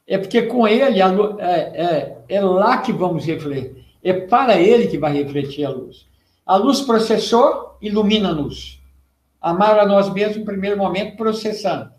É 0.06 0.18
porque 0.18 0.44
com 0.44 0.68
ele 0.68 1.02
é, 1.02 1.48
é, 1.50 2.18
é 2.30 2.42
lá 2.42 2.78
que 2.78 2.94
vamos 2.94 3.26
refletir. 3.26 3.84
É 4.04 4.14
para 4.14 4.62
ele 4.62 4.88
que 4.88 4.98
vai 4.98 5.14
refletir 5.14 5.66
a 5.66 5.70
luz. 5.70 6.07
A 6.48 6.56
luz 6.56 6.80
processou, 6.80 7.78
ilumina-nos. 7.82 8.82
Amar 9.42 9.78
a 9.78 9.86
nós 9.86 10.12
mesmos, 10.14 10.38
no 10.38 10.46
primeiro 10.46 10.78
momento, 10.78 11.18
processando. 11.18 11.92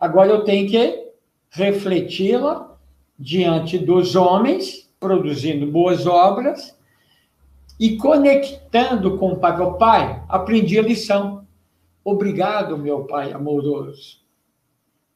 Agora 0.00 0.30
eu 0.30 0.44
tenho 0.44 0.68
que 0.68 1.12
refleti-la 1.50 2.74
diante 3.18 3.78
dos 3.78 4.16
homens, 4.16 4.90
produzindo 4.98 5.66
boas 5.66 6.06
obras, 6.06 6.74
e 7.78 7.96
conectando 7.98 9.18
com 9.18 9.32
o 9.32 9.38
Pai. 9.38 9.60
O 9.60 9.74
Pai, 9.74 10.24
aprendi 10.26 10.78
a 10.78 10.82
lição. 10.82 11.46
Obrigado, 12.02 12.78
meu 12.78 13.04
Pai 13.04 13.32
amoroso. 13.32 14.22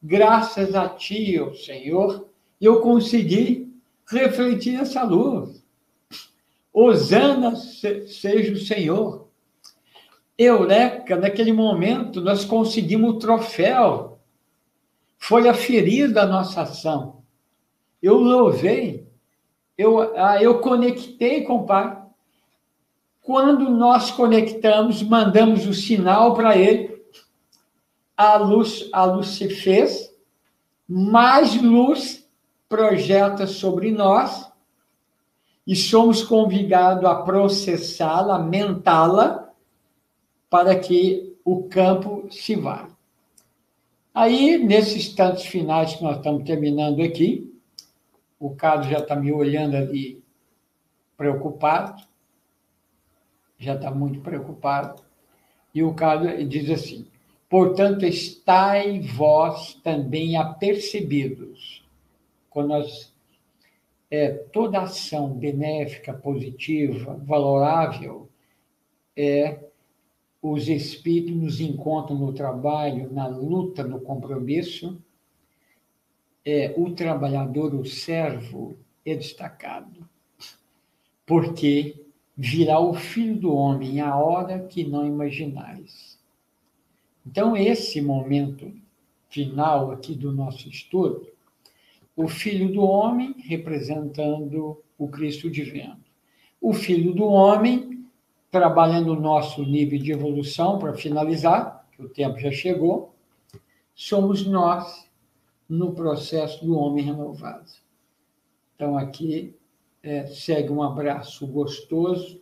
Graças 0.02 0.74
a 0.74 0.88
Ti, 0.88 1.40
oh 1.40 1.54
Senhor, 1.54 2.26
eu 2.60 2.80
consegui 2.80 3.74
refletir 4.06 4.78
essa 4.78 5.02
luz. 5.02 5.55
Osana 6.78 7.56
seja 7.56 8.52
o 8.52 8.58
Senhor. 8.58 9.28
Eureka, 10.36 11.16
naquele 11.16 11.50
momento, 11.50 12.20
nós 12.20 12.44
conseguimos 12.44 13.14
o 13.14 13.18
troféu. 13.18 14.18
Foi 15.16 15.48
a 15.48 15.54
ferida 15.54 16.12
da 16.12 16.26
nossa 16.26 16.60
ação. 16.60 17.22
Eu 18.02 18.18
louvei, 18.18 19.08
eu, 19.78 20.14
ah, 20.18 20.42
eu 20.42 20.58
conectei 20.60 21.44
com 21.44 21.60
o 21.60 21.64
Pai. 21.66 21.96
Quando 23.22 23.70
nós 23.70 24.10
conectamos, 24.10 25.02
mandamos 25.02 25.66
o 25.66 25.72
sinal 25.72 26.34
para 26.34 26.58
ele, 26.58 27.02
a 28.14 28.36
luz, 28.36 28.86
a 28.92 29.02
luz 29.06 29.28
se 29.28 29.48
fez, 29.48 30.14
mais 30.86 31.58
luz 31.60 32.28
projeta 32.68 33.46
sobre 33.46 33.90
nós 33.90 34.46
e 35.66 35.74
somos 35.74 36.22
convidados 36.22 37.04
a 37.04 37.16
processá-la, 37.16 38.38
mentá-la, 38.38 39.52
para 40.48 40.78
que 40.78 41.36
o 41.44 41.64
campo 41.64 42.28
se 42.30 42.54
vá. 42.54 42.88
Aí, 44.14 44.56
nesses 44.58 45.14
tantos 45.14 45.44
finais 45.44 45.94
que 45.94 46.02
nós 46.02 46.16
estamos 46.16 46.44
terminando 46.44 47.02
aqui, 47.02 47.52
o 48.38 48.54
Carlos 48.54 48.86
já 48.86 48.98
está 48.98 49.16
me 49.16 49.32
olhando 49.32 49.76
ali 49.76 50.22
preocupado 51.16 52.06
já 53.58 53.74
está 53.74 53.90
muito 53.90 54.20
preocupado. 54.20 55.02
E 55.74 55.82
o 55.82 55.94
Carlos 55.94 56.48
diz 56.48 56.70
assim: 56.70 57.06
portanto, 57.48 58.04
estai 58.04 59.00
vós 59.00 59.74
também 59.82 60.36
apercebidos. 60.36 61.84
Quando 62.50 62.68
nós, 62.68 63.12
é, 64.10 64.30
toda 64.30 64.82
ação 64.82 65.30
benéfica, 65.34 66.12
positiva, 66.14 67.20
valorável, 67.24 68.28
é, 69.16 69.58
os 70.40 70.68
espíritos 70.68 71.34
nos 71.34 71.60
encontram 71.60 72.16
no 72.16 72.32
trabalho, 72.32 73.12
na 73.12 73.26
luta, 73.26 73.82
no 73.82 74.00
compromisso. 74.00 75.02
É, 76.44 76.72
o 76.76 76.92
trabalhador, 76.92 77.74
o 77.74 77.84
servo, 77.84 78.76
é 79.04 79.14
destacado. 79.16 80.08
Porque 81.24 82.06
virá 82.36 82.78
o 82.78 82.94
Filho 82.94 83.36
do 83.36 83.52
Homem 83.52 84.00
a 84.00 84.16
hora 84.16 84.60
que 84.60 84.84
não 84.84 85.04
imaginais. 85.04 86.16
Então, 87.26 87.56
esse 87.56 88.00
momento 88.00 88.72
final 89.28 89.90
aqui 89.90 90.14
do 90.14 90.30
nosso 90.30 90.68
estudo, 90.68 91.26
o 92.16 92.26
Filho 92.26 92.72
do 92.72 92.82
Homem 92.82 93.34
representando 93.38 94.82
o 94.98 95.06
Cristo 95.08 95.50
divino. 95.50 95.98
O 96.60 96.72
Filho 96.72 97.12
do 97.12 97.26
Homem 97.26 97.96
trabalhando 98.50 99.12
o 99.12 99.20
nosso 99.20 99.62
nível 99.62 99.98
de 99.98 100.12
evolução, 100.12 100.78
para 100.78 100.94
finalizar, 100.94 101.86
que 101.92 102.02
o 102.02 102.08
tempo 102.08 102.38
já 102.38 102.50
chegou, 102.50 103.14
somos 103.94 104.46
nós 104.46 105.06
no 105.68 105.92
processo 105.94 106.64
do 106.64 106.78
homem 106.78 107.04
renovado. 107.04 107.70
Então, 108.74 108.96
aqui 108.96 109.54
é, 110.02 110.26
segue 110.26 110.70
um 110.70 110.82
abraço 110.82 111.46
gostoso 111.46 112.40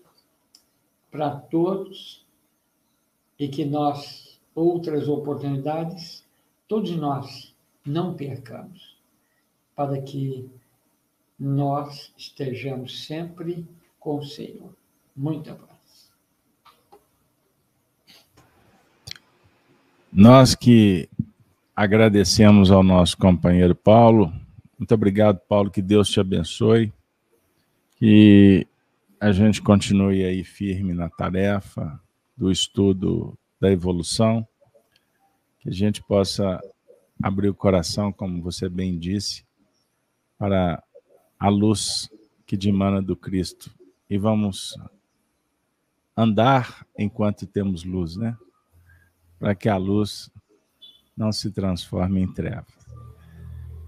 para 1.10 1.30
todos 1.34 2.24
e 3.38 3.48
que 3.48 3.64
nós, 3.64 4.40
outras 4.54 5.08
oportunidades, 5.08 6.24
todos 6.68 6.90
nós 6.92 7.56
não 7.84 8.14
percamos, 8.14 8.93
para 9.74 10.00
que 10.00 10.48
nós 11.38 12.12
estejamos 12.16 13.04
sempre 13.06 13.66
com 13.98 14.18
o 14.18 14.24
Senhor. 14.24 14.74
Muita 15.16 15.54
paz. 15.54 16.10
Nós 20.12 20.54
que 20.54 21.08
agradecemos 21.74 22.70
ao 22.70 22.82
nosso 22.82 23.16
companheiro 23.16 23.74
Paulo. 23.74 24.32
Muito 24.78 24.94
obrigado, 24.94 25.40
Paulo. 25.48 25.70
Que 25.70 25.82
Deus 25.82 26.08
te 26.08 26.20
abençoe 26.20 26.92
que 27.96 28.66
a 29.20 29.32
gente 29.32 29.62
continue 29.62 30.24
aí 30.24 30.44
firme 30.44 30.92
na 30.92 31.08
tarefa 31.08 32.00
do 32.36 32.50
estudo 32.50 33.36
da 33.60 33.70
evolução, 33.70 34.46
que 35.60 35.70
a 35.70 35.72
gente 35.72 36.02
possa 36.02 36.60
abrir 37.22 37.48
o 37.48 37.54
coração, 37.54 38.12
como 38.12 38.42
você 38.42 38.68
bem 38.68 38.98
disse, 38.98 39.44
para 40.38 40.82
a 41.38 41.48
luz 41.48 42.10
que 42.46 42.56
dimana 42.56 43.02
do 43.02 43.16
Cristo. 43.16 43.70
E 44.08 44.18
vamos 44.18 44.76
andar 46.16 46.86
enquanto 46.98 47.46
temos 47.46 47.84
luz, 47.84 48.16
né? 48.16 48.36
Para 49.38 49.54
que 49.54 49.68
a 49.68 49.76
luz 49.76 50.30
não 51.16 51.32
se 51.32 51.50
transforme 51.50 52.20
em 52.20 52.32
trevas. 52.32 52.74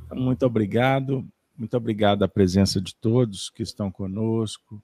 Então, 0.05 0.18
muito 0.18 0.44
obrigado. 0.44 1.27
Muito 1.56 1.77
obrigado 1.77 2.23
à 2.23 2.28
presença 2.28 2.81
de 2.81 2.94
todos 2.94 3.48
que 3.48 3.62
estão 3.62 3.90
conosco. 3.90 4.82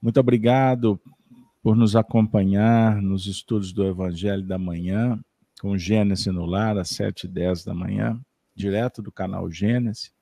Muito 0.00 0.20
obrigado 0.20 1.00
por 1.62 1.74
nos 1.74 1.96
acompanhar 1.96 3.02
nos 3.02 3.26
estudos 3.26 3.72
do 3.72 3.84
Evangelho 3.84 4.44
da 4.44 4.56
Manhã, 4.56 5.18
com 5.60 5.76
Gênesis 5.76 6.26
no 6.26 6.46
Lar, 6.46 6.78
às 6.78 6.90
7 6.90 7.24
e 7.24 7.28
10 7.28 7.64
da 7.64 7.74
manhã, 7.74 8.20
direto 8.54 9.02
do 9.02 9.10
canal 9.10 9.50
Gênesis, 9.50 10.12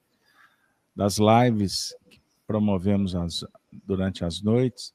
das 0.95 1.19
lives 1.19 1.95
que 2.11 2.21
promovemos 2.47 3.15
as, 3.15 3.45
durante 3.73 4.25
as 4.25 4.43
noites. 4.43 4.95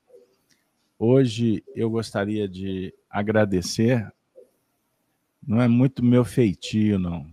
Hoje 0.97 1.63
eu 1.75 1.89
gostaria 1.89 2.47
de 2.47 2.93
agradecer, 3.09 4.11
não 5.45 5.61
é 5.61 5.67
muito 5.67 6.03
meu 6.03 6.25
feitio, 6.25 6.99
não, 6.99 7.25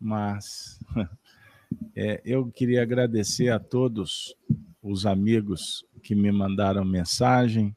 mas 0.00 0.80
É, 1.96 2.20
eu 2.24 2.50
queria 2.50 2.82
agradecer 2.82 3.50
a 3.50 3.58
todos 3.58 4.34
os 4.82 5.06
amigos 5.06 5.84
que 6.02 6.14
me 6.14 6.30
mandaram 6.30 6.84
mensagem, 6.84 7.74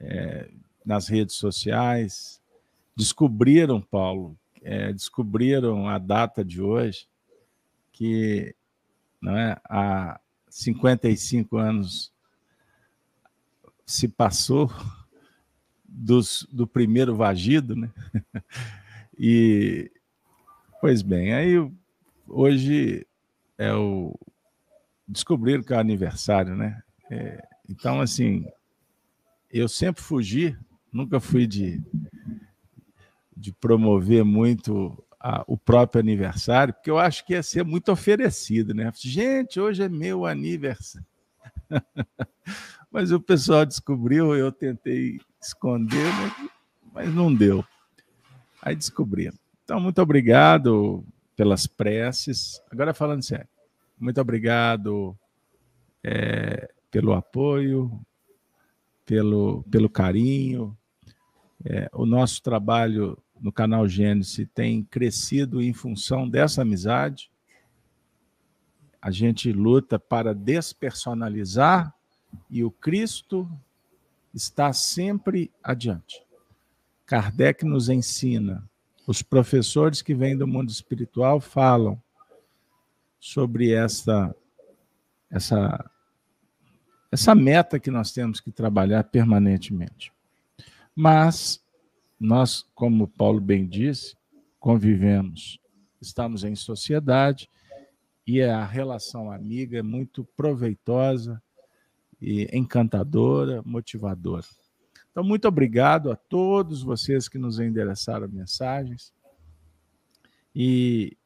é, 0.00 0.50
nas 0.84 1.08
redes 1.08 1.36
sociais, 1.36 2.40
descobriram, 2.96 3.80
Paulo, 3.80 4.38
é, 4.62 4.92
descobriram 4.92 5.88
a 5.88 5.98
data 5.98 6.44
de 6.44 6.60
hoje, 6.60 7.08
que 7.92 8.54
não 9.20 9.36
é, 9.36 9.56
há 9.64 10.20
55 10.48 11.56
anos 11.56 12.12
se 13.84 14.06
passou 14.08 14.70
dos, 15.88 16.46
do 16.52 16.66
primeiro 16.66 17.16
vagido, 17.16 17.74
né? 17.74 17.90
E, 19.20 19.90
pois 20.80 21.02
bem, 21.02 21.34
aí 21.34 21.54
hoje 22.28 23.04
é 23.58 23.74
o. 23.74 24.16
Descobriram 25.08 25.64
que 25.64 25.72
é 25.72 25.76
o 25.76 25.80
aniversário, 25.80 26.54
né? 26.54 26.80
É, 27.10 27.44
então, 27.68 28.00
assim, 28.00 28.46
eu 29.50 29.68
sempre 29.68 30.00
fugi, 30.02 30.56
nunca 30.92 31.18
fui 31.18 31.48
de, 31.48 31.82
de 33.36 33.50
promover 33.54 34.24
muito 34.24 34.96
a, 35.20 35.44
o 35.46 35.56
próprio 35.56 36.00
aniversário, 36.00 36.74
porque 36.74 36.90
eu 36.90 36.98
acho 36.98 37.24
que 37.26 37.32
ia 37.32 37.42
ser 37.42 37.64
muito 37.64 37.90
oferecido, 37.90 38.72
né? 38.74 38.90
Gente, 38.94 39.58
hoje 39.58 39.82
é 39.82 39.88
meu 39.88 40.26
aniversário. 40.26 41.06
Mas 42.90 43.12
o 43.12 43.20
pessoal 43.20 43.66
descobriu, 43.66 44.34
eu 44.34 44.50
tentei 44.50 45.18
esconder, 45.40 46.10
mas 46.92 47.14
não 47.14 47.32
deu. 47.32 47.62
Aí 48.62 48.74
descobriram. 48.74 49.36
Então, 49.62 49.78
muito 49.78 50.00
obrigado 50.00 51.04
pelas 51.36 51.66
preces. 51.66 52.60
Agora, 52.70 52.94
falando 52.94 53.22
sério, 53.22 53.46
muito 54.00 54.18
obrigado 54.20 55.16
é, 56.02 56.72
pelo 56.90 57.12
apoio, 57.12 58.00
pelo, 59.04 59.62
pelo 59.70 59.90
carinho. 59.90 60.76
É, 61.64 61.90
o 61.92 62.06
nosso 62.06 62.42
trabalho 62.42 63.18
no 63.40 63.52
canal 63.52 63.88
Gênesis 63.88 64.46
tem 64.54 64.82
crescido 64.84 65.62
em 65.62 65.72
função 65.72 66.28
dessa 66.28 66.62
amizade. 66.62 67.30
A 69.00 69.10
gente 69.10 69.52
luta 69.52 69.98
para 69.98 70.34
despersonalizar 70.34 71.94
e 72.50 72.64
o 72.64 72.70
Cristo 72.70 73.48
está 74.34 74.72
sempre 74.72 75.50
adiante. 75.62 76.22
Kardec 77.06 77.64
nos 77.64 77.88
ensina, 77.88 78.68
os 79.06 79.22
professores 79.22 80.02
que 80.02 80.14
vêm 80.14 80.36
do 80.36 80.46
mundo 80.46 80.70
espiritual 80.70 81.40
falam 81.40 82.00
sobre 83.18 83.72
essa 83.72 84.34
essa 85.30 85.90
essa 87.10 87.34
meta 87.34 87.80
que 87.80 87.90
nós 87.90 88.12
temos 88.12 88.38
que 88.38 88.50
trabalhar 88.50 89.04
permanentemente. 89.04 90.12
Mas 90.94 91.62
nós, 92.18 92.66
como 92.74 93.06
Paulo 93.06 93.40
bem 93.40 93.66
disse, 93.66 94.16
convivemos, 94.58 95.60
estamos 96.00 96.44
em 96.44 96.54
sociedade 96.54 97.48
e 98.26 98.42
a 98.42 98.64
relação 98.64 99.30
amiga 99.30 99.78
é 99.78 99.82
muito 99.82 100.24
proveitosa 100.36 101.42
e 102.20 102.48
encantadora, 102.52 103.62
motivadora. 103.64 104.44
Então, 105.10 105.22
muito 105.22 105.48
obrigado 105.48 106.10
a 106.10 106.16
todos 106.16 106.82
vocês 106.82 107.28
que 107.28 107.38
nos 107.38 107.58
endereçaram 107.58 108.28
mensagens. 108.28 109.12
E 110.54 111.16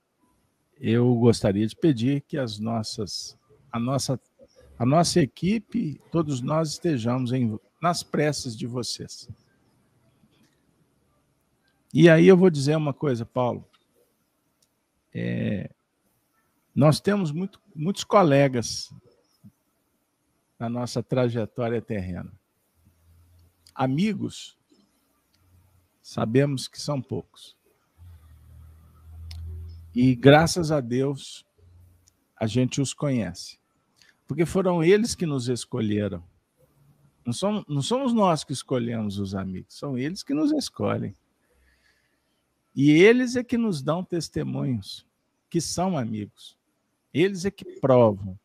eu 0.81 1.15
gostaria 1.17 1.67
de 1.67 1.75
pedir 1.75 2.23
que 2.23 2.37
as 2.37 2.59
nossas, 2.59 3.37
a 3.71 3.79
nossa, 3.79 4.21
a 4.79 4.87
nossa 4.87 5.21
equipe, 5.21 6.01
todos 6.11 6.41
nós 6.41 6.71
estejamos 6.73 7.33
em, 7.33 7.59
nas 7.81 8.03
preces 8.03 8.57
de 8.57 8.67
vocês. 8.67 9.29
E 11.93 12.09
aí 12.09 12.27
eu 12.27 12.37
vou 12.37 12.49
dizer 12.49 12.77
uma 12.77 12.95
coisa, 12.95 13.27
Paulo. 13.27 13.69
É, 15.13 15.71
nós 16.75 17.01
temos 17.01 17.31
muito, 17.31 17.61
muitos 17.75 18.03
colegas 18.03 18.91
na 20.59 20.71
nossa 20.71 21.03
trajetória 21.03 21.83
terrena. 21.83 22.33
Amigos, 23.75 24.57
sabemos 26.01 26.67
que 26.67 26.81
são 26.81 27.03
poucos. 27.03 27.57
E 29.95 30.15
graças 30.15 30.73
a 30.73 30.81
Deus, 30.81 31.45
a 32.35 32.47
gente 32.47 32.81
os 32.81 32.95
conhece. 32.95 33.59
Porque 34.27 34.47
foram 34.47 34.83
eles 34.83 35.15
que 35.15 35.27
nos 35.27 35.49
escolheram. 35.49 36.25
Não 37.25 37.33
somos, 37.33 37.65
não 37.69 37.83
somos 37.83 38.15
nós 38.15 38.43
que 38.43 38.53
escolhemos 38.53 39.19
os 39.19 39.35
amigos, 39.35 39.79
são 39.79 39.99
eles 39.99 40.23
que 40.23 40.33
nos 40.33 40.51
escolhem. 40.53 41.15
E 42.75 42.91
eles 42.91 43.37
é 43.37 43.45
que 43.45 43.59
nos 43.59 43.83
dão 43.83 44.03
testemunhos 44.03 45.07
que 45.51 45.61
são 45.61 45.99
amigos. 45.99 46.57
Eles 47.13 47.45
é 47.45 47.51
que 47.51 47.79
provam 47.81 48.39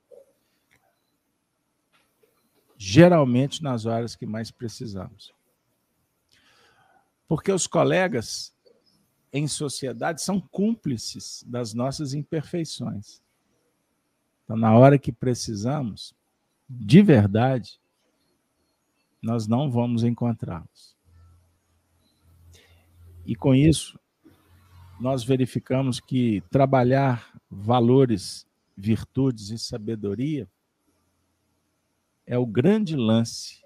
geralmente 2.78 3.64
nas 3.64 3.86
horas 3.86 4.16
que 4.16 4.26
mais 4.26 4.52
precisamos. 4.52 5.34
Porque 7.28 7.52
os 7.52 7.66
colegas 7.66 8.54
em 9.34 9.48
sociedade 9.48 10.22
são 10.22 10.40
cúmplices 10.40 11.44
das 11.48 11.74
nossas 11.74 12.14
imperfeições. 12.14 13.22
Então, 14.44 14.56
na 14.56 14.78
hora 14.78 14.98
que 14.98 15.12
precisamos, 15.12 16.16
de 16.70 17.02
verdade, 17.02 17.80
nós 19.22 19.48
não 19.48 19.70
vamos 19.70 20.04
encontrá-los. 20.04 20.96
E 23.26 23.36
com 23.36 23.54
isso, 23.54 24.00
nós 25.00 25.24
verificamos 25.24 26.00
que 26.00 26.42
trabalhar 26.50 27.40
valores, 27.50 28.46
virtudes 28.76 29.50
e 29.50 29.58
sabedoria 29.58 30.48
é 32.26 32.38
o 32.38 32.46
grande 32.46 32.96
lance, 32.96 33.64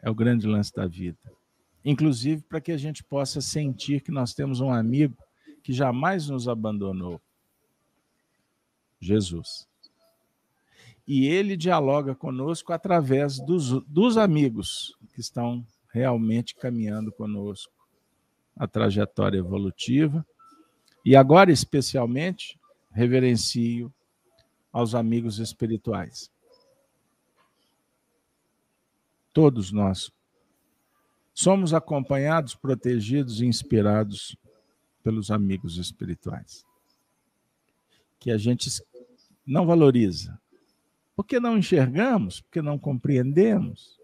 é 0.00 0.08
o 0.08 0.14
grande 0.14 0.46
lance 0.46 0.72
da 0.74 0.86
vida. 0.86 1.18
Inclusive 1.84 2.42
para 2.42 2.60
que 2.60 2.72
a 2.72 2.76
gente 2.76 3.04
possa 3.04 3.40
sentir 3.40 4.00
que 4.00 4.10
nós 4.10 4.34
temos 4.34 4.60
um 4.60 4.72
amigo 4.72 5.16
que 5.62 5.72
jamais 5.72 6.28
nos 6.28 6.48
abandonou. 6.48 7.20
Jesus. 8.98 9.68
E 11.06 11.26
ele 11.26 11.56
dialoga 11.56 12.14
conosco 12.14 12.72
através 12.72 13.38
dos, 13.38 13.82
dos 13.86 14.16
amigos 14.16 14.96
que 15.14 15.20
estão 15.20 15.66
realmente 15.92 16.54
caminhando 16.54 17.10
conosco 17.10 17.72
a 18.56 18.66
trajetória 18.66 19.38
evolutiva. 19.38 20.24
E 21.04 21.16
agora, 21.16 21.50
especialmente, 21.50 22.58
reverencio 22.90 23.92
aos 24.72 24.94
amigos 24.94 25.38
espirituais. 25.38 26.30
Todos 29.32 29.72
nós 29.72 30.12
somos 31.32 31.72
acompanhados, 31.72 32.54
protegidos 32.54 33.40
e 33.40 33.46
inspirados 33.46 34.36
pelos 35.02 35.30
amigos 35.30 35.78
espirituais. 35.78 36.64
Que 38.18 38.30
a 38.30 38.36
gente 38.36 38.68
não 39.46 39.66
valoriza. 39.66 40.38
Porque 41.16 41.40
não 41.40 41.56
enxergamos, 41.56 42.40
porque 42.40 42.60
não 42.60 42.78
compreendemos. 42.78 43.98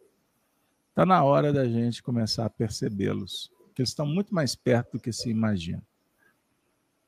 Está 0.91 1.05
na 1.05 1.23
hora 1.23 1.53
da 1.53 1.69
gente 1.69 2.03
começar 2.03 2.47
a 2.47 2.51
percebê-los, 2.51 3.53
que 3.75 3.83
eles 3.83 3.91
estão 3.91 4.07
muito 4.07 4.35
mais 4.35 4.55
perto 4.55 4.93
do 4.93 5.01
que 5.01 5.13
se 5.13 5.29
imagina. 5.29 5.83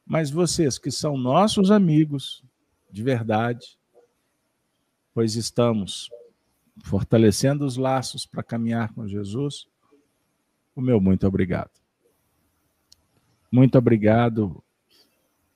Mas 0.09 0.31
vocês 0.31 0.79
que 0.79 0.91
são 0.91 1.19
nossos 1.19 1.71
amigos, 1.71 2.43
de 2.91 3.03
verdade, 3.03 3.79
pois 5.13 5.37
estamos 5.37 6.09
fortalecendo 6.83 7.67
os 7.67 7.77
laços 7.77 8.25
para 8.25 8.43
caminhar 8.43 8.95
com 8.95 9.07
Jesus, 9.07 9.69
o 10.75 10.81
meu 10.81 10.99
muito 10.99 11.27
obrigado. 11.27 11.73
Muito 13.53 13.77
obrigado 13.77 14.65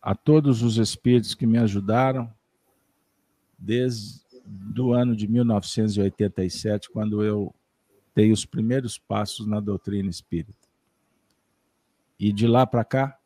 a 0.03 0.15
todos 0.15 0.63
os 0.63 0.77
espíritos 0.77 1.35
que 1.35 1.47
me 1.47 1.57
ajudaram 1.57 2.31
desde 3.59 4.21
o 4.79 4.93
ano 4.93 5.17
de 5.17 5.27
1987, 5.29 6.91
quando 6.91 7.25
eu 7.25 7.55
dei 8.15 8.31
os 8.31 8.45
primeiros 8.45 8.99
passos 8.99 9.47
na 9.47 9.61
doutrina 9.61 10.11
espírita. 10.11 10.69
E 12.19 12.33
de 12.35 12.47
lá 12.47 12.67
para 12.67 12.85
cá, 12.85 13.19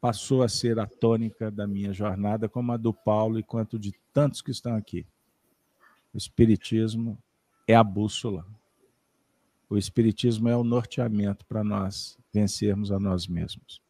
passou 0.00 0.42
a 0.42 0.48
ser 0.48 0.78
a 0.78 0.86
tônica 0.86 1.50
da 1.50 1.66
minha 1.66 1.92
jornada, 1.92 2.48
como 2.48 2.72
a 2.72 2.76
do 2.76 2.92
Paulo 2.92 3.38
e 3.38 3.42
quanto 3.42 3.78
de 3.78 3.92
tantos 4.12 4.40
que 4.40 4.50
estão 4.50 4.76
aqui. 4.76 5.06
O 6.14 6.16
Espiritismo 6.16 7.18
é 7.66 7.74
a 7.74 7.82
bússola. 7.82 8.46
O 9.68 9.76
Espiritismo 9.76 10.48
é 10.48 10.56
o 10.56 10.64
norteamento 10.64 11.44
para 11.46 11.62
nós 11.62 12.18
vencermos 12.32 12.90
a 12.90 12.98
nós 12.98 13.26
mesmos. 13.26 13.82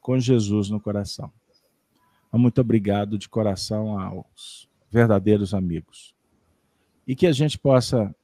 Com 0.00 0.18
Jesus 0.18 0.70
no 0.70 0.80
coração. 0.80 1.32
Muito 2.32 2.60
obrigado 2.60 3.16
de 3.16 3.28
coração 3.28 3.98
aos 3.98 4.68
verdadeiros 4.90 5.54
amigos. 5.54 6.14
E 7.06 7.14
que 7.14 7.26
a 7.26 7.32
gente 7.32 7.58
possa 7.58 8.14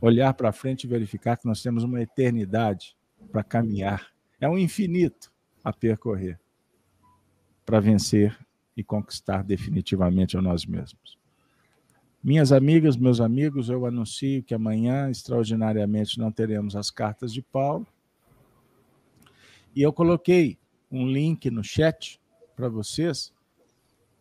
olhar 0.00 0.32
para 0.34 0.52
frente 0.52 0.84
e 0.84 0.86
verificar 0.86 1.36
que 1.36 1.46
nós 1.46 1.62
temos 1.62 1.84
uma 1.84 2.00
eternidade 2.00 2.96
para 3.30 3.44
caminhar. 3.44 4.12
É 4.40 4.48
um 4.48 4.58
infinito 4.58 5.33
a 5.64 5.72
percorrer 5.72 6.38
para 7.64 7.80
vencer 7.80 8.38
e 8.76 8.84
conquistar 8.84 9.42
definitivamente 9.42 10.36
a 10.36 10.42
nós 10.42 10.66
mesmos. 10.66 11.18
Minhas 12.22 12.52
amigas, 12.52 12.96
meus 12.96 13.20
amigos, 13.20 13.68
eu 13.68 13.86
anuncio 13.86 14.42
que 14.42 14.54
amanhã, 14.54 15.10
extraordinariamente, 15.10 16.18
não 16.18 16.30
teremos 16.30 16.76
as 16.76 16.90
cartas 16.90 17.32
de 17.32 17.42
Paulo. 17.42 17.86
E 19.74 19.82
eu 19.82 19.92
coloquei 19.92 20.58
um 20.90 21.06
link 21.06 21.50
no 21.50 21.62
chat 21.62 22.20
para 22.56 22.68
vocês, 22.68 23.32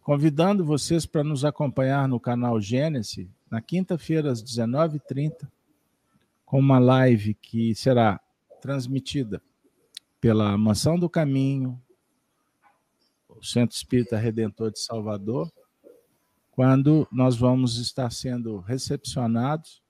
convidando 0.01 0.65
vocês 0.65 1.05
para 1.05 1.23
nos 1.23 1.45
acompanhar 1.45 2.07
no 2.07 2.19
canal 2.19 2.59
Gênesis, 2.59 3.27
na 3.49 3.61
quinta-feira, 3.61 4.31
às 4.31 4.43
19h30, 4.43 5.47
com 6.45 6.59
uma 6.59 6.79
live 6.79 7.33
que 7.35 7.73
será 7.73 8.19
transmitida 8.61 9.41
pela 10.23 10.57
Mansão 10.57 10.97
do 10.97 11.09
Caminho, 11.09 11.77
o 13.27 13.43
Centro 13.43 13.75
Espírita 13.75 14.17
Redentor 14.17 14.71
de 14.71 14.79
Salvador, 14.79 15.51
quando 16.49 17.05
nós 17.11 17.35
vamos 17.35 17.75
estar 17.75 18.09
sendo 18.09 18.59
recepcionados 18.59 19.83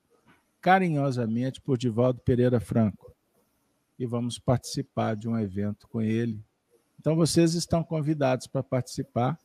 carinhosamente 0.60 1.61
por 1.61 1.77
Divaldo 1.77 2.19
Pereira 2.22 2.60
Franco 2.60 3.14
e 3.99 4.07
vamos 4.07 4.39
participar 4.39 5.15
de 5.15 5.30
um 5.30 5.38
evento 5.38 5.88
com 5.88 6.01
ele. 6.01 6.43
Então 6.99 7.15
vocês 7.15 7.53
estão 7.53 7.84
convidados 7.84 8.47
para 8.47 8.64
participar 8.64 9.38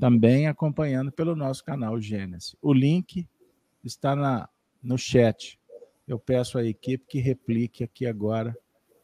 também 0.00 0.48
acompanhando 0.48 1.12
pelo 1.12 1.36
nosso 1.36 1.62
canal 1.62 2.00
Gênesis. 2.00 2.56
O 2.60 2.72
link 2.72 3.24
está 3.84 4.16
na, 4.16 4.48
no 4.82 4.98
chat. 4.98 5.60
Eu 6.08 6.18
peço 6.18 6.58
à 6.58 6.64
equipe 6.64 7.06
que 7.06 7.20
replique 7.20 7.84
aqui 7.84 8.04
agora 8.04 8.52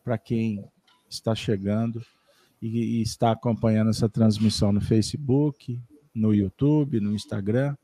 para 0.02 0.18
quem 0.18 0.68
está 1.10 1.34
chegando 1.34 2.02
e, 2.62 2.98
e 2.98 3.02
está 3.02 3.32
acompanhando 3.32 3.90
essa 3.90 4.08
transmissão 4.08 4.72
no 4.72 4.80
Facebook, 4.80 5.80
no 6.14 6.32
YouTube, 6.32 7.00
no 7.00 7.12
Instagram. 7.12 7.76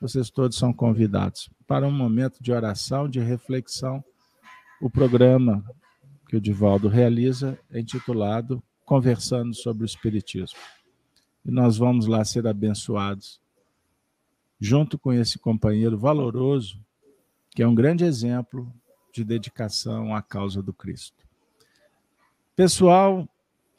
Vocês 0.00 0.30
todos 0.30 0.56
são 0.56 0.72
convidados 0.72 1.50
para 1.66 1.86
um 1.86 1.90
momento 1.90 2.42
de 2.42 2.52
oração, 2.52 3.08
de 3.08 3.20
reflexão. 3.20 4.04
O 4.80 4.88
programa 4.88 5.64
que 6.28 6.36
o 6.36 6.40
Divaldo 6.40 6.88
realiza 6.88 7.58
é 7.70 7.80
intitulado 7.80 8.62
Conversando 8.84 9.54
sobre 9.54 9.82
o 9.82 9.86
Espiritismo. 9.86 10.58
E 11.44 11.50
nós 11.50 11.76
vamos 11.76 12.06
lá 12.06 12.24
ser 12.24 12.46
abençoados, 12.46 13.38
junto 14.58 14.98
com 14.98 15.12
esse 15.12 15.38
companheiro 15.38 15.98
valoroso, 15.98 16.80
que 17.50 17.62
é 17.62 17.68
um 17.68 17.74
grande 17.74 18.04
exemplo 18.04 18.72
de 19.12 19.24
dedicação 19.24 20.14
à 20.14 20.22
causa 20.22 20.62
do 20.62 20.72
Cristo. 20.72 21.27
Pessoal, 22.58 23.28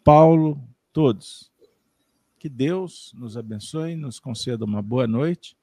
Paulo, 0.05 0.57
todos, 0.93 1.51
que 2.39 2.47
Deus 2.47 3.11
nos 3.13 3.35
abençoe, 3.35 3.93
nos 3.93 4.21
conceda 4.21 4.63
uma 4.63 4.81
boa 4.81 5.05
noite. 5.05 5.57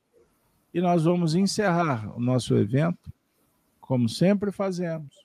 E 0.74 0.82
nós 0.82 1.04
vamos 1.04 1.34
encerrar 1.34 2.14
o 2.14 2.20
nosso 2.20 2.54
evento, 2.58 3.10
como 3.80 4.06
sempre 4.06 4.52
fazemos, 4.52 5.24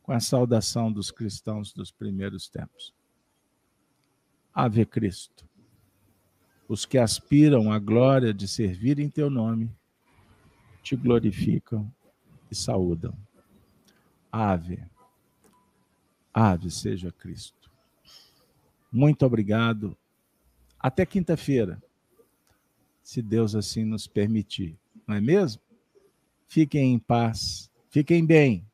com 0.00 0.12
a 0.12 0.20
saudação 0.20 0.92
dos 0.92 1.10
cristãos 1.10 1.72
dos 1.72 1.90
primeiros 1.90 2.48
tempos. 2.48 2.94
Ave 4.54 4.86
Cristo. 4.86 5.44
Os 6.68 6.86
que 6.86 6.98
aspiram 6.98 7.72
à 7.72 7.80
glória 7.80 8.32
de 8.32 8.46
servir 8.46 9.00
em 9.00 9.10
teu 9.10 9.28
nome, 9.28 9.68
te 10.84 10.94
glorificam 10.94 11.92
e 12.48 12.54
saúdam. 12.54 13.12
Ave. 14.30 14.88
Ave 16.38 16.70
seja 16.70 17.10
Cristo. 17.10 17.70
Muito 18.92 19.24
obrigado 19.24 19.96
até 20.78 21.06
quinta-feira, 21.06 21.82
se 23.02 23.22
Deus 23.22 23.54
assim 23.54 23.86
nos 23.86 24.06
permitir, 24.06 24.78
não 25.08 25.14
é 25.14 25.20
mesmo? 25.20 25.62
Fiquem 26.46 26.92
em 26.92 26.98
paz, 26.98 27.70
fiquem 27.88 28.22
bem. 28.26 28.68